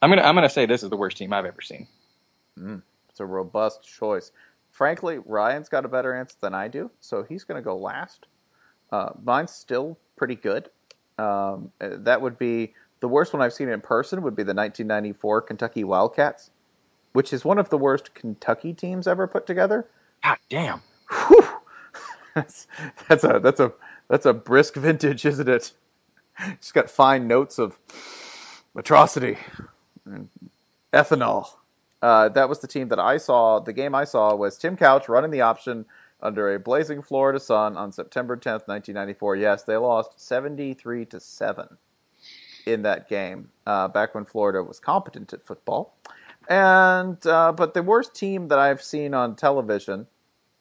I'm 0.00 0.10
gonna 0.10 0.22
I'm 0.22 0.34
gonna 0.34 0.48
say 0.48 0.64
this 0.64 0.82
is 0.82 0.88
the 0.90 0.96
worst 0.96 1.16
team 1.18 1.32
I've 1.32 1.44
ever 1.44 1.60
seen. 1.60 1.86
It's 3.10 3.20
a 3.20 3.26
robust 3.26 3.82
choice. 3.82 4.32
Frankly, 4.70 5.18
Ryan's 5.24 5.68
got 5.68 5.84
a 5.84 5.88
better 5.88 6.14
answer 6.14 6.36
than 6.40 6.54
I 6.54 6.68
do, 6.68 6.90
so 7.00 7.22
he's 7.22 7.44
going 7.44 7.56
to 7.56 7.64
go 7.64 7.76
last. 7.76 8.26
Uh, 8.92 9.10
mine's 9.24 9.50
still 9.52 9.96
pretty 10.16 10.34
good. 10.34 10.68
Um, 11.18 11.72
uh, 11.80 11.90
that 12.00 12.20
would 12.20 12.38
be 12.38 12.74
the 13.00 13.08
worst 13.08 13.32
one 13.32 13.40
I've 13.40 13.54
seen 13.54 13.70
in 13.70 13.80
person. 13.80 14.20
Would 14.22 14.36
be 14.36 14.42
the 14.42 14.52
1994 14.54 15.40
Kentucky 15.42 15.82
Wildcats, 15.84 16.50
which 17.16 17.32
is 17.32 17.46
one 17.46 17.58
of 17.58 17.70
the 17.70 17.78
worst 17.78 18.12
Kentucky 18.12 18.74
teams 18.74 19.08
ever 19.08 19.26
put 19.26 19.46
together. 19.46 19.88
God 20.22 20.36
damn. 20.50 20.82
That's, 22.34 22.66
that's 23.08 23.24
a 23.24 23.40
that's 23.42 23.60
a 23.60 23.72
that's 24.10 24.26
a 24.26 24.34
brisk 24.34 24.74
vintage, 24.74 25.24
isn't 25.24 25.48
it? 25.48 25.72
It's 26.38 26.70
got 26.70 26.90
fine 26.90 27.26
notes 27.26 27.58
of 27.58 27.78
atrocity 28.76 29.38
and 30.04 30.28
ethanol. 30.92 31.46
Uh, 32.02 32.28
that 32.28 32.50
was 32.50 32.58
the 32.58 32.66
team 32.66 32.88
that 32.88 32.98
I 32.98 33.16
saw. 33.16 33.60
The 33.60 33.72
game 33.72 33.94
I 33.94 34.04
saw 34.04 34.34
was 34.34 34.58
Tim 34.58 34.76
Couch 34.76 35.08
running 35.08 35.30
the 35.30 35.40
option 35.40 35.86
under 36.20 36.54
a 36.54 36.58
blazing 36.58 37.00
Florida 37.00 37.40
sun 37.40 37.78
on 37.78 37.90
September 37.90 38.36
10th, 38.36 38.68
1994. 38.68 39.36
Yes, 39.36 39.62
they 39.62 39.78
lost 39.78 40.20
73 40.20 41.06
to 41.06 41.18
7 41.18 41.78
in 42.66 42.82
that 42.82 43.08
game 43.08 43.48
uh, 43.66 43.88
back 43.88 44.14
when 44.14 44.26
Florida 44.26 44.62
was 44.62 44.78
competent 44.78 45.32
at 45.32 45.42
football. 45.42 45.96
And 46.48 47.24
uh, 47.26 47.52
but 47.52 47.74
the 47.74 47.82
worst 47.82 48.14
team 48.14 48.48
that 48.48 48.58
I've 48.58 48.82
seen 48.82 49.14
on 49.14 49.36
television 49.36 50.06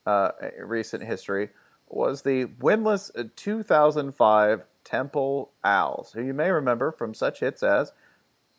uh, 0.05 0.31
recent 0.59 1.03
history 1.03 1.49
was 1.87 2.23
the 2.23 2.45
winless 2.45 3.11
2005 3.35 4.63
Temple 4.83 5.51
Owls, 5.63 6.13
who 6.13 6.23
you 6.23 6.33
may 6.33 6.51
remember 6.51 6.91
from 6.91 7.13
such 7.13 7.39
hits 7.39 7.63
as 7.63 7.91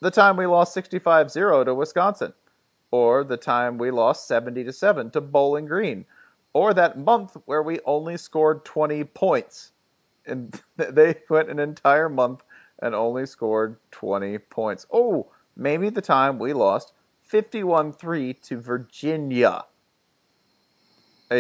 the 0.01 0.11
time 0.11 0.37
we 0.37 0.47
lost 0.47 0.77
65-0 0.77 1.64
to 1.64 1.74
Wisconsin, 1.74 2.35
or 2.91 3.24
the 3.24 3.37
time 3.37 3.79
we 3.79 3.91
lost 3.91 4.29
70 4.29 4.64
to 4.64 4.72
7 4.72 5.11
to 5.11 5.20
Bowling 5.20 5.66
Green, 5.66 6.05
or 6.53 6.74
that 6.74 6.99
month 6.99 7.37
where 7.47 7.62
we 7.62 7.81
only 7.85 8.16
scored 8.16 8.64
20 8.64 9.05
points. 9.05 9.72
And 10.27 10.61
they 10.77 11.16
went 11.31 11.51
an 11.51 11.59
entire 11.59 12.09
month 12.09 12.43
and 12.81 12.95
only 12.95 13.24
scored 13.24 13.77
20 13.93 14.39
points. 14.39 14.87
Oh, 14.93 15.29
maybe 15.57 15.89
the 15.89 16.03
time 16.03 16.39
we 16.39 16.53
lost 16.53 16.93
51-3 17.33 18.41
to 18.43 18.61
Virginia. 18.61 19.64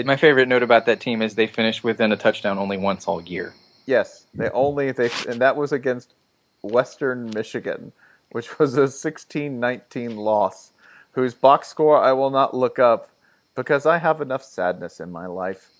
My 0.04 0.16
favorite 0.16 0.48
note 0.48 0.62
about 0.64 0.86
that 0.86 1.00
team 1.00 1.22
is 1.22 1.34
they 1.36 1.46
finished 1.46 1.84
within 1.84 2.12
a 2.12 2.16
touchdown 2.16 2.58
only 2.58 2.76
once 2.76 3.06
all 3.08 3.22
year. 3.22 3.54
Yes, 3.86 4.26
they 4.36 4.50
only 4.50 4.92
they 4.92 5.10
and 5.28 5.40
that 5.40 5.56
was 5.56 5.72
against 5.72 6.14
Western 6.62 7.30
Michigan, 7.30 7.92
which 8.30 8.58
was 8.58 8.76
a 8.76 8.82
16-19 8.82 10.16
loss, 10.16 10.72
whose 11.12 11.34
box 11.34 11.68
score 11.68 11.98
I 11.98 12.12
will 12.12 12.30
not 12.30 12.54
look 12.54 12.78
up 12.80 13.10
because 13.54 13.86
I 13.86 13.98
have 13.98 14.20
enough 14.20 14.44
sadness 14.44 15.00
in 15.00 15.12
my 15.12 15.26
life. 15.26 15.70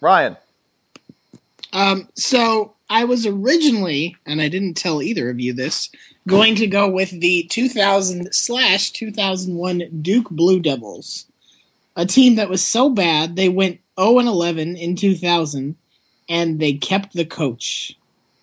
Ryan, 0.00 0.36
Um, 1.72 2.08
so 2.14 2.75
I 2.88 3.04
was 3.04 3.26
originally, 3.26 4.16
and 4.24 4.40
I 4.40 4.48
didn't 4.48 4.74
tell 4.74 5.02
either 5.02 5.28
of 5.28 5.40
you 5.40 5.52
this, 5.52 5.90
going 6.26 6.54
to 6.56 6.66
go 6.66 6.88
with 6.88 7.20
the 7.20 7.44
2000 7.44 8.32
slash 8.32 8.90
2001 8.90 10.00
Duke 10.02 10.30
Blue 10.30 10.60
Devils, 10.60 11.26
a 11.96 12.06
team 12.06 12.36
that 12.36 12.48
was 12.48 12.64
so 12.64 12.90
bad 12.90 13.36
they 13.36 13.48
went 13.48 13.80
0 13.98 14.20
and 14.20 14.28
11 14.28 14.76
in 14.76 14.96
2000, 14.96 15.76
and 16.28 16.60
they 16.60 16.74
kept 16.74 17.12
the 17.14 17.24
coach. 17.24 17.96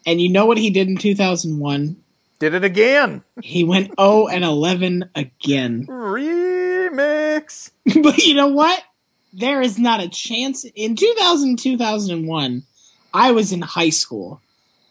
And 0.05 0.19
you 0.19 0.29
know 0.29 0.45
what 0.45 0.57
he 0.57 0.69
did 0.69 0.87
in 0.87 0.97
2001? 0.97 2.03
did 2.43 2.55
it 2.55 2.65
again. 2.65 3.23
He 3.41 3.63
went 3.63 3.93
0 3.97 4.27
and 4.27 4.43
11 4.43 5.09
again. 5.15 5.87
Remix. 5.87 7.71
but 8.03 8.17
you 8.17 8.33
know 8.33 8.47
what? 8.47 8.83
There 9.31 9.61
is 9.61 9.79
not 9.79 10.01
a 10.01 10.09
chance. 10.09 10.65
In 10.75 10.97
2000, 10.97 11.57
2001, 11.57 12.63
I 13.13 13.31
was 13.31 13.51
in 13.51 13.61
high 13.61 13.89
school. 13.89 14.41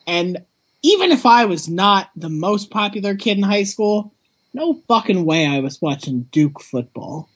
And 0.06 0.44
even 0.82 1.12
if 1.12 1.26
I 1.26 1.44
was 1.44 1.68
not 1.68 2.10
the 2.16 2.28
most 2.28 2.70
popular 2.70 3.14
kid 3.14 3.38
in 3.38 3.42
high 3.42 3.64
school, 3.64 4.12
no 4.54 4.82
fucking 4.88 5.24
way 5.24 5.46
I 5.46 5.60
was 5.60 5.80
watching 5.80 6.28
Duke 6.32 6.60
football. 6.60 7.28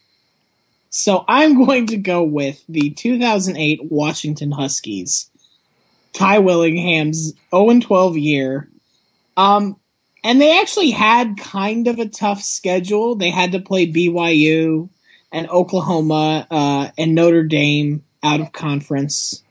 So 0.91 1.25
I'm 1.29 1.65
going 1.67 1.87
to 1.89 1.97
go 1.97 2.23
with 2.23 2.65
the 2.69 2.91
2008 2.91 3.91
Washington 3.91 4.53
Huskies. 4.53 5.31
Ty 6.13 6.39
Willingham's 6.39 7.35
0 7.55 7.81
12 7.81 8.17
year. 8.17 8.71
Um, 9.37 9.77
and 10.25 10.41
they 10.41 10.59
actually 10.59 10.91
had 10.91 11.39
kind 11.39 11.87
of 11.87 11.99
a 11.99 12.09
tough 12.09 12.43
schedule. 12.43 13.15
They 13.15 13.31
had 13.31 13.53
to 13.53 13.61
play 13.61 13.87
BYU 13.87 14.89
and 15.31 15.49
Oklahoma 15.51 16.47
uh, 16.51 16.91
and 16.97 17.15
Notre 17.15 17.45
Dame 17.45 18.03
out 18.23 18.41
of 18.41 18.53
conference. 18.53 19.43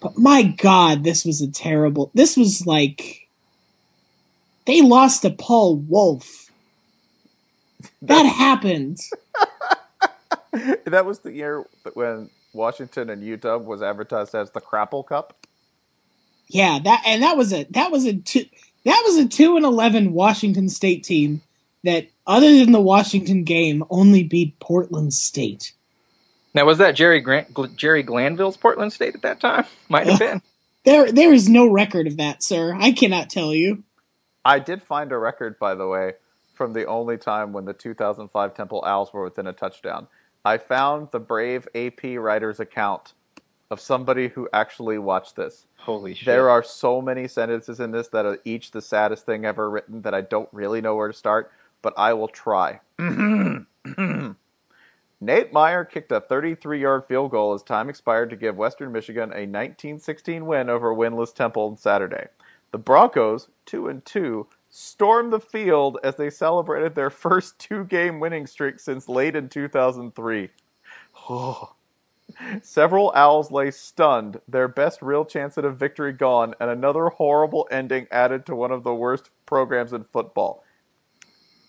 But 0.00 0.16
my 0.16 0.42
God, 0.42 1.04
this 1.04 1.24
was 1.24 1.40
a 1.40 1.50
terrible. 1.50 2.10
This 2.14 2.36
was 2.36 2.66
like 2.66 3.28
they 4.66 4.82
lost 4.82 5.22
to 5.22 5.30
Paul 5.30 5.76
Wolf. 5.76 6.50
That 8.02 8.24
happened. 8.24 8.98
that 10.84 11.04
was 11.04 11.20
the 11.20 11.32
year 11.32 11.64
when 11.94 12.30
Washington 12.52 13.10
and 13.10 13.22
Utah 13.22 13.58
was 13.58 13.82
advertised 13.82 14.34
as 14.34 14.50
the 14.50 14.60
Crapple 14.60 15.06
Cup. 15.06 15.46
Yeah, 16.48 16.78
that 16.82 17.02
and 17.04 17.22
that 17.22 17.36
was 17.36 17.52
a 17.52 17.64
that 17.70 17.90
was 17.90 18.04
a 18.06 18.14
two 18.14 18.44
that 18.84 19.02
was 19.04 19.16
a 19.16 19.28
two 19.28 19.56
and 19.56 19.64
eleven 19.64 20.12
Washington 20.12 20.68
State 20.68 21.04
team 21.04 21.42
that, 21.84 22.08
other 22.26 22.58
than 22.58 22.72
the 22.72 22.80
Washington 22.80 23.44
game, 23.44 23.84
only 23.90 24.22
beat 24.22 24.58
Portland 24.60 25.14
State. 25.14 25.72
Now 26.58 26.64
was 26.64 26.78
that 26.78 26.96
Jerry 26.96 27.20
Grant 27.20 27.76
Jerry 27.76 28.02
Glanville's 28.02 28.56
Portland 28.56 28.92
State 28.92 29.14
at 29.14 29.22
that 29.22 29.38
time? 29.38 29.64
Might 29.88 30.08
have 30.08 30.16
oh, 30.16 30.18
been. 30.18 30.42
There, 30.84 31.12
there 31.12 31.32
is 31.32 31.48
no 31.48 31.68
record 31.68 32.08
of 32.08 32.16
that, 32.16 32.42
sir. 32.42 32.74
I 32.74 32.90
cannot 32.90 33.30
tell 33.30 33.54
you. 33.54 33.84
I 34.44 34.58
did 34.58 34.82
find 34.82 35.12
a 35.12 35.18
record, 35.18 35.56
by 35.60 35.76
the 35.76 35.86
way, 35.86 36.14
from 36.54 36.72
the 36.72 36.84
only 36.86 37.16
time 37.16 37.52
when 37.52 37.64
the 37.64 37.74
2005 37.74 38.54
Temple 38.54 38.82
Owls 38.84 39.12
were 39.12 39.22
within 39.22 39.46
a 39.46 39.52
touchdown. 39.52 40.08
I 40.44 40.58
found 40.58 41.12
the 41.12 41.20
Brave 41.20 41.68
AP 41.76 42.18
writer's 42.18 42.58
account 42.58 43.12
of 43.70 43.80
somebody 43.80 44.26
who 44.26 44.48
actually 44.52 44.98
watched 44.98 45.36
this. 45.36 45.66
Holy 45.76 46.12
shit! 46.12 46.26
There 46.26 46.50
are 46.50 46.64
so 46.64 47.00
many 47.00 47.28
sentences 47.28 47.78
in 47.78 47.92
this 47.92 48.08
that 48.08 48.26
are 48.26 48.40
each 48.44 48.72
the 48.72 48.82
saddest 48.82 49.24
thing 49.26 49.44
ever 49.44 49.70
written 49.70 50.02
that 50.02 50.12
I 50.12 50.22
don't 50.22 50.48
really 50.50 50.80
know 50.80 50.96
where 50.96 51.06
to 51.06 51.14
start, 51.14 51.52
but 51.82 51.94
I 51.96 52.14
will 52.14 52.26
try. 52.26 52.80
Nate 55.20 55.52
Meyer 55.52 55.84
kicked 55.84 56.12
a 56.12 56.20
33 56.20 56.80
yard 56.80 57.04
field 57.08 57.32
goal 57.32 57.52
as 57.52 57.62
time 57.62 57.88
expired 57.88 58.30
to 58.30 58.36
give 58.36 58.56
Western 58.56 58.92
Michigan 58.92 59.30
a 59.30 59.42
1916 59.46 60.46
win 60.46 60.70
over 60.70 60.94
winless 60.94 61.34
Temple 61.34 61.62
on 61.64 61.76
Saturday. 61.76 62.28
The 62.70 62.78
Broncos, 62.78 63.48
2 63.66 63.88
and 63.88 64.04
2, 64.04 64.46
stormed 64.70 65.32
the 65.32 65.40
field 65.40 65.98
as 66.04 66.16
they 66.16 66.30
celebrated 66.30 66.94
their 66.94 67.10
first 67.10 67.58
two 67.58 67.84
game 67.84 68.20
winning 68.20 68.46
streak 68.46 68.78
since 68.78 69.08
late 69.08 69.34
in 69.34 69.48
2003. 69.48 70.50
Oh. 71.28 71.74
Several 72.62 73.10
Owls 73.14 73.50
lay 73.50 73.70
stunned, 73.70 74.40
their 74.46 74.68
best 74.68 75.00
real 75.00 75.24
chance 75.24 75.56
at 75.56 75.64
a 75.64 75.70
victory 75.70 76.12
gone, 76.12 76.54
and 76.60 76.70
another 76.70 77.08
horrible 77.08 77.66
ending 77.70 78.06
added 78.10 78.44
to 78.46 78.54
one 78.54 78.70
of 78.70 78.84
the 78.84 78.94
worst 78.94 79.30
programs 79.46 79.94
in 79.94 80.04
football. 80.04 80.62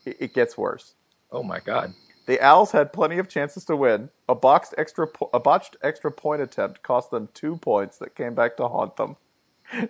It 0.06 0.34
gets 0.34 0.58
worse. 0.58 0.96
oh 1.32 1.44
my 1.44 1.60
god! 1.60 1.94
The 2.30 2.40
Owls 2.42 2.74
had 2.74 2.94
plenty 2.94 3.18
of 3.18 3.28
chances 3.28 3.66
to 3.66 3.76
win. 3.76 4.12
A 4.28 4.36
boxed 4.36 4.76
extra, 4.78 5.08
po- 5.08 5.32
a 5.34 5.40
botched 5.40 5.78
extra 5.82 6.12
point 6.12 6.44
attempt 6.44 6.84
cost 6.84 7.10
them 7.10 7.28
two 7.34 7.58
points 7.58 7.98
that 7.98 8.14
came 8.14 8.36
back 8.36 8.56
to 8.58 8.68
haunt 8.68 8.98
them. 8.98 9.16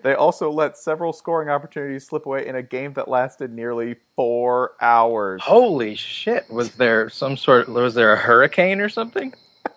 They 0.04 0.14
also 0.14 0.50
let 0.50 0.78
several 0.78 1.12
scoring 1.12 1.50
opportunities 1.50 2.08
slip 2.08 2.26
away 2.26 2.48
in 2.48 2.56
a 2.56 2.64
game 2.64 2.94
that 2.94 3.10
lasted 3.10 3.52
nearly 3.52 3.98
four 4.16 4.72
hours. 4.80 5.42
Holy 5.44 5.96
shit! 5.96 6.50
Was 6.50 6.76
there 6.76 7.10
some 7.10 7.36
sort? 7.36 7.68
Was 7.68 7.94
there 7.94 8.14
a 8.14 8.18
hurricane 8.18 8.80
or 8.80 8.88
something? 8.88 9.34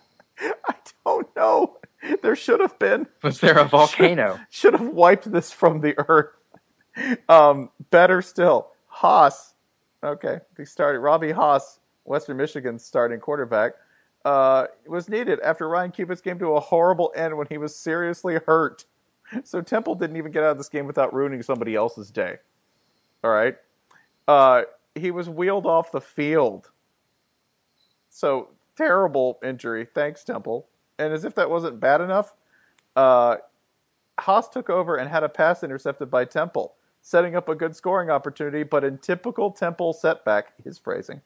I 0.39 0.75
don't 1.05 1.35
know. 1.35 1.79
There 2.23 2.37
should 2.37 2.61
have 2.61 2.79
been. 2.79 3.09
Was 3.25 3.41
there 3.41 3.59
a 3.59 3.65
volcano? 3.69 4.39
Should 4.51 4.75
have 4.75 4.87
wiped 4.87 5.33
this 5.33 5.51
from 5.51 5.81
the 5.81 5.97
earth. 5.99 6.31
Um, 7.29 7.71
better 7.91 8.23
still, 8.23 8.69
Haas. 8.87 9.55
Okay, 10.05 10.39
he 10.57 10.65
started. 10.65 11.01
Robbie 11.01 11.33
Haas, 11.33 11.81
Western 12.05 12.37
Michigan's 12.37 12.85
starting 12.85 13.21
quarterback, 13.21 13.73
uh, 14.25 14.67
was 14.87 15.09
needed 15.09 15.41
after 15.41 15.69
Ryan 15.69 15.91
Cubit's 15.91 16.21
came 16.21 16.39
to 16.39 16.55
a 16.55 16.61
horrible 16.61 17.13
end 17.17 17.37
when 17.37 17.47
he 17.49 17.59
was 17.59 17.75
seriously 17.75 18.39
hurt. 18.47 18.85
So 19.45 19.63
Temple 19.63 19.95
didn't 19.95 20.17
even 20.17 20.31
get 20.31 20.43
out 20.43 20.51
of 20.53 20.59
this 20.59 20.69
game 20.69 20.87
without 20.87 21.15
ruining 21.15 21.43
somebody 21.43 21.75
else's 21.75 22.11
day. 22.11 22.37
All 23.25 23.31
right, 23.31 23.57
uh, 24.29 24.63
he 24.95 25.11
was 25.11 25.29
wheeled 25.29 25.67
off 25.67 25.91
the 25.91 26.01
field. 26.01 26.71
So 28.11 28.49
terrible 28.77 29.39
injury. 29.43 29.87
Thanks, 29.87 30.25
Temple. 30.25 30.67
And 30.99 31.13
as 31.13 31.25
if 31.25 31.35
that 31.37 31.51
wasn't 31.51 31.81
bad 31.81 32.01
enough, 32.01 32.35
uh, 32.95 33.37
Haas 34.21 34.49
took 34.49 34.69
over 34.69 34.97
and 34.97 35.09
had 35.09 35.23
a 35.23 35.29
pass 35.29 35.63
intercepted 35.63 36.11
by 36.11 36.25
Temple, 36.25 36.75
setting 37.01 37.35
up 37.35 37.49
a 37.49 37.55
good 37.55 37.75
scoring 37.75 38.11
opportunity. 38.11 38.63
But 38.63 38.85
in 38.85 38.99
typical 38.99 39.51
Temple 39.51 39.93
setback, 39.93 40.53
his 40.63 40.79
phrasing, 40.79 41.23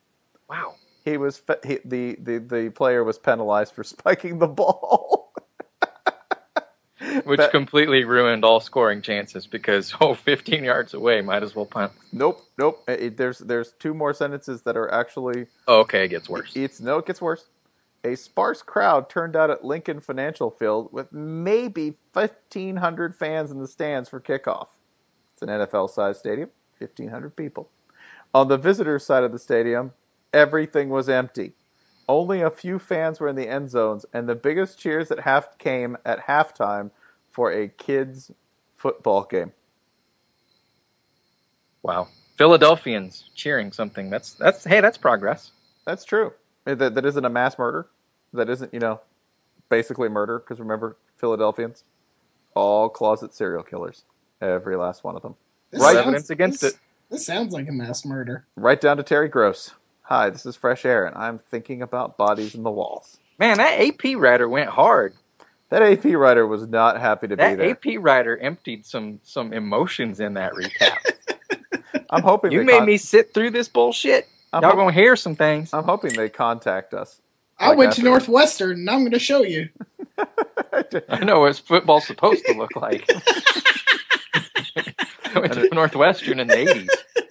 Wow. 0.49 0.75
he 1.05 1.17
was 1.17 1.43
he, 1.65 1.79
the, 1.85 2.17
the 2.21 2.39
the 2.39 2.71
player 2.71 3.03
was 3.05 3.19
penalized 3.19 3.75
for 3.75 3.85
spiking 3.95 4.39
the 4.39 4.49
ball. 4.49 5.33
Which 7.25 7.39
That- 7.39 7.51
completely 7.51 8.05
ruined 8.05 8.45
all 8.45 8.59
scoring 8.61 9.03
chances 9.03 9.47
because 9.47 9.95
oh, 10.01 10.15
15 10.15 10.65
yards 10.65 10.95
away, 10.95 11.21
might 11.21 11.43
as 11.43 11.55
well 11.55 11.67
punt. 11.67 11.93
nope, 12.13 12.43
nope. 12.59 12.83
It- 12.89 13.01
it- 13.01 13.17
there's 13.17 13.39
there's 13.39 13.73
two 13.73 13.93
more 13.95 14.15
sentences 14.15 14.63
that 14.63 14.77
are 14.77 14.91
actually 14.93 15.47
Oh, 15.69 15.81
okay, 15.81 16.05
it 16.05 16.09
gets 16.09 16.29
worse. 16.29 16.53
It's 16.57 16.81
no, 16.81 16.99
it 16.99 17.07
gets 17.07 17.21
worse. 17.21 17.49
A 18.05 18.15
sparse 18.15 18.63
crowd 18.63 19.11
turned 19.11 19.35
out 19.37 19.51
at 19.51 19.65
Lincoln 19.65 20.01
Financial 20.01 20.51
Field 20.51 20.93
with 20.93 21.13
maybe 21.13 21.97
1,500 22.13 23.17
fans 23.17 23.51
in 23.51 23.59
the 23.59 23.67
stands 23.67 24.09
for 24.09 24.21
kickoff. 24.21 24.69
It's 25.33 25.43
an 25.43 25.49
NFL 25.49 25.91
sized 25.91 26.21
stadium, 26.21 26.51
1,500 26.79 27.35
people. 27.37 27.69
On 28.33 28.47
the 28.49 28.57
visitor 28.59 28.99
side 29.01 29.25
of 29.25 29.33
the 29.33 29.39
stadium, 29.41 29.93
everything 30.37 30.91
was 30.91 31.09
empty. 31.09 31.55
Only 32.09 32.41
a 32.43 32.51
few 32.51 32.79
fans 32.79 33.19
were 33.19 33.29
in 33.29 33.35
the 33.37 33.49
end 33.49 33.71
zones, 33.71 34.07
and 34.13 34.29
the 34.29 34.35
biggest 34.37 34.79
cheers 34.79 35.11
at 35.11 35.21
half 35.21 35.59
came 35.59 35.97
at 36.05 36.27
halftime 36.27 36.91
for 37.31 37.51
a 37.51 37.69
kids' 37.69 38.31
football 38.75 39.25
game. 39.25 39.53
Wow. 41.83 42.09
Philadelphians 42.37 43.31
cheering 43.35 43.73
something. 43.73 44.11
That's 44.11 44.35
that's 44.35 44.65
hey, 44.65 44.81
that's 44.81 44.99
progress. 44.99 45.53
That's 45.85 46.05
true. 46.05 46.33
Eh, 46.67 46.75
that, 46.75 46.95
that 46.95 47.07
isn't 47.07 47.25
a 47.25 47.31
mass 47.31 47.59
murder. 47.59 47.89
That 48.33 48.51
isn't, 48.51 48.75
you 48.75 48.81
know, 48.81 49.01
basically 49.71 50.09
murder. 50.09 50.39
Because 50.39 50.61
remember, 50.61 50.97
Philadelphians, 51.17 51.85
all 52.55 52.89
closet 52.89 53.33
serial 53.35 53.63
killers. 53.63 54.05
Every 54.41 54.77
last 54.77 55.03
one 55.03 55.17
of 55.17 55.23
them. 55.23 55.37
This 55.71 55.81
Right. 55.81 55.95
sounds- 55.95 56.07
Evidence 56.07 56.31
against 56.31 56.61
this- 56.61 56.75
it. 56.75 56.81
This 57.09 57.25
sounds 57.25 57.53
like 57.55 57.69
a 57.69 57.73
mass 57.73 58.05
murder. 58.05 58.45
Right 58.57 58.81
down 58.81 58.97
to 58.97 59.03
Terry 59.05 59.29
Gross. 59.29 59.73
Hi, 60.09 60.31
this 60.31 60.47
is 60.47 60.55
Fresh 60.55 60.85
Air, 60.85 61.05
and 61.07 61.17
I'm 61.17 61.39
thinking 61.39 61.83
about 61.83 62.17
bodies 62.17 62.55
in 62.55 62.63
the 62.63 62.71
walls. 62.71 63.19
Man, 63.41 63.57
that 63.59 63.81
AP 63.81 64.15
writer 64.17 64.49
went 64.49 64.71
hard. 64.71 65.15
That 65.71 65.83
AP 65.83 66.05
writer 66.15 66.47
was 66.47 66.69
not 66.69 67.01
happy 67.01 67.27
to 67.27 67.37
be 67.37 67.43
That 67.43 67.59
there. 67.59 67.71
AP 67.71 67.85
writer 67.99 68.39
emptied 68.39 68.87
some 68.87 69.19
some 69.25 69.53
emotions 69.53 70.21
in 70.21 70.35
that 70.35 70.53
recap. 70.53 70.99
I'm 72.11 72.23
hoping 72.23 72.53
you 72.53 72.61
they 72.61 72.65
made 72.65 72.79
con- 72.79 72.87
me 72.87 72.97
sit 72.99 73.35
through 73.35 73.51
this 73.51 73.69
bullshit. 73.69 74.29
I'm, 74.53 74.63
Y'all 74.63 74.71
hop- 74.71 74.79
gonna 74.79 74.93
hear 74.93 75.17
some 75.17 75.35
things. 75.35 75.75
I'm 75.75 75.83
hoping 75.83 76.13
they 76.13 76.29
contact 76.29 76.95
us. 76.95 77.21
I 77.59 77.71
Like 77.71 77.79
went 77.79 77.93
to 77.95 78.03
Northwestern, 78.03 78.79
and 78.79 78.89
I'm 78.91 79.01
going 79.01 79.13
to 79.13 79.19
show 79.19 79.43
you. 79.43 79.71
I 81.09 81.25
know 81.25 81.41
what 81.41 81.57
football's 81.57 82.07
supposed 82.07 82.45
to 82.45 82.53
look 82.53 82.77
like. 82.77 83.11
I 85.35 85.39
went 85.39 85.55
to 85.55 85.67
Northwestern 85.73 86.39
in 86.39 86.49
the 86.49 86.55
80s. 86.55 86.89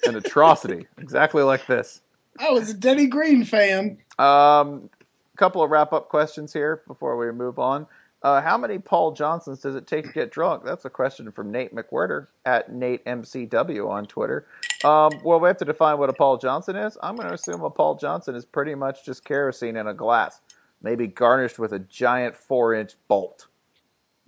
An 0.10 0.16
atrocity, 0.16 0.88
exactly 0.98 1.44
like 1.44 1.68
this. 1.68 2.02
I 2.40 2.52
was 2.52 2.70
a 2.70 2.74
Denny 2.74 3.08
Green 3.08 3.44
fan. 3.46 3.98
Um, 4.20 4.90
couple 5.36 5.62
of 5.62 5.70
wrap 5.70 5.94
up 5.94 6.10
questions 6.10 6.54
here 6.54 6.82
before 6.88 7.18
we 7.18 7.32
move 7.32 7.60
on. 7.60 7.88
Uh, 8.22 8.42
how 8.42 8.58
many 8.58 8.80
Paul 8.80 9.12
Johnsons 9.12 9.60
does 9.60 9.76
it 9.76 9.86
take 9.86 10.08
to 10.08 10.12
get 10.12 10.32
drunk? 10.32 10.64
That's 10.66 10.84
a 10.86 10.90
question 10.90 11.32
from 11.32 11.52
Nate 11.52 11.76
McWhirter 11.76 12.28
at 12.44 12.72
NateMCW 12.72 13.88
on 13.88 14.08
Twitter. 14.08 14.48
Um, 14.84 15.12
well, 15.24 15.40
we 15.40 15.48
have 15.48 15.58
to 15.58 15.66
define 15.66 16.00
what 16.00 16.10
a 16.10 16.14
Paul 16.14 16.38
Johnson 16.38 16.76
is. 16.76 16.98
I'm 17.04 17.16
going 17.16 17.28
to 17.28 17.36
assume 17.36 17.62
a 17.62 17.70
Paul 17.70 17.96
Johnson 17.96 18.34
is 18.34 18.44
pretty 18.44 18.74
much 18.74 19.06
just 19.06 19.26
kerosene 19.26 19.76
in 19.76 19.86
a 19.86 19.94
glass, 19.94 20.42
maybe 20.82 21.06
garnished 21.06 21.60
with 21.60 21.72
a 21.72 21.80
giant 21.80 22.36
four 22.36 22.74
inch 22.74 22.94
bolt. 23.08 23.48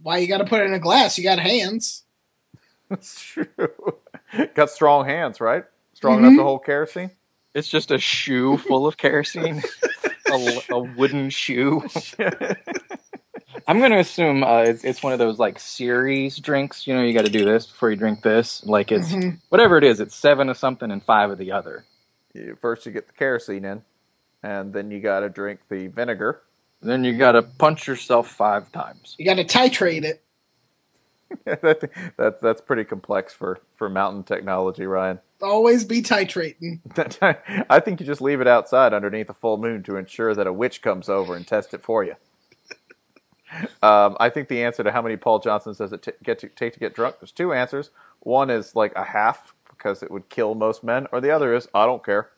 Why 0.03 0.17
you 0.17 0.27
got 0.27 0.39
to 0.39 0.45
put 0.45 0.61
it 0.61 0.65
in 0.65 0.73
a 0.73 0.79
glass? 0.79 1.17
You 1.17 1.23
got 1.23 1.39
hands. 1.39 2.03
That's 2.89 3.19
true. 3.19 3.47
Got 4.53 4.69
strong 4.69 5.05
hands, 5.05 5.41
right? 5.41 5.65
Strong 5.93 6.19
enough 6.19 6.37
to 6.37 6.43
hold 6.43 6.65
kerosene? 6.65 7.11
It's 7.57 7.67
just 7.69 7.89
a 7.89 7.97
shoe 7.97 8.57
full 8.57 8.85
of 8.85 8.97
kerosene. 8.97 9.63
a, 10.31 10.61
a 10.69 10.79
wooden 10.79 11.31
shoe. 11.31 11.83
I'm 13.67 13.79
gonna 13.81 13.97
assume 13.97 14.43
uh, 14.43 14.59
it's, 14.61 14.83
it's 14.83 15.01
one 15.01 15.11
of 15.11 15.17
those 15.17 15.39
like 15.39 15.57
series 15.59 16.37
drinks. 16.37 16.85
You 16.85 16.93
know, 16.93 17.01
you 17.01 17.13
got 17.13 17.25
to 17.25 17.31
do 17.31 17.43
this 17.45 17.65
before 17.65 17.89
you 17.89 17.95
drink 17.97 18.21
this. 18.21 18.63
Like 18.63 18.91
it's 18.91 19.11
Mhm. 19.11 19.39
whatever 19.49 19.75
it 19.79 19.83
is. 19.83 19.99
It's 19.99 20.15
seven 20.15 20.49
of 20.49 20.57
something 20.57 20.91
and 20.91 21.03
five 21.03 21.31
of 21.31 21.39
the 21.39 21.51
other. 21.51 21.83
You- 22.35 22.55
First, 22.61 22.85
you 22.85 22.91
get 22.91 23.07
the 23.07 23.13
kerosene 23.13 23.65
in, 23.65 23.81
and 24.43 24.71
then 24.71 24.91
you 24.91 24.99
got 24.99 25.21
to 25.21 25.29
drink 25.29 25.61
the 25.67 25.87
vinegar. 25.87 26.43
Then 26.83 27.03
you 27.03 27.17
got 27.17 27.31
to 27.31 27.41
punch 27.41 27.87
yourself 27.87 28.29
five 28.29 28.71
times. 28.71 29.15
You 29.17 29.25
got 29.25 29.35
to 29.37 29.43
titrate 29.45 30.03
it. 30.03 30.21
that, 31.45 31.89
that, 32.17 32.41
that's 32.41 32.61
pretty 32.61 32.83
complex 32.83 33.33
for, 33.33 33.59
for 33.75 33.89
mountain 33.89 34.23
technology, 34.23 34.85
Ryan. 34.85 35.19
Always 35.41 35.85
be 35.85 36.01
titrating. 36.01 36.79
I 37.69 37.79
think 37.79 37.99
you 37.99 38.05
just 38.05 38.21
leave 38.21 38.41
it 38.41 38.47
outside 38.47 38.93
underneath 38.93 39.29
a 39.29 39.33
full 39.33 39.57
moon 39.57 39.83
to 39.83 39.97
ensure 39.97 40.33
that 40.33 40.47
a 40.47 40.53
witch 40.53 40.81
comes 40.81 41.09
over 41.09 41.35
and 41.35 41.45
test 41.45 41.73
it 41.73 41.81
for 41.81 42.03
you. 42.03 42.15
Um, 43.81 44.17
I 44.19 44.29
think 44.29 44.49
the 44.49 44.61
answer 44.61 44.83
to 44.83 44.91
how 44.91 45.01
many 45.01 45.15
Paul 45.15 45.39
Johnsons 45.39 45.77
does 45.77 45.93
it 45.93 46.03
t- 46.03 46.11
get 46.21 46.37
to, 46.39 46.49
take 46.49 46.73
to 46.73 46.79
get 46.79 46.93
drunk? 46.93 47.15
There's 47.21 47.31
two 47.31 47.53
answers. 47.53 47.91
One 48.19 48.49
is 48.49 48.75
like 48.75 48.93
a 48.93 49.05
half 49.05 49.53
because 49.69 50.03
it 50.03 50.11
would 50.11 50.27
kill 50.27 50.53
most 50.53 50.83
men, 50.83 51.07
or 51.13 51.21
the 51.21 51.31
other 51.31 51.55
is 51.55 51.69
I 51.73 51.85
don't 51.85 52.03
care. 52.03 52.29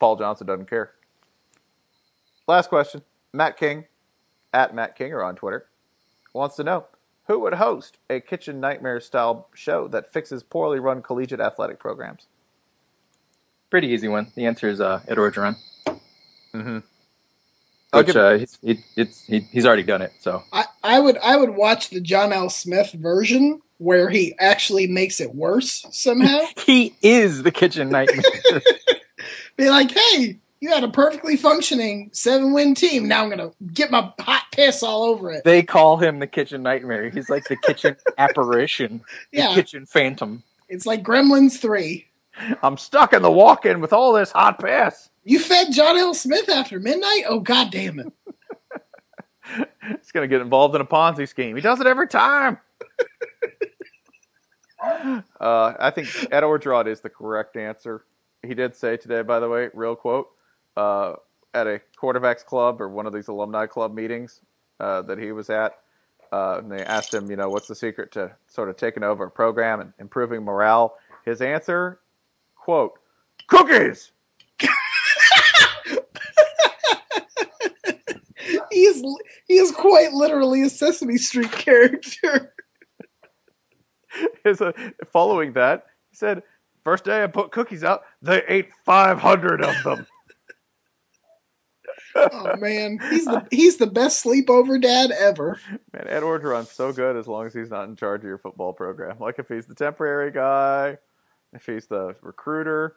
Paul 0.00 0.16
Johnson 0.16 0.48
doesn't 0.48 0.68
care. 0.68 0.94
Last 2.48 2.68
question. 2.68 3.02
Matt 3.32 3.56
King, 3.56 3.84
at 4.52 4.74
Matt 4.74 4.96
King 4.96 5.12
or 5.12 5.22
on 5.22 5.34
Twitter, 5.34 5.66
wants 6.34 6.56
to 6.56 6.64
know 6.64 6.86
who 7.26 7.38
would 7.40 7.54
host 7.54 7.98
a 8.10 8.20
kitchen 8.20 8.60
nightmare 8.60 9.00
style 9.00 9.48
show 9.54 9.88
that 9.88 10.12
fixes 10.12 10.42
poorly 10.42 10.78
run 10.78 11.00
collegiate 11.00 11.40
athletic 11.40 11.78
programs? 11.78 12.26
Pretty 13.70 13.88
easy 13.88 14.08
one. 14.08 14.30
The 14.34 14.44
answer 14.44 14.68
is 14.68 14.80
uh, 14.80 15.00
Ed 15.08 15.16
Orgeron, 15.16 15.56
Mm-hmm. 16.54 16.78
Which 17.96 18.06
give, 18.06 18.16
uh, 18.16 18.38
he's, 18.38 18.58
he, 18.60 18.78
it's, 18.96 19.24
he, 19.24 19.40
he's 19.40 19.66
already 19.66 19.82
done 19.82 20.02
it. 20.02 20.12
So 20.20 20.42
I, 20.52 20.64
I 20.82 20.98
would 20.98 21.18
I 21.18 21.36
would 21.36 21.50
watch 21.50 21.90
the 21.90 22.00
John 22.00 22.32
L. 22.32 22.50
Smith 22.50 22.92
version 22.92 23.60
where 23.78 24.08
he 24.08 24.34
actually 24.38 24.86
makes 24.86 25.20
it 25.20 25.34
worse 25.34 25.84
somehow. 25.90 26.40
He 26.64 26.96
is 27.02 27.42
the 27.42 27.50
kitchen 27.50 27.90
nightmare. 27.90 28.22
Be 29.56 29.68
like, 29.68 29.90
hey, 29.90 30.38
you 30.64 30.70
had 30.70 30.82
a 30.82 30.88
perfectly 30.88 31.36
functioning 31.36 32.08
seven 32.14 32.54
win 32.54 32.74
team. 32.74 33.06
Now 33.06 33.22
I'm 33.22 33.28
gonna 33.28 33.50
get 33.74 33.90
my 33.90 34.10
hot 34.18 34.44
piss 34.50 34.82
all 34.82 35.02
over 35.02 35.30
it. 35.30 35.44
they 35.44 35.62
call 35.62 35.98
him 35.98 36.20
the 36.20 36.26
kitchen 36.26 36.62
nightmare. 36.62 37.10
He's 37.10 37.28
like 37.28 37.44
the 37.48 37.56
kitchen 37.56 37.96
apparition, 38.18 39.02
the 39.30 39.38
Yeah. 39.40 39.54
kitchen 39.54 39.84
phantom. 39.84 40.42
It's 40.70 40.86
like 40.86 41.02
Gremlins 41.02 41.58
three. 41.60 42.06
I'm 42.62 42.78
stuck 42.78 43.12
in 43.12 43.20
the 43.20 43.30
walk-in 43.30 43.82
with 43.82 43.92
all 43.92 44.14
this 44.14 44.32
hot 44.32 44.58
piss. 44.58 45.10
You 45.22 45.38
fed 45.38 45.70
John 45.70 45.98
L. 45.98 46.14
Smith 46.14 46.48
after 46.48 46.80
midnight? 46.80 47.24
Oh 47.28 47.40
god 47.40 47.70
damn 47.70 47.98
it. 48.00 48.10
He's 49.86 50.12
going 50.12 50.26
to 50.26 50.34
get 50.34 50.40
involved 50.40 50.74
in 50.74 50.80
a 50.80 50.86
Ponzi 50.86 51.28
scheme. 51.28 51.54
He 51.56 51.60
does 51.60 51.78
it 51.78 51.86
every 51.86 52.08
time. 52.08 52.56
uh, 54.82 55.74
I 55.78 55.90
think 55.94 56.08
Ed 56.32 56.40
Orgeron 56.42 56.86
is 56.86 57.02
the 57.02 57.10
correct 57.10 57.54
answer. 57.58 58.06
He 58.42 58.54
did 58.54 58.74
say 58.74 58.96
today, 58.96 59.20
by 59.20 59.40
the 59.40 59.48
way, 59.50 59.68
real 59.74 59.94
quote, 59.96 60.28
uh, 60.76 61.14
at 61.52 61.66
a 61.66 61.80
quarterbacks 62.00 62.44
club 62.44 62.80
or 62.80 62.88
one 62.88 63.06
of 63.06 63.12
these 63.12 63.28
alumni 63.28 63.66
club 63.66 63.94
meetings 63.94 64.40
uh, 64.80 65.02
that 65.02 65.18
he 65.18 65.32
was 65.32 65.50
at, 65.50 65.78
uh, 66.32 66.58
and 66.58 66.70
they 66.70 66.82
asked 66.84 67.14
him, 67.14 67.30
you 67.30 67.36
know, 67.36 67.48
what's 67.48 67.68
the 67.68 67.74
secret 67.74 68.10
to 68.12 68.34
sort 68.46 68.68
of 68.68 68.76
taking 68.76 69.02
over 69.02 69.24
a 69.24 69.30
program 69.30 69.80
and 69.80 69.92
improving 69.98 70.42
morale? 70.42 70.96
His 71.24 71.40
answer, 71.40 72.00
quote, 72.56 72.98
cookies. 73.46 74.12
He 78.70 78.82
is 78.82 79.02
he 79.46 79.54
is 79.54 79.70
quite 79.70 80.12
literally 80.12 80.62
a 80.62 80.68
Sesame 80.68 81.16
Street 81.16 81.52
character. 81.52 82.54
His, 84.44 84.60
uh, 84.60 84.72
following 85.12 85.52
that, 85.54 85.86
he 86.10 86.16
said, 86.16 86.42
first 86.82 87.04
day 87.04 87.22
I 87.22 87.26
put 87.26 87.50
cookies 87.50 87.82
out, 87.82 88.02
they 88.22 88.42
ate 88.48 88.68
500 88.84 89.62
of 89.62 89.74
them. 89.84 90.06
Oh 92.16 92.56
man, 92.56 92.98
he's 93.10 93.24
the 93.24 93.46
he's 93.50 93.76
the 93.78 93.86
best 93.86 94.24
sleepover 94.24 94.80
dad 94.80 95.10
ever. 95.10 95.58
Man, 95.92 96.06
Ed 96.08 96.22
Orgeron's 96.22 96.70
so 96.70 96.92
good 96.92 97.16
as 97.16 97.26
long 97.26 97.46
as 97.46 97.54
he's 97.54 97.70
not 97.70 97.88
in 97.88 97.96
charge 97.96 98.20
of 98.20 98.26
your 98.28 98.38
football 98.38 98.72
program. 98.72 99.16
Like 99.18 99.38
if 99.38 99.48
he's 99.48 99.66
the 99.66 99.74
temporary 99.74 100.30
guy, 100.30 100.98
if 101.52 101.66
he's 101.66 101.86
the 101.86 102.14
recruiter, 102.22 102.96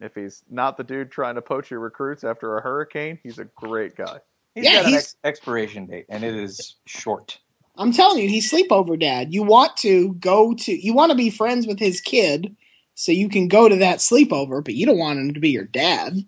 if 0.00 0.14
he's 0.14 0.42
not 0.50 0.76
the 0.76 0.84
dude 0.84 1.10
trying 1.10 1.34
to 1.34 1.42
poach 1.42 1.70
your 1.70 1.80
recruits 1.80 2.24
after 2.24 2.56
a 2.56 2.62
hurricane, 2.62 3.18
he's 3.22 3.38
a 3.38 3.44
great 3.44 3.94
guy. 3.96 4.18
He's 4.54 4.64
Yeah, 4.64 4.72
got 4.74 4.84
an 4.84 4.90
he's- 4.90 5.02
ex- 5.02 5.16
expiration 5.24 5.86
date, 5.86 6.06
and 6.08 6.24
it 6.24 6.34
is 6.34 6.76
short. 6.86 7.38
I'm 7.78 7.92
telling 7.92 8.22
you, 8.22 8.28
he's 8.28 8.50
sleepover 8.50 8.98
dad. 8.98 9.34
You 9.34 9.42
want 9.42 9.76
to 9.78 10.14
go 10.14 10.54
to 10.54 10.72
you 10.72 10.94
want 10.94 11.10
to 11.10 11.16
be 11.16 11.28
friends 11.28 11.66
with 11.66 11.78
his 11.78 12.00
kid 12.00 12.56
so 12.94 13.12
you 13.12 13.28
can 13.28 13.48
go 13.48 13.68
to 13.68 13.76
that 13.76 13.98
sleepover, 13.98 14.64
but 14.64 14.72
you 14.74 14.86
don't 14.86 14.96
want 14.96 15.18
him 15.18 15.34
to 15.34 15.40
be 15.40 15.50
your 15.50 15.64
dad. 15.66 16.24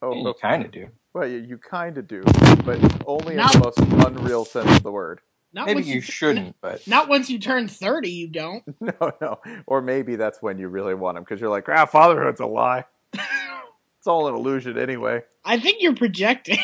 Oh, 0.00 0.14
you 0.14 0.28
oh. 0.28 0.34
kind 0.34 0.64
of 0.64 0.70
do. 0.70 0.86
Well, 1.14 1.28
you, 1.28 1.38
you 1.38 1.58
kind 1.58 1.96
of 1.96 2.08
do, 2.08 2.22
but 2.64 2.78
only 3.06 3.36
Not- 3.36 3.54
in 3.54 3.60
the 3.60 3.64
most 3.64 3.78
unreal 4.06 4.44
sense 4.44 4.70
of 4.76 4.82
the 4.82 4.90
word. 4.92 5.20
Not 5.52 5.66
Maybe 5.66 5.76
once 5.76 5.86
you 5.86 6.00
shouldn't, 6.00 6.56
but 6.60 6.86
Not 6.88 7.08
once 7.08 7.30
you 7.30 7.38
turn 7.38 7.68
30, 7.68 8.10
you 8.10 8.26
don't. 8.28 8.64
No, 8.80 9.12
no. 9.20 9.38
Or 9.66 9.80
maybe 9.80 10.16
that's 10.16 10.42
when 10.42 10.58
you 10.58 10.66
really 10.68 10.94
want 10.94 11.14
them 11.14 11.22
because 11.22 11.40
you're 11.40 11.48
like, 11.50 11.68
ah, 11.68 11.86
fatherhood's 11.86 12.40
a 12.40 12.46
lie. 12.46 12.84
it's 13.12 14.06
all 14.06 14.26
an 14.26 14.34
illusion 14.34 14.76
anyway. 14.76 15.22
I 15.44 15.60
think 15.60 15.80
you're 15.80 15.94
projecting. 15.94 16.58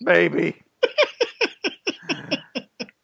Maybe. 0.00 0.60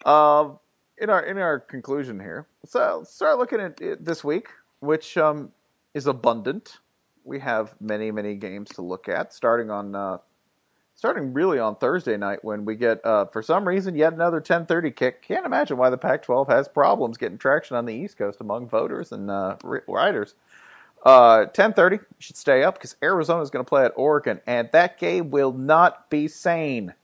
um, 0.04 0.58
in 1.00 1.08
our 1.10 1.22
in 1.22 1.38
our 1.38 1.60
conclusion 1.60 2.18
here, 2.18 2.48
so 2.66 3.04
start 3.06 3.38
looking 3.38 3.60
at 3.60 3.80
it 3.80 4.04
this 4.04 4.24
week, 4.24 4.48
which 4.80 5.16
um, 5.16 5.52
is 5.94 6.08
abundant. 6.08 6.78
We 7.22 7.38
have 7.38 7.76
many 7.80 8.10
many 8.10 8.34
games 8.34 8.70
to 8.70 8.82
look 8.82 9.08
at, 9.08 9.32
starting 9.32 9.70
on 9.70 9.94
uh, 9.94 10.18
starting 10.98 11.32
really 11.32 11.60
on 11.60 11.76
Thursday 11.76 12.16
night 12.16 12.42
when 12.42 12.64
we 12.64 12.74
get 12.74 13.04
uh, 13.06 13.24
for 13.26 13.40
some 13.40 13.66
reason 13.66 13.94
yet 13.94 14.12
another 14.12 14.40
10:30 14.40 14.94
kick. 14.94 15.22
Can't 15.22 15.46
imagine 15.46 15.78
why 15.78 15.90
the 15.90 15.96
Pac-12 15.96 16.48
has 16.48 16.68
problems 16.68 17.16
getting 17.16 17.38
traction 17.38 17.76
on 17.76 17.86
the 17.86 17.94
East 17.94 18.18
Coast 18.18 18.40
among 18.40 18.68
voters 18.68 19.12
and 19.12 19.30
uh, 19.30 19.56
ri- 19.62 19.80
writers. 19.86 20.34
Uh, 21.04 21.46
10:30 21.46 22.00
should 22.18 22.36
stay 22.36 22.64
up 22.64 22.74
because 22.74 22.96
Arizona 23.00 23.40
is 23.42 23.50
going 23.50 23.64
to 23.64 23.68
play 23.68 23.84
at 23.84 23.92
Oregon, 23.94 24.40
and 24.46 24.68
that 24.72 24.98
game 24.98 25.30
will 25.30 25.52
not 25.52 26.10
be 26.10 26.26
sane. 26.26 26.94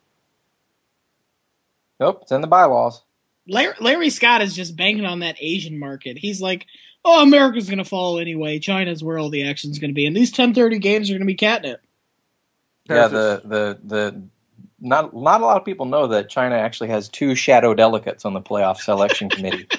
nope, 2.00 2.20
it's 2.22 2.32
in 2.32 2.40
the 2.40 2.48
bylaws. 2.48 3.02
Larry, 3.46 3.74
Larry 3.78 4.10
Scott 4.10 4.42
is 4.42 4.56
just 4.56 4.74
banking 4.74 5.04
on 5.04 5.20
that 5.20 5.36
Asian 5.38 5.78
market. 5.78 6.18
He's 6.18 6.40
like, 6.40 6.66
"Oh, 7.04 7.22
America's 7.22 7.68
going 7.68 7.78
to 7.78 7.84
fall 7.84 8.18
anyway. 8.18 8.58
China's 8.58 9.04
where 9.04 9.18
all 9.18 9.30
the 9.30 9.48
action's 9.48 9.78
going 9.78 9.90
to 9.90 9.94
be, 9.94 10.06
and 10.06 10.16
these 10.16 10.32
10:30 10.32 10.80
games 10.80 11.08
are 11.08 11.12
going 11.12 11.20
to 11.20 11.26
be 11.26 11.36
catnip." 11.36 11.83
Yeah, 12.88 13.08
the 13.08 13.42
the 13.44 13.78
the 13.82 14.22
not 14.80 15.14
not 15.14 15.40
a 15.40 15.44
lot 15.46 15.56
of 15.56 15.64
people 15.64 15.86
know 15.86 16.08
that 16.08 16.28
China 16.28 16.56
actually 16.56 16.90
has 16.90 17.08
two 17.08 17.34
shadow 17.34 17.74
delegates 17.74 18.24
on 18.24 18.34
the 18.34 18.40
playoff 18.42 18.78
selection 18.78 19.30
committee. 19.30 19.68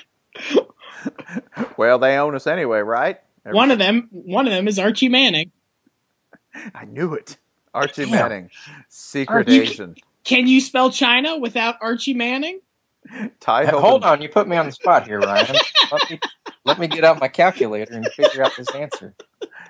Well, 1.78 2.00
they 2.00 2.18
own 2.18 2.36
us 2.36 2.48
anyway, 2.48 2.80
right? 2.80 3.20
One 3.44 3.70
of 3.70 3.78
them, 3.78 4.08
one 4.12 4.48
of 4.48 4.54
them 4.54 4.68
is 4.68 4.80
Archie 4.80 5.10
Manning. 5.10 5.52
I 6.74 6.86
knew 6.86 7.14
it. 7.14 7.38
Archie 7.74 8.06
Damn. 8.06 8.12
Manning, 8.12 8.50
secret 8.90 9.48
You- 9.48 9.62
Asian. 9.62 9.96
Can 10.24 10.48
you 10.48 10.60
spell 10.62 10.90
China 10.90 11.38
without 11.38 11.76
Archie 11.82 12.16
Manning? 12.16 12.60
Ty 13.40 13.66
Hey, 13.66 13.72
Hold 13.72 14.04
on, 14.04 14.22
you 14.22 14.30
put 14.30 14.48
me 14.48 14.58
on 14.58 14.66
the 14.66 14.72
spot 14.72 15.06
here, 15.06 15.20
Ryan. 15.20 15.58
let 15.92 16.10
me 16.10 16.20
let 16.64 16.80
me 16.80 16.88
get 16.88 17.04
out 17.04 17.20
my 17.20 17.28
calculator 17.28 17.94
and 17.94 18.12
figure 18.14 18.42
out 18.42 18.56
this 18.58 18.74
answer. 18.74 19.14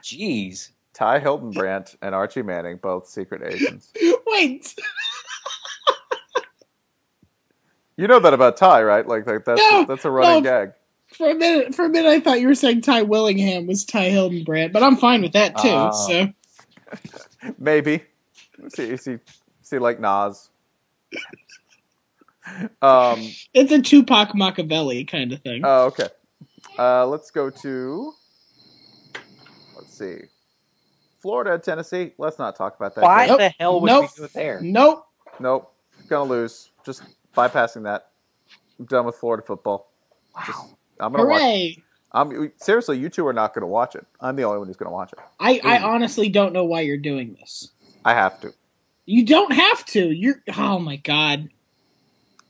Jeez. 0.01 0.69
Ty 0.95 1.19
Hildenbrand 1.19 1.95
and 2.01 2.15
Archie 2.15 2.41
Manning, 2.41 2.77
both 2.77 3.07
secret 3.07 3.41
agents. 3.45 3.91
Wait, 4.27 4.73
You 7.97 8.07
know 8.07 8.19
that 8.19 8.33
about 8.33 8.57
Ty, 8.57 8.83
right? 8.83 9.07
Like, 9.07 9.25
like 9.27 9.45
that's 9.45 9.61
No, 9.61 9.85
that's 9.85 10.03
a 10.05 10.11
running 10.11 10.43
no. 10.43 10.49
gag. 10.49 10.73
for 11.13 11.29
a 11.29 11.35
minute, 11.35 11.73
for 11.75 11.85
a 11.85 11.89
minute, 11.89 12.09
I 12.09 12.19
thought 12.19 12.41
you 12.41 12.47
were 12.47 12.55
saying 12.55 12.81
Ty 12.81 13.03
Willingham 13.03 13.67
was 13.67 13.85
Ty 13.85 14.09
Hildenbrand, 14.09 14.73
but 14.73 14.83
I'm 14.83 14.97
fine 14.97 15.21
with 15.21 15.33
that 15.33 15.57
too. 15.57 15.69
Ah. 15.69 15.91
so 15.91 16.27
Maybe. 17.59 18.03
See, 18.69 18.97
see, 18.97 19.19
see, 19.61 19.79
like 19.79 19.99
Nas. 19.99 20.49
Um. 22.79 23.27
it's 23.55 23.71
a 23.71 23.81
Tupac 23.81 24.35
Machiavelli 24.35 25.03
kind 25.05 25.33
of 25.33 25.41
thing. 25.41 25.61
Oh, 25.63 25.85
okay. 25.85 26.09
Uh, 26.77 27.07
let's 27.07 27.31
go 27.31 27.49
to. 27.49 28.13
Let's 29.75 29.97
see. 29.97 30.19
Florida, 31.25 31.57
Tennessee. 31.57 32.11
Let's 32.19 32.37
not 32.37 32.55
talk 32.55 32.75
about 32.75 32.93
that. 32.93 33.03
Why 33.03 33.25
game. 33.25 33.37
the 33.37 33.49
hell 33.59 33.81
would 33.81 33.87
Nope. 33.87 34.11
we 34.15 34.17
do 34.17 34.23
it 34.25 34.33
there? 34.33 34.59
nope. 34.61 35.07
Nope. 35.39 35.73
Gonna 36.07 36.29
lose. 36.29 36.69
Just 36.85 37.01
bypassing 37.35 37.81
that. 37.85 38.09
I'm 38.77 38.85
done 38.85 39.07
with 39.07 39.15
Florida 39.15 39.41
football. 39.41 39.91
Just, 40.45 40.59
I'm 40.99 41.13
gonna 41.13 41.27
watch. 41.27 41.41
Hooray! 41.41 41.83
I'm 42.11 42.51
seriously. 42.57 42.99
You 42.99 43.09
two 43.09 43.25
are 43.25 43.33
not 43.33 43.55
gonna 43.55 43.65
watch 43.65 43.95
it. 43.95 44.05
I'm 44.21 44.35
the 44.35 44.43
only 44.43 44.59
one 44.59 44.67
who's 44.67 44.77
gonna 44.77 44.91
watch 44.91 45.13
it. 45.13 45.19
I, 45.39 45.59
I 45.63 45.81
honestly 45.81 46.29
don't 46.29 46.53
know 46.53 46.63
why 46.63 46.81
you're 46.81 46.95
doing 46.95 47.35
this. 47.39 47.71
I 48.05 48.13
have 48.13 48.39
to. 48.41 48.53
You 49.07 49.25
don't 49.25 49.51
have 49.51 49.83
to. 49.87 50.11
You're 50.11 50.43
oh 50.55 50.77
my 50.77 50.97
god. 50.97 51.49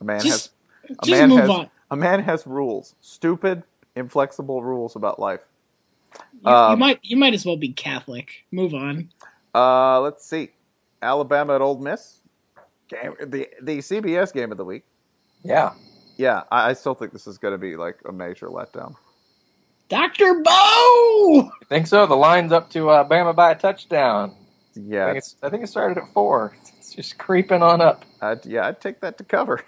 A 0.02 0.04
man 0.04 0.20
Just 0.20 0.52
has. 0.82 0.98
A 0.98 1.06
just 1.06 1.18
man 1.18 1.30
move 1.30 1.40
has, 1.40 1.48
on. 1.48 1.70
A 1.92 1.96
man 1.96 2.22
has 2.22 2.46
rules. 2.46 2.94
Stupid, 3.00 3.62
inflexible 3.94 4.62
rules 4.62 4.96
about 4.96 5.18
life. 5.18 5.40
You, 6.40 6.58
you 6.64 6.76
um, 6.76 6.78
might 6.78 7.00
you 7.02 7.16
might 7.16 7.34
as 7.34 7.46
well 7.46 7.56
be 7.56 7.72
Catholic. 7.72 8.30
Move 8.52 8.74
on. 8.74 9.10
Uh, 9.54 10.00
let's 10.00 10.26
see. 10.28 10.50
Alabama 11.02 11.56
at 11.56 11.62
Ole 11.62 11.78
Miss. 11.78 12.22
Game, 12.88 13.14
the 13.20 13.48
the 13.62 13.78
CBS 13.78 14.32
game 14.32 14.52
of 14.52 14.58
the 14.58 14.64
week. 14.64 14.84
Yeah. 15.44 15.74
Yeah, 16.16 16.42
I, 16.50 16.70
I 16.70 16.72
still 16.74 16.94
think 16.94 17.12
this 17.12 17.26
is 17.26 17.38
going 17.38 17.52
to 17.52 17.58
be 17.58 17.76
like 17.76 17.98
a 18.08 18.12
major 18.12 18.48
letdown. 18.48 18.96
Dr. 19.88 20.42
Bo! 20.42 21.50
I 21.62 21.66
think 21.68 21.86
so. 21.88 22.06
The 22.06 22.16
line's 22.16 22.52
up 22.52 22.70
to 22.70 22.90
uh, 22.90 23.08
Bama 23.08 23.34
by 23.36 23.52
a 23.52 23.56
touchdown. 23.56 24.36
I 25.00 25.04
Yeah, 25.04 25.06
think, 25.06 25.18
it's, 25.18 25.36
I 25.42 25.50
think 25.50 25.64
it 25.64 25.68
started 25.68 25.98
at 25.98 26.12
four. 26.14 26.56
It's 26.78 26.94
just 26.94 27.18
creeping 27.18 27.62
on 27.62 27.80
up. 27.80 28.04
I'd, 28.20 28.46
yeah, 28.46 28.66
I'd 28.68 28.80
take 28.80 29.00
that 29.02 29.18
to 29.18 29.24
cover. 29.24 29.60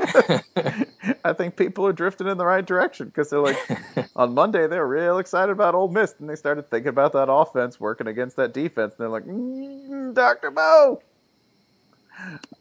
I 1.26 1.32
think 1.34 1.56
people 1.56 1.86
are 1.86 1.92
drifting 1.92 2.28
in 2.28 2.38
the 2.38 2.46
right 2.46 2.64
direction 2.64 3.06
because 3.08 3.30
they're 3.30 3.40
like 3.40 3.58
on 4.16 4.34
Monday 4.34 4.66
they 4.66 4.78
were 4.78 4.88
real 4.88 5.18
excited 5.18 5.52
about 5.52 5.74
Ole 5.74 5.88
Miss, 5.88 6.14
and 6.18 6.30
they 6.30 6.36
started 6.36 6.70
thinking 6.70 6.88
about 6.88 7.12
that 7.12 7.30
offense 7.30 7.80
working 7.80 8.06
against 8.06 8.36
that 8.36 8.54
defense, 8.54 8.94
and 8.94 9.00
they're 9.00 9.08
like, 9.08 9.24
mm, 9.24 10.14
Doctor 10.14 10.50
Bo. 10.50 11.02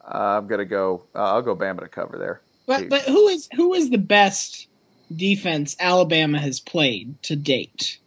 I'm 0.06 0.48
gonna 0.48 0.66
go. 0.66 1.04
Uh, 1.16 1.34
I'll 1.34 1.42
go 1.42 1.56
Bama 1.56 1.82
to 1.82 1.88
cover 1.88 2.18
there. 2.18 2.42
But 2.66 2.90
but 2.90 3.04
who 3.04 3.28
is 3.28 3.48
who 3.56 3.74
is 3.74 3.90
the 3.90 3.98
best 3.98 4.68
defense 5.16 5.76
Alabama 5.80 6.40
has 6.40 6.60
played 6.60 7.22
to 7.24 7.36
date? 7.36 8.00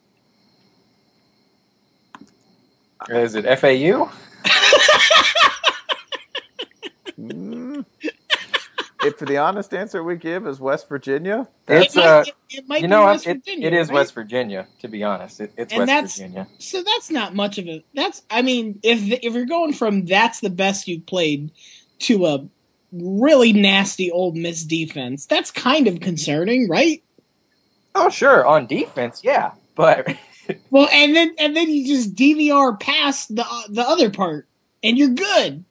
Is 3.09 3.35
it 3.35 3.45
FAU? 3.59 4.11
Mm. 7.19 7.85
If 9.05 9.19
the 9.19 9.37
honest 9.39 9.73
answer 9.75 10.03
we 10.03 10.17
give 10.17 10.47
is 10.47 10.59
West 10.59 10.89
Virginia, 10.89 11.47
It's 11.69 11.95
it 11.95 11.99
might, 12.01 12.07
uh, 12.07 12.25
it, 12.27 12.35
it 12.51 12.69
might 12.69 12.83
you 12.83 12.89
know 12.89 13.01
be 13.01 13.05
what? 13.05 13.13
West 13.13 13.27
It, 13.29 13.35
Virginia. 13.35 13.67
it 13.69 13.73
is 13.75 13.89
right? 13.89 13.95
West 13.95 14.15
Virginia. 14.15 14.67
To 14.81 14.89
be 14.89 15.05
honest, 15.05 15.41
it, 15.41 15.53
it's 15.57 15.73
And 15.73 15.81
West 15.81 15.87
that's- 15.89 16.17
Virginia. 16.19 16.49
So 16.59 16.83
that's 16.83 17.11
not 17.11 17.35
much 17.35 17.59
of 17.59 17.69
a. 17.69 17.85
That's 17.95 18.23
I 18.31 18.43
mean, 18.43 18.81
if 18.83 19.01
the, 19.01 19.25
if 19.25 19.35
you're 19.35 19.47
going 19.47 19.73
from 19.73 20.05
that's 20.07 20.41
the 20.41 20.51
best 20.51 20.89
you've 20.89 21.07
played 21.07 21.51
to 22.01 22.27
a 22.27 22.45
really 22.93 23.53
nasty 23.53 24.11
Ole 24.11 24.33
Miss 24.33 24.65
defense, 24.65 25.27
that's 25.27 25.51
kind 25.51 25.87
of 25.87 26.01
concerning, 26.01 26.69
right? 26.69 27.03
Oh, 27.95 28.11
sure, 28.11 28.47
on 28.47 28.67
defense, 28.67 29.23
yeah, 29.23 29.53
but 29.75 30.09
Well, 30.71 30.89
and 30.93 31.15
then 31.15 31.35
and 31.39 31.55
then 31.57 31.69
you 31.71 31.87
just 31.87 32.15
DVR 32.15 32.79
past 32.81 33.35
the 33.35 33.45
the 33.69 33.83
other 33.83 34.11
part, 34.11 34.49
and 34.83 34.99
you're 34.99 35.09
good. 35.11 35.65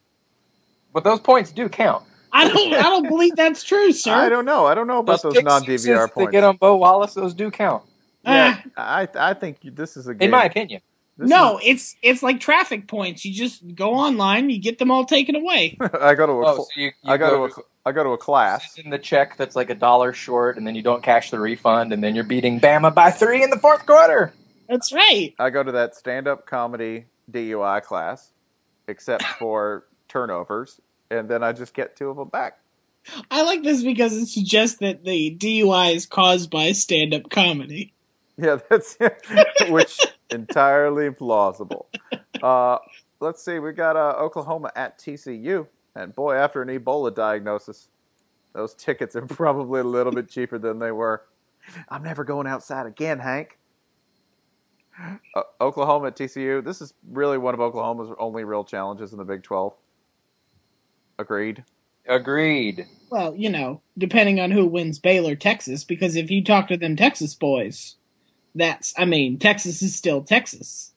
but 0.94 1.04
those 1.04 1.20
points 1.20 1.52
do 1.52 1.68
count. 1.68 2.04
I 2.32 2.48
don't 2.48 2.74
I 2.74 2.82
don't 2.82 3.08
believe 3.08 3.34
that's 3.36 3.62
true, 3.62 3.92
sir. 3.92 4.12
I 4.12 4.28
don't 4.28 4.44
know. 4.44 4.66
I 4.66 4.74
don't 4.74 4.86
know 4.86 4.98
about 4.98 5.22
those, 5.22 5.34
pick 5.34 5.44
non-DVR 5.44 6.10
points. 6.12 6.28
They 6.28 6.32
get 6.32 6.44
on 6.44 6.56
Bo 6.56 6.76
Wallace. 6.76 7.14
Those 7.14 7.34
do 7.34 7.50
count, 7.50 7.84
yeah, 8.24 8.60
Ah. 8.76 9.00
I 9.00 9.30
I 9.30 9.34
think 9.34 9.58
this 9.62 9.96
is 9.96 10.06
a 10.08 10.14
game. 10.14 10.26
in 10.26 10.30
my 10.30 10.44
opinion. 10.44 10.80
this 11.16 11.28
no, 11.30 11.58
is- 11.58 11.64
it's 11.66 11.96
it's 12.02 12.22
like 12.22 12.40
traffic 12.40 12.86
points. 12.88 13.24
You 13.24 13.32
just 13.32 13.74
go 13.74 13.94
online, 13.94 14.50
you 14.50 14.58
get 14.60 14.78
them 14.78 14.90
all 14.90 15.04
taken 15.04 15.34
away. 15.36 15.76
I 16.00 16.14
go 16.14 16.26
to 16.26 16.32
a 16.32 16.46
Oh, 16.46 16.54
cl- 16.54 16.64
so 16.64 16.70
you, 16.76 16.86
you 16.86 16.92
I 17.04 17.16
go, 17.16 17.30
go 17.30 17.36
to 17.36 17.44
a 17.44 17.50
cl- 17.54 17.92
go 17.94 18.04
to 18.04 18.10
a 18.10 18.18
class. 18.18 18.78
in 18.78 18.90
the 18.90 18.98
check 18.98 19.36
that's 19.38 19.56
like 19.56 19.70
a 19.70 19.74
dollar 19.74 20.12
short, 20.12 20.58
and 20.58 20.66
then 20.66 20.74
you 20.74 20.82
don't 20.82 21.02
cash 21.02 21.30
the 21.30 21.40
refund, 21.40 21.92
and 21.92 22.04
then 22.04 22.14
you're 22.14 22.24
beating 22.24 22.60
Bama 22.60 22.94
by 22.94 23.10
three 23.10 23.42
in 23.42 23.48
the 23.50 23.58
fourth 23.58 23.86
quarter. 23.86 24.34
That's 24.68 24.92
right. 24.92 25.34
I 25.38 25.48
go 25.48 25.62
to 25.62 25.72
that 25.72 25.94
stand-up 25.94 26.44
comedy 26.44 27.06
DUI 27.32 27.82
class, 27.82 28.32
except 28.86 29.22
for 29.38 29.86
turnovers, 30.08 30.78
and 31.10 31.28
then 31.28 31.42
I 31.42 31.52
just 31.52 31.74
get 31.74 31.96
two 31.96 32.10
of 32.10 32.16
them 32.16 32.28
back. 32.28 32.58
I 33.30 33.42
like 33.42 33.62
this 33.62 33.82
because 33.82 34.14
it 34.14 34.26
suggests 34.26 34.78
that 34.78 35.04
the 35.04 35.36
DUI 35.36 35.94
is 35.94 36.06
caused 36.06 36.50
by 36.50 36.72
stand-up 36.72 37.30
comedy. 37.30 37.94
Yeah, 38.36 38.58
that's 38.70 38.96
which 39.68 39.98
entirely 40.30 41.10
plausible. 41.10 41.88
Uh, 42.42 42.78
let's 43.20 43.44
see, 43.44 43.58
we 43.58 43.72
got 43.72 43.96
uh, 43.96 44.14
Oklahoma 44.18 44.70
at 44.76 44.98
TCU, 44.98 45.66
and 45.94 46.14
boy, 46.14 46.34
after 46.34 46.62
an 46.62 46.68
Ebola 46.68 47.14
diagnosis, 47.14 47.88
those 48.52 48.74
tickets 48.74 49.16
are 49.16 49.22
probably 49.26 49.80
a 49.80 49.84
little 49.84 50.12
bit 50.12 50.28
cheaper 50.28 50.58
than 50.58 50.78
they 50.78 50.92
were. 50.92 51.24
I'm 51.88 52.02
never 52.02 52.24
going 52.24 52.46
outside 52.46 52.86
again, 52.86 53.18
Hank. 53.18 53.58
Uh, 55.36 55.42
Oklahoma 55.60 56.08
at 56.08 56.16
TCU. 56.16 56.64
This 56.64 56.80
is 56.80 56.94
really 57.10 57.38
one 57.38 57.54
of 57.54 57.60
Oklahoma's 57.60 58.14
only 58.18 58.44
real 58.44 58.64
challenges 58.64 59.12
in 59.12 59.18
the 59.18 59.24
Big 59.24 59.42
12. 59.42 59.74
Agreed. 61.18 61.64
Agreed. 62.06 62.86
Well, 63.10 63.34
you 63.34 63.50
know, 63.50 63.82
depending 63.96 64.40
on 64.40 64.50
who 64.50 64.66
wins 64.66 64.98
Baylor, 64.98 65.34
Texas, 65.34 65.84
because 65.84 66.16
if 66.16 66.30
you 66.30 66.44
talk 66.44 66.68
to 66.68 66.76
them 66.76 66.96
Texas 66.96 67.34
boys, 67.34 67.96
that's 68.54 68.94
I 68.98 69.04
mean, 69.04 69.38
Texas 69.38 69.82
is 69.82 69.94
still 69.94 70.22
Texas. 70.22 70.92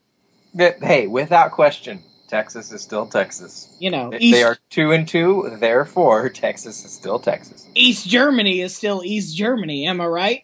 Hey, 0.55 1.07
without 1.07 1.51
question, 1.51 2.03
Texas 2.27 2.71
is 2.71 2.81
still 2.81 3.07
Texas. 3.07 3.75
You 3.79 3.91
know, 3.91 4.09
They- 4.11 4.19
East, 4.19 4.35
They 4.35 4.43
are 4.43 4.57
two 4.69 4.91
and 4.91 5.07
two, 5.07 5.55
therefore 5.59 6.29
Texas 6.29 6.83
is 6.85 6.91
still 6.91 7.19
Texas. 7.19 7.67
East 7.75 8.07
Germany 8.07 8.61
is 8.61 8.75
still 8.75 9.03
East 9.03 9.35
Germany. 9.35 9.85
Am 9.87 10.01
I 10.01 10.05
right? 10.05 10.43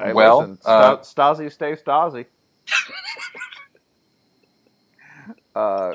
Hey, 0.00 0.12
Well, 0.12 0.40
listen, 0.40 0.58
uh, 0.64 1.02
Sta- 1.02 1.34
Stasi 1.34 1.52
stay 1.52 1.74
Stasi. 1.76 2.26
uh, 5.54 5.92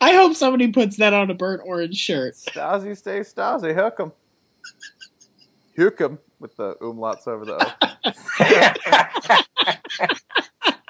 I 0.00 0.12
hope 0.14 0.34
somebody 0.34 0.68
puts 0.72 0.96
that 0.98 1.12
on 1.12 1.30
a 1.30 1.34
burnt 1.34 1.62
orange 1.64 1.96
shirt. 1.96 2.34
Stasi 2.34 2.96
stay 2.96 3.20
Stasi. 3.20 3.74
Hook 3.74 3.96
'em. 4.00 4.12
Hook 5.76 6.00
'em 6.00 6.18
with 6.40 6.56
the 6.56 6.74
umlauts 6.76 7.26
over 7.28 7.44
the 7.44 7.56
O. 7.56 7.66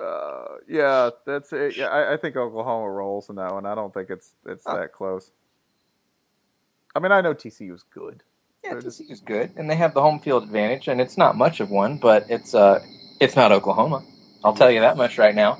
Uh, 0.00 0.56
yeah, 0.66 1.10
that's 1.26 1.52
it. 1.52 1.76
Yeah, 1.76 1.88
I, 1.88 2.14
I 2.14 2.16
think 2.16 2.34
Oklahoma 2.34 2.90
rolls 2.90 3.28
in 3.28 3.36
that 3.36 3.52
one. 3.52 3.66
I 3.66 3.74
don't 3.74 3.92
think 3.92 4.08
it's 4.08 4.34
it's 4.46 4.62
Oh. 4.66 4.74
that 4.76 4.92
close. 4.92 5.30
I 6.94 7.00
mean, 7.00 7.12
I 7.12 7.20
know 7.20 7.34
TCU's 7.34 7.84
good. 7.92 8.22
yeah, 8.64 8.72
TCU 8.74 9.10
is 9.10 9.20
good, 9.20 9.52
and 9.56 9.68
they 9.68 9.76
have 9.76 9.92
the 9.92 10.00
home 10.00 10.18
field 10.18 10.44
advantage, 10.44 10.88
and 10.88 11.00
it's 11.02 11.18
not 11.18 11.36
much 11.36 11.60
of 11.60 11.70
one, 11.70 11.98
but 11.98 12.24
it's 12.30 12.54
uh, 12.54 12.80
it's 13.20 13.36
not 13.36 13.52
Oklahoma. 13.52 14.02
I'll 14.42 14.54
tell 14.54 14.70
you 14.70 14.80
that 14.80 14.96
much 14.96 15.18
right 15.18 15.34
now. 15.34 15.58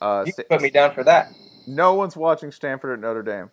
Uh, 0.00 0.24
You 0.26 0.32
can 0.32 0.44
put 0.48 0.62
me 0.62 0.70
down 0.70 0.94
for 0.94 1.04
that. 1.04 1.30
No 1.66 1.94
one's 1.94 2.16
watching 2.16 2.50
Stanford 2.50 2.98
at 2.98 3.00
Notre 3.00 3.22
Dame. 3.22 3.50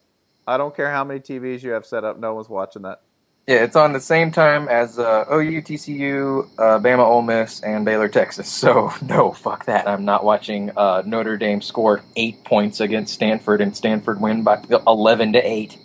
I 0.48 0.58
don't 0.58 0.76
care 0.76 0.92
how 0.92 1.04
many 1.04 1.20
TVs 1.20 1.64
you 1.64 1.72
have 1.72 1.86
set 1.86 2.04
up. 2.04 2.20
No 2.20 2.34
one's 2.34 2.50
watching 2.50 2.82
that. 2.84 3.02
Yeah, 3.48 3.64
it's 3.64 3.76
on 3.76 3.92
the 3.92 4.00
same 4.00 4.32
time 4.32 4.68
as 4.70 5.00
uh, 5.00 5.26
OU, 5.32 5.62
TCU, 5.64 6.48
uh, 6.58 6.80
Bama, 6.80 7.00
Ole 7.00 7.24
Miss, 7.24 7.62
and 7.62 7.84
Baylor, 7.86 8.08
Texas. 8.08 8.48
So 8.62 8.94
no, 9.02 9.32
fuck 9.32 9.66
that. 9.66 9.88
I'm 9.88 10.06
not 10.06 10.24
watching 10.24 10.72
uh, 10.78 11.02
Notre 11.06 11.38
Dame 11.38 11.62
score 11.62 12.02
eight 12.16 12.44
points 12.44 12.80
against 12.80 13.14
Stanford 13.14 13.60
and 13.60 13.76
Stanford 13.76 14.22
win 14.22 14.44
by 14.44 14.64
eleven 14.86 15.34
to 15.34 15.40
eight. 15.40 15.78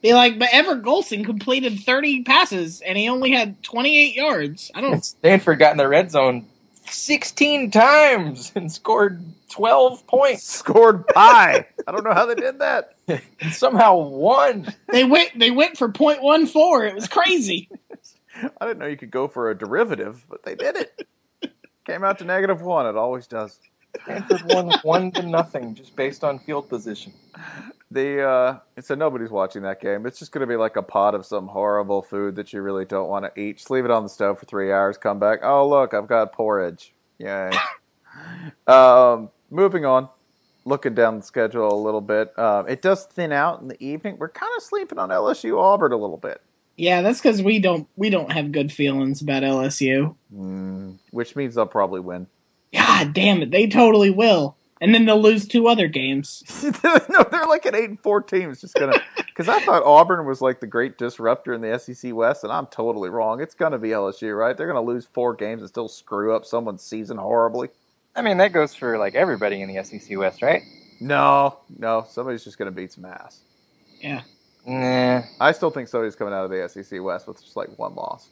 Be 0.00 0.12
like, 0.12 0.38
but 0.38 0.48
Everett 0.52 0.82
Golson 0.82 1.24
completed 1.24 1.80
30 1.80 2.24
passes 2.24 2.82
and 2.82 2.98
he 2.98 3.08
only 3.08 3.30
had 3.30 3.62
28 3.62 4.14
yards. 4.14 4.70
I 4.74 4.82
don't. 4.82 4.92
And 4.92 5.04
Stanford 5.04 5.58
got 5.58 5.72
in 5.72 5.78
the 5.78 5.88
red 5.88 6.10
zone 6.10 6.46
sixteen 6.86 7.70
times 7.70 8.52
and 8.56 8.70
scored 8.70 9.22
twelve 9.50 10.06
points 10.06 10.42
Scored 10.42 11.06
pie. 11.08 11.66
I 11.86 11.92
don't 11.92 12.04
know 12.04 12.14
how 12.14 12.26
they 12.26 12.34
did 12.34 12.58
that. 12.60 12.94
and 13.08 13.52
somehow 13.52 13.96
won. 13.96 14.72
They 14.90 15.04
went. 15.04 15.38
They 15.38 15.50
went 15.50 15.76
for 15.76 15.88
.14. 15.88 16.88
It 16.88 16.94
was 16.94 17.08
crazy. 17.08 17.68
I 18.60 18.66
didn't 18.66 18.78
know 18.78 18.86
you 18.86 18.96
could 18.96 19.10
go 19.10 19.28
for 19.28 19.50
a 19.50 19.56
derivative, 19.56 20.24
but 20.28 20.42
they 20.42 20.54
did 20.54 20.76
it. 20.76 21.06
Came 21.86 22.02
out 22.02 22.18
to 22.18 22.24
negative 22.24 22.62
one. 22.62 22.86
It 22.86 22.96
always 22.96 23.26
does. 23.26 23.60
Stanford 24.02 24.42
won 24.46 24.72
one 24.82 25.12
to 25.12 25.22
nothing 25.22 25.74
just 25.74 25.94
based 25.94 26.24
on 26.24 26.38
field 26.40 26.68
position. 26.68 27.12
The 27.90 28.22
uh, 28.22 28.58
so 28.80 28.94
nobody's 28.94 29.30
watching 29.30 29.62
that 29.62 29.80
game. 29.80 30.06
It's 30.06 30.18
just 30.18 30.32
going 30.32 30.40
to 30.40 30.46
be 30.46 30.56
like 30.56 30.76
a 30.76 30.82
pot 30.82 31.14
of 31.14 31.24
some 31.24 31.46
horrible 31.46 32.02
food 32.02 32.36
that 32.36 32.52
you 32.52 32.60
really 32.62 32.84
don't 32.84 33.08
want 33.08 33.24
to 33.32 33.40
eat. 33.40 33.58
Just 33.58 33.70
leave 33.70 33.84
it 33.84 33.90
on 33.90 34.02
the 34.02 34.08
stove 34.08 34.38
for 34.38 34.46
three 34.46 34.72
hours. 34.72 34.96
Come 34.96 35.18
back. 35.18 35.40
Oh 35.42 35.68
look, 35.68 35.94
I've 35.94 36.08
got 36.08 36.32
porridge. 36.32 36.92
Yay. 37.18 37.50
um, 38.66 39.30
moving 39.50 39.84
on. 39.84 40.08
Looking 40.66 40.94
down 40.94 41.18
the 41.18 41.22
schedule 41.22 41.70
a 41.70 41.76
little 41.78 42.00
bit, 42.00 42.36
um, 42.38 42.66
it 42.66 42.80
does 42.80 43.04
thin 43.04 43.32
out 43.32 43.60
in 43.60 43.68
the 43.68 43.84
evening. 43.84 44.16
We're 44.18 44.30
kind 44.30 44.50
of 44.56 44.62
sleeping 44.62 44.98
on 44.98 45.10
LSU 45.10 45.58
Auburn 45.60 45.92
a 45.92 45.96
little 45.98 46.16
bit, 46.16 46.40
Yeah, 46.78 47.02
that's 47.02 47.20
because 47.20 47.42
we 47.42 47.58
don't. 47.58 47.86
We 47.96 48.08
don't 48.08 48.32
have 48.32 48.50
good 48.50 48.72
feelings 48.72 49.20
about 49.20 49.42
LSU. 49.42 50.16
mm, 50.34 50.96
which 51.10 51.36
means 51.36 51.54
they'll 51.54 51.66
probably 51.66 52.00
win. 52.00 52.28
God 52.72 53.12
damn 53.12 53.42
it, 53.42 53.50
they 53.50 53.66
totally 53.66 54.08
will. 54.08 54.56
And 54.84 54.94
then 54.94 55.06
they'll 55.06 55.18
lose 55.18 55.48
two 55.48 55.66
other 55.66 55.88
games. 55.88 56.44
no, 56.84 57.24
they're 57.30 57.46
like 57.46 57.64
an 57.64 57.74
eight 57.74 57.88
and 57.88 57.98
four 57.98 58.20
team. 58.20 58.50
It's 58.50 58.60
just 58.60 58.74
gonna 58.74 59.00
because 59.16 59.48
I 59.48 59.58
thought 59.60 59.82
Auburn 59.82 60.26
was 60.26 60.42
like 60.42 60.60
the 60.60 60.66
great 60.66 60.98
disruptor 60.98 61.54
in 61.54 61.62
the 61.62 61.78
SEC 61.78 62.14
West, 62.14 62.44
and 62.44 62.52
I'm 62.52 62.66
totally 62.66 63.08
wrong. 63.08 63.40
It's 63.40 63.54
gonna 63.54 63.78
be 63.78 63.88
LSU, 63.88 64.38
right? 64.38 64.54
They're 64.54 64.66
gonna 64.66 64.82
lose 64.82 65.06
four 65.06 65.32
games 65.32 65.62
and 65.62 65.70
still 65.70 65.88
screw 65.88 66.36
up 66.36 66.44
someone's 66.44 66.82
season 66.82 67.16
horribly. 67.16 67.70
I 68.14 68.20
mean, 68.20 68.36
that 68.36 68.52
goes 68.52 68.74
for 68.74 68.98
like 68.98 69.14
everybody 69.14 69.62
in 69.62 69.74
the 69.74 69.82
SEC 69.82 70.18
West, 70.18 70.42
right? 70.42 70.60
No, 71.00 71.60
no, 71.78 72.04
somebody's 72.10 72.44
just 72.44 72.58
gonna 72.58 72.70
beat 72.70 72.92
some 72.92 73.06
ass. 73.06 73.40
Yeah. 74.02 74.20
Nah. 74.66 75.22
I 75.40 75.52
still 75.52 75.70
think 75.70 75.88
somebody's 75.88 76.14
coming 76.14 76.34
out 76.34 76.44
of 76.44 76.50
the 76.50 76.68
SEC 76.68 77.02
West 77.02 77.26
with 77.26 77.40
just 77.40 77.56
like 77.56 77.70
one 77.78 77.94
loss. 77.94 78.28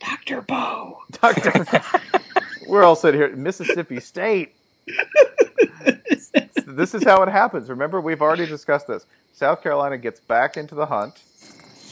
Dr. 0.00 0.42
Bo. 0.42 0.98
Doctor, 1.10 1.50
we're 2.76 2.84
all 2.84 2.94
sitting 2.94 3.18
here. 3.18 3.34
Mississippi 3.34 4.00
State. 4.00 4.54
this 6.66 6.94
is 6.94 7.02
how 7.04 7.22
it 7.22 7.28
happens. 7.30 7.70
Remember, 7.70 8.00
we've 8.02 8.20
already 8.20 8.44
discussed 8.46 8.86
this. 8.86 9.06
South 9.32 9.62
Carolina 9.62 9.96
gets 9.96 10.20
back 10.20 10.56
into 10.58 10.74
the 10.74 10.84
hunt. 10.84 11.22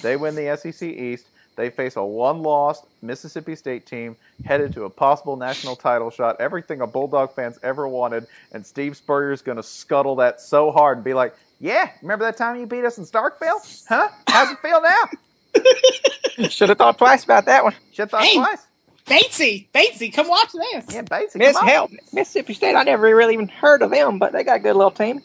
They 0.03 0.17
win 0.17 0.35
the 0.35 0.55
SEC 0.57 0.83
East. 0.89 1.27
They 1.57 1.71
face 1.71 1.97
a 1.97 2.05
one-loss 2.05 2.85
Mississippi 3.01 3.55
State 3.57 3.87
team 3.87 4.17
headed 4.45 4.75
to 4.75 4.85
a 4.85 4.91
possible 4.91 5.37
national 5.37 5.77
title 5.77 6.11
shot. 6.11 6.37
Everything 6.41 6.83
a 6.83 6.87
Bulldog 6.87 7.33
fans 7.35 7.59
ever 7.63 7.89
wanted, 7.89 8.27
and 8.53 8.67
Steve 8.67 8.95
Spurrier's 8.97 9.41
going 9.41 9.57
to 9.57 9.63
scuttle 9.63 10.17
that 10.17 10.41
so 10.41 10.71
hard 10.73 10.99
and 10.99 11.05
be 11.05 11.15
like, 11.15 11.35
"Yeah, 11.61 11.91
remember 12.03 12.25
that 12.27 12.37
time 12.37 12.57
you 12.57 12.67
beat 12.67 12.85
us 12.85 12.99
in 12.99 13.05
Starkville? 13.05 13.87
Huh? 13.89 14.09
How's 14.29 14.51
it 14.53 14.59
feel 14.61 14.83
now? 14.83 16.49
Should 16.51 16.69
have 16.71 16.79
thought 16.79 16.99
twice 16.99 17.23
about 17.25 17.45
that 17.47 17.63
one. 17.63 17.75
Should 17.93 18.03
have 18.03 18.11
thought 18.11 18.25
Hey. 18.25 18.35
twice. 18.35 18.67
Batesy, 19.07 19.69
Batesy, 19.73 20.13
come 20.13 20.29
watch 20.29 20.53
this. 20.53 20.87
Yeah, 20.95 21.03
basic. 21.03 21.39
Miss 21.39 21.57
come 21.57 21.69
on. 21.69 21.99
Mississippi 22.13 22.55
State. 22.55 22.75
I 22.75 22.83
never 22.85 23.15
really 23.15 23.35
even 23.35 23.49
heard 23.49 23.83
of 23.83 23.91
them, 23.91 24.19
but 24.19 24.33
they 24.33 24.43
got 24.45 24.57
a 24.57 24.61
good 24.61 24.77
little 24.77 24.91
team. 24.91 25.23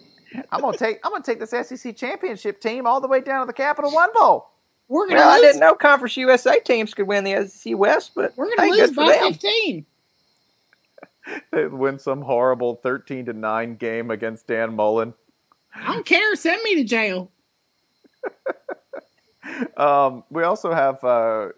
I'm 0.52 0.62
gonna 0.62 0.78
take 0.78 1.00
I'm 1.04 1.12
gonna 1.12 1.24
take 1.24 1.40
this 1.40 1.52
SEC 1.52 1.96
championship 1.96 2.60
team 2.62 2.86
all 2.86 3.00
the 3.02 3.08
way 3.08 3.22
down 3.22 3.42
to 3.42 3.48
the 3.48 3.54
Capital 3.54 3.92
One 3.92 4.10
Bowl. 4.14 4.50
We're 4.90 5.08
gonna 5.08 5.20
Well, 5.22 5.30
I 5.30 5.40
didn't 5.40 5.62
know 5.62 5.76
Conference 5.76 6.18
USA 6.18 6.60
teams 6.60 6.94
could 6.94 7.08
win 7.08 7.24
the 7.24 7.48
SEC 7.48 7.78
West, 7.78 8.12
but 8.16 8.34
We're 8.36 8.50
gonna 8.50 8.64
hey, 8.64 8.72
lose 8.72 8.80
good 8.88 8.96
for 8.96 9.06
by 9.06 9.14
them. 9.14 9.34
15. 9.34 9.86
They 11.52 11.68
win 11.68 12.00
some 12.00 12.24
horrible 12.24 12.76
13 12.78 13.26
to 13.26 13.34
nine 13.34 13.76
game 13.76 14.10
against 14.10 14.48
Dan 14.48 14.76
Mullen. 14.76 15.14
I 15.76 15.94
don't 15.94 16.06
care. 16.06 16.36
Send 16.36 16.64
me 16.64 16.76
to 16.76 16.84
jail. 16.84 17.32
Um, 19.78 20.24
we 20.30 20.44
also 20.44 20.72
have 20.74 21.04
uh, 21.04 21.50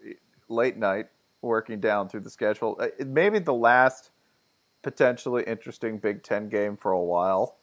late 0.48 0.76
night 0.76 1.06
working 1.42 1.80
down 1.80 2.08
through 2.08 2.20
the 2.22 2.30
schedule. 2.30 2.78
Uh, 2.80 2.88
Maybe 3.04 3.40
the 3.40 3.54
last 3.54 4.10
potentially 4.82 5.44
interesting 5.46 5.98
Big 5.98 6.22
Ten 6.22 6.48
game 6.48 6.76
for 6.76 6.92
a 6.92 7.00
while, 7.02 7.58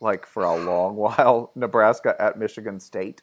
like 0.00 0.26
for 0.26 0.44
a 0.44 0.56
long 0.56 0.96
while. 0.98 1.52
Nebraska 1.54 2.16
at 2.20 2.38
Michigan 2.38 2.80
State. 2.80 3.22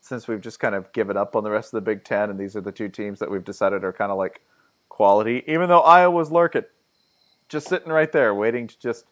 Since 0.00 0.28
we've 0.28 0.40
just 0.42 0.60
kind 0.60 0.74
of 0.76 0.92
given 0.92 1.16
up 1.16 1.36
on 1.36 1.44
the 1.44 1.50
rest 1.50 1.74
of 1.74 1.78
the 1.84 1.90
Big 1.90 2.04
Ten, 2.04 2.30
and 2.30 2.38
these 2.40 2.56
are 2.56 2.60
the 2.62 2.72
two 2.72 2.88
teams 2.88 3.20
that 3.20 3.30
we've 3.30 3.44
decided 3.44 3.84
are 3.84 3.92
kind 3.92 4.12
of 4.12 4.18
like 4.18 4.42
quality, 4.88 5.44
even 5.48 5.68
though 5.68 5.80
Iowa's 5.80 6.30
lurking, 6.32 6.64
just 7.48 7.68
sitting 7.68 7.92
right 7.92 8.12
there, 8.12 8.34
waiting 8.34 8.68
to 8.68 8.78
just 8.78 9.06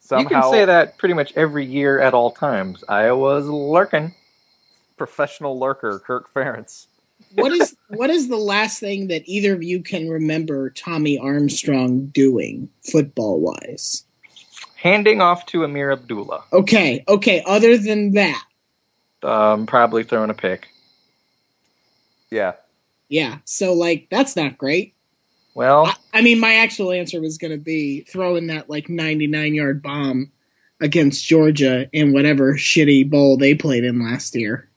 somehow 0.00 0.22
You 0.22 0.28
can 0.28 0.42
say 0.52 0.64
that 0.66 0.98
pretty 0.98 1.14
much 1.14 1.32
every 1.36 1.64
year 1.66 2.00
at 2.00 2.14
all 2.14 2.30
times. 2.32 2.84
Iowa's 2.88 3.48
lurking. 3.48 4.14
professional 4.96 5.58
lurker 5.58 6.00
Kirk 6.00 6.32
Ferentz. 6.34 6.88
What 7.36 7.52
is 7.52 7.76
what 7.88 8.10
is 8.10 8.28
the 8.28 8.36
last 8.36 8.80
thing 8.80 9.08
that 9.08 9.22
either 9.26 9.54
of 9.54 9.62
you 9.62 9.82
can 9.82 10.08
remember 10.08 10.70
Tommy 10.70 11.18
Armstrong 11.18 12.06
doing 12.06 12.68
football 12.90 13.40
wise? 13.40 14.04
Handing 14.76 15.20
off 15.20 15.46
to 15.46 15.64
Ameer 15.64 15.92
Abdullah. 15.92 16.44
Okay, 16.52 17.04
okay. 17.08 17.42
Other 17.46 17.76
than 17.76 18.12
that, 18.12 18.44
Um, 19.22 19.66
probably 19.66 20.02
throwing 20.04 20.30
a 20.30 20.34
pick. 20.34 20.68
Yeah, 22.30 22.54
yeah. 23.08 23.38
So 23.44 23.72
like 23.74 24.08
that's 24.10 24.34
not 24.36 24.56
great. 24.58 24.94
Well, 25.54 25.86
I, 25.86 25.94
I 26.14 26.22
mean, 26.22 26.38
my 26.38 26.54
actual 26.56 26.92
answer 26.92 27.20
was 27.20 27.38
going 27.38 27.52
to 27.52 27.62
be 27.62 28.02
throwing 28.02 28.48
that 28.48 28.68
like 28.68 28.88
99 28.88 29.54
yard 29.54 29.82
bomb 29.82 30.30
against 30.80 31.26
Georgia 31.26 31.88
in 31.92 32.12
whatever 32.12 32.54
shitty 32.54 33.08
bowl 33.08 33.36
they 33.36 33.54
played 33.54 33.84
in 33.84 34.02
last 34.04 34.34
year. 34.34 34.68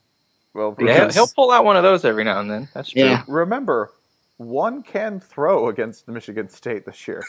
Well, 0.53 0.75
yeah, 0.79 1.11
he'll 1.11 1.27
pull 1.27 1.51
out 1.51 1.63
one 1.65 1.77
of 1.77 1.83
those 1.83 2.03
every 2.05 2.23
now 2.23 2.39
and 2.39 2.49
then. 2.49 2.67
That's 2.73 2.89
true. 2.89 3.03
Yeah. 3.03 3.23
remember, 3.27 3.91
one 4.37 4.83
can 4.83 5.19
throw 5.19 5.69
against 5.69 6.05
the 6.05 6.11
Michigan 6.11 6.49
State 6.49 6.85
this 6.85 7.07
year. 7.07 7.23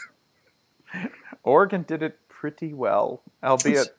Oregon 1.43 1.83
did 1.87 2.03
it 2.03 2.17
pretty 2.27 2.73
well, 2.73 3.21
albeit 3.43 3.95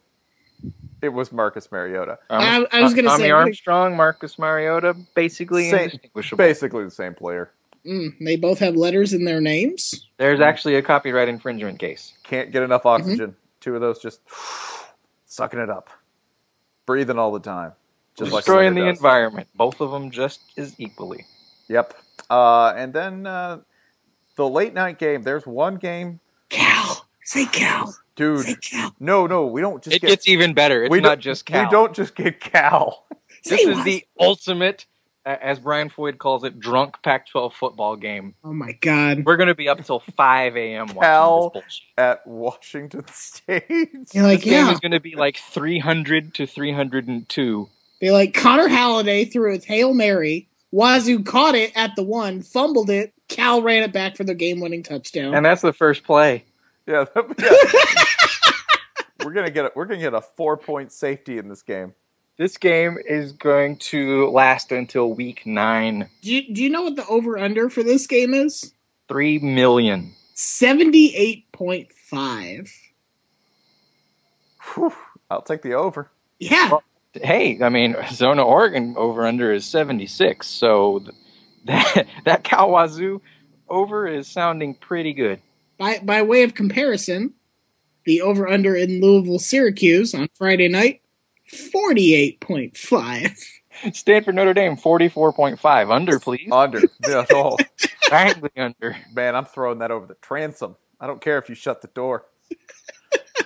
it 1.00 1.08
was 1.08 1.32
Marcus 1.32 1.70
Mariota. 1.72 2.18
Um, 2.30 2.40
I- 2.40 2.78
I 2.78 2.82
was 2.82 2.94
gonna 2.94 3.08
say 3.10 3.16
Tommy 3.28 3.30
Armstrong, 3.30 3.96
Marcus 3.96 4.38
Mariota, 4.38 4.94
basically 5.14 5.70
Same- 5.70 5.80
indistinguishable. 5.84 6.38
Basically 6.38 6.84
the 6.84 6.90
same 6.90 7.14
player. 7.14 7.50
Mm, 7.86 8.14
they 8.24 8.36
both 8.36 8.60
have 8.60 8.76
letters 8.76 9.12
in 9.12 9.24
their 9.24 9.40
names. 9.40 10.06
There's 10.16 10.40
actually 10.40 10.76
a 10.76 10.82
copyright 10.82 11.28
infringement 11.28 11.80
case. 11.80 12.12
Can't 12.22 12.52
get 12.52 12.62
enough 12.62 12.86
oxygen. 12.86 13.34
Two 13.60 13.74
of 13.74 13.80
those 13.80 13.98
just 14.00 14.20
sucking 15.26 15.58
it 15.58 15.68
up, 15.70 15.90
breathing 16.86 17.18
all 17.18 17.32
the 17.32 17.40
time, 17.40 17.72
just 18.16 18.32
like 18.32 18.44
Destroying 18.44 18.74
the 18.74 18.82
does. 18.82 18.98
environment. 18.98 19.48
Both 19.54 19.80
of 19.80 19.90
them 19.90 20.10
just 20.10 20.40
as 20.56 20.74
equally. 20.78 21.26
Yep. 21.68 21.94
Uh, 22.30 22.72
and 22.76 22.92
then 22.92 23.26
uh, 23.26 23.60
the 24.36 24.48
late 24.48 24.74
night 24.74 24.98
game. 24.98 25.22
There's 25.22 25.46
one 25.46 25.76
game, 25.76 26.20
Cal, 26.48 27.06
say 27.24 27.46
Cal, 27.46 27.94
dude. 28.16 28.40
say 28.40 28.54
Cal. 28.60 28.94
No, 29.00 29.26
no, 29.26 29.46
we 29.46 29.60
don't 29.60 29.82
just 29.82 29.96
It 29.96 30.00
get. 30.02 30.08
gets 30.08 30.28
even 30.28 30.54
better. 30.54 30.84
It's 30.84 30.90
we 30.90 31.00
not 31.00 31.08
don't- 31.08 31.20
just 31.20 31.46
Cal. 31.46 31.64
We 31.64 31.70
don't 31.70 31.94
just 31.94 32.14
get 32.14 32.40
Cal. 32.40 33.04
This 33.44 33.60
Say 33.60 33.70
is 33.70 33.76
what? 33.78 33.84
the 33.84 34.04
ultimate, 34.20 34.86
as 35.26 35.58
Brian 35.58 35.88
Floyd 35.88 36.18
calls 36.18 36.44
it, 36.44 36.60
drunk 36.60 37.02
Pac-12 37.02 37.52
football 37.54 37.96
game. 37.96 38.36
Oh 38.44 38.52
my 38.52 38.70
god. 38.80 39.24
We're 39.26 39.36
going 39.36 39.48
to 39.48 39.54
be 39.56 39.68
up 39.68 39.78
until 39.78 39.98
5 39.98 40.56
a.m. 40.56 40.86
watching 40.86 41.00
Cal 41.02 41.50
this 41.50 41.62
bullshit. 41.62 41.82
at 41.98 42.24
Washington 42.24 43.04
State. 43.12 43.64
You're 44.14 44.22
like, 44.22 44.42
This 44.42 44.50
game 44.50 44.68
is 44.68 44.78
going 44.78 44.92
to 44.92 45.00
be 45.00 45.16
like 45.16 45.38
300 45.38 46.34
to 46.34 46.46
302. 46.46 47.68
They 48.02 48.10
like 48.10 48.34
Connor 48.34 48.68
Halliday 48.68 49.24
threw 49.26 49.54
a 49.54 49.58
Hail 49.58 49.94
Mary. 49.94 50.48
Wazoo 50.72 51.22
caught 51.22 51.54
it 51.54 51.70
at 51.76 51.94
the 51.94 52.02
one, 52.02 52.42
fumbled 52.42 52.90
it. 52.90 53.14
Cal 53.28 53.62
ran 53.62 53.84
it 53.84 53.92
back 53.92 54.16
for 54.16 54.24
the 54.24 54.34
game 54.34 54.58
winning 54.58 54.82
touchdown. 54.82 55.36
And 55.36 55.46
that's 55.46 55.62
the 55.62 55.72
first 55.72 56.02
play. 56.02 56.44
Yeah, 56.84 57.04
yeah. 57.16 57.62
we're 59.24 59.30
gonna 59.30 59.52
get 59.52 59.66
a, 59.66 59.72
we're 59.76 59.84
gonna 59.84 60.00
get 60.00 60.14
a 60.14 60.20
four 60.20 60.56
point 60.56 60.90
safety 60.90 61.38
in 61.38 61.48
this 61.48 61.62
game. 61.62 61.94
This 62.38 62.56
game 62.56 62.98
is 63.06 63.30
going 63.30 63.76
to 63.76 64.28
last 64.30 64.72
until 64.72 65.14
week 65.14 65.46
nine. 65.46 66.08
do, 66.22 66.34
you, 66.34 66.52
do 66.52 66.60
you 66.60 66.70
know 66.70 66.82
what 66.82 66.96
the 66.96 67.06
over 67.06 67.38
under 67.38 67.70
for 67.70 67.84
this 67.84 68.08
game 68.08 68.34
is? 68.34 68.74
Three 69.06 69.38
million. 69.38 70.16
78.5. 70.34 72.72
Whew, 74.74 74.92
I'll 75.30 75.42
take 75.42 75.62
the 75.62 75.74
over. 75.74 76.10
Yeah. 76.40 76.78
Hey, 77.14 77.62
I 77.62 77.68
mean, 77.68 77.94
Zona 78.10 78.42
Oregon 78.42 78.94
over 78.96 79.26
under 79.26 79.52
is 79.52 79.66
76. 79.66 80.46
So 80.46 81.04
that, 81.64 82.06
that 82.24 82.44
Cal 82.44 82.70
Wazoo 82.70 83.20
over 83.68 84.06
is 84.06 84.28
sounding 84.28 84.74
pretty 84.74 85.12
good. 85.12 85.40
By 85.78 85.98
by 85.98 86.22
way 86.22 86.42
of 86.42 86.54
comparison, 86.54 87.34
the 88.04 88.22
over 88.22 88.48
under 88.48 88.76
in 88.76 89.00
Louisville 89.00 89.38
Syracuse 89.38 90.14
on 90.14 90.28
Friday 90.34 90.68
night, 90.68 91.02
48.5. 91.50 93.46
Stanford 93.92 94.34
Notre 94.34 94.54
Dame 94.54 94.76
44.5. 94.76 95.90
Under, 95.90 96.20
please. 96.20 96.48
Under. 96.52 96.82
Yeah, 97.06 97.24
oh, 97.32 97.56
Bangly 98.04 98.50
under. 98.56 98.96
man, 99.12 99.34
I'm 99.34 99.46
throwing 99.46 99.78
that 99.78 99.90
over 99.90 100.06
the 100.06 100.14
transom. 100.14 100.76
I 101.00 101.06
don't 101.06 101.20
care 101.20 101.38
if 101.38 101.48
you 101.48 101.54
shut 101.54 101.82
the 101.82 101.88
door. 101.88 102.26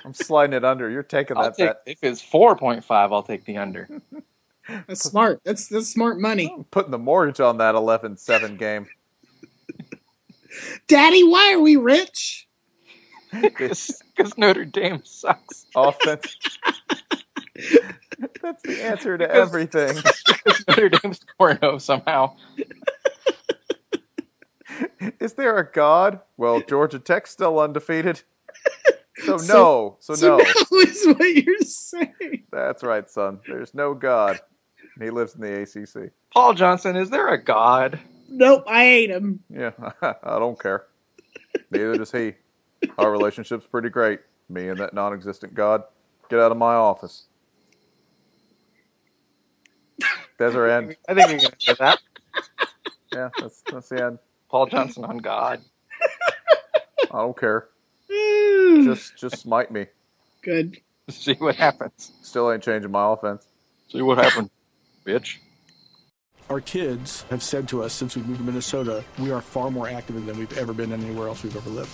I'm 0.07 0.15
sliding 0.15 0.55
it 0.55 0.65
under. 0.65 0.89
You're 0.89 1.03
taking 1.03 1.37
I'll 1.37 1.43
that 1.45 1.57
take, 1.57 1.69
bet. 1.69 1.83
if 1.85 1.99
it's 2.03 2.23
4.5, 2.23 2.83
I'll 2.91 3.23
take 3.25 3.45
the 3.45 3.59
under. 3.59 3.89
That's 4.89 5.03
smart. 5.03 5.41
That's 5.45 5.69
that's 5.69 5.87
smart 5.89 6.19
money. 6.19 6.53
I'm 6.53 6.65
putting 6.65 6.91
the 6.91 6.99
mortgage 6.99 7.39
on 7.41 7.59
that 7.59 7.75
11-7 7.77 8.59
game. 8.59 8.89
Daddy, 10.89 11.23
why 11.23 11.53
are 11.55 11.61
we 11.61 11.77
rich? 11.77 12.49
Because 13.33 14.01
Notre 14.39 14.65
Dame 14.65 15.03
sucks. 15.05 15.67
offense. 15.77 16.37
That's 18.41 18.63
the 18.63 18.83
answer 18.83 19.19
to 19.19 19.27
Because- 19.27 19.49
everything. 19.49 19.97
Because 20.27 20.65
Notre 20.69 20.89
Dame's 20.89 21.21
4 21.37 21.59
0 21.59 21.79
somehow. 21.79 22.35
Is 25.21 25.35
there 25.35 25.59
a 25.59 25.71
God? 25.71 26.21
Well, 26.37 26.61
Georgia 26.61 26.99
Tech's 26.99 27.31
still 27.31 27.59
undefeated. 27.61 28.23
So 29.25 29.37
no. 29.37 29.97
So, 30.01 30.15
So 30.15 30.29
no. 30.29 30.37
now 30.39 30.79
is 30.81 31.07
what 31.07 31.35
you're 31.35 31.59
saying. 31.61 32.45
That's 32.53 32.83
right, 32.83 33.09
son. 33.09 33.41
There's 33.47 33.75
no 33.75 33.95
God. 33.95 34.41
And 34.95 35.05
he 35.05 35.11
lives 35.11 35.35
in 35.35 35.41
the 35.41 35.63
ACC. 35.63 36.13
Paul 36.33 36.55
Johnson, 36.55 36.97
is 36.97 37.11
there 37.11 37.29
a 37.29 37.43
God? 37.43 37.99
Nope, 38.29 38.65
I 38.67 38.85
hate 38.85 39.11
him. 39.11 39.41
Yeah, 39.49 39.71
I 40.03 40.39
don't 40.39 40.59
care. 40.61 40.87
Neither 41.71 41.97
does 41.97 42.13
he. 42.13 42.35
Our 42.99 43.11
relationship's 43.11 43.67
pretty 43.67 43.89
great. 43.89 44.21
Me 44.49 44.69
and 44.69 44.79
that 44.79 44.95
non-existent 44.95 45.55
God. 45.55 45.83
Get 46.29 46.39
out 46.41 46.53
of 46.53 46.59
my 46.59 46.75
office. 46.75 47.27
There's 50.39 50.55
our 50.55 50.69
end. 50.69 50.97
I 51.09 51.15
think 51.15 51.29
we 51.31 51.39
can 51.39 51.51
do 51.59 51.75
that. 51.79 51.99
Yeah, 53.13 53.31
that's 53.41 53.63
that's 53.71 53.89
the 53.89 54.05
end. 54.05 54.19
Paul 54.51 54.67
Johnson 54.67 55.05
on 55.05 55.19
God. 55.19 55.63
I 57.11 57.19
don't 57.19 57.39
care. 57.39 57.69
Just 58.85 59.17
just 59.17 59.39
smite 59.39 59.71
me. 59.71 59.87
Good. 60.43 60.79
See 61.11 61.35
what 61.35 61.57
happens. 61.57 62.13
Still 62.23 62.51
ain't 62.53 62.63
changing 62.63 62.91
my 62.91 63.13
offense. 63.13 63.47
See 63.89 64.03
what 64.03 64.19
happened, 64.19 64.51
bitch. 65.05 65.39
Our 66.49 66.61
kids 66.61 67.23
have 67.31 67.43
said 67.43 67.69
to 67.69 67.83
us 67.83 67.93
since 67.93 68.17
we 68.17 68.23
moved 68.23 68.39
to 68.39 68.45
Minnesota, 68.45 69.03
we 69.19 69.33
are 69.33 69.41
far 69.41 69.71
more 69.71 69.89
active 69.89 70.25
than 70.27 70.39
we've 70.39 70.57
ever 70.59 70.73
been 70.73 70.93
anywhere 70.93 71.27
else 71.29 71.43
we've 71.43 71.57
ever 71.57 71.71
lived. 71.71 71.91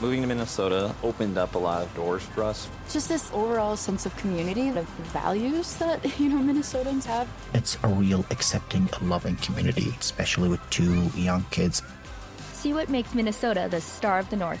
Moving 0.00 0.20
to 0.22 0.26
Minnesota 0.26 0.94
opened 1.02 1.38
up 1.38 1.54
a 1.54 1.58
lot 1.58 1.82
of 1.82 1.94
doors 1.94 2.22
for 2.22 2.42
us. 2.42 2.68
just 2.90 3.08
this 3.08 3.30
overall 3.32 3.76
sense 3.76 4.04
of 4.06 4.16
community 4.16 4.68
of 4.68 4.84
values 5.12 5.76
that 5.76 6.18
you 6.20 6.28
know 6.28 6.38
minnesotans 6.52 7.04
have 7.04 7.28
It's 7.54 7.78
a 7.84 7.88
real 7.88 8.24
accepting, 8.30 8.88
loving 9.02 9.36
community, 9.36 9.94
especially 10.00 10.48
with 10.48 10.60
two 10.70 11.06
young 11.16 11.44
kids. 11.50 11.80
See 12.52 12.72
what 12.74 12.88
makes 12.90 13.14
Minnesota 13.14 13.68
the 13.70 13.80
star 13.80 14.18
of 14.18 14.28
the 14.30 14.36
North. 14.36 14.60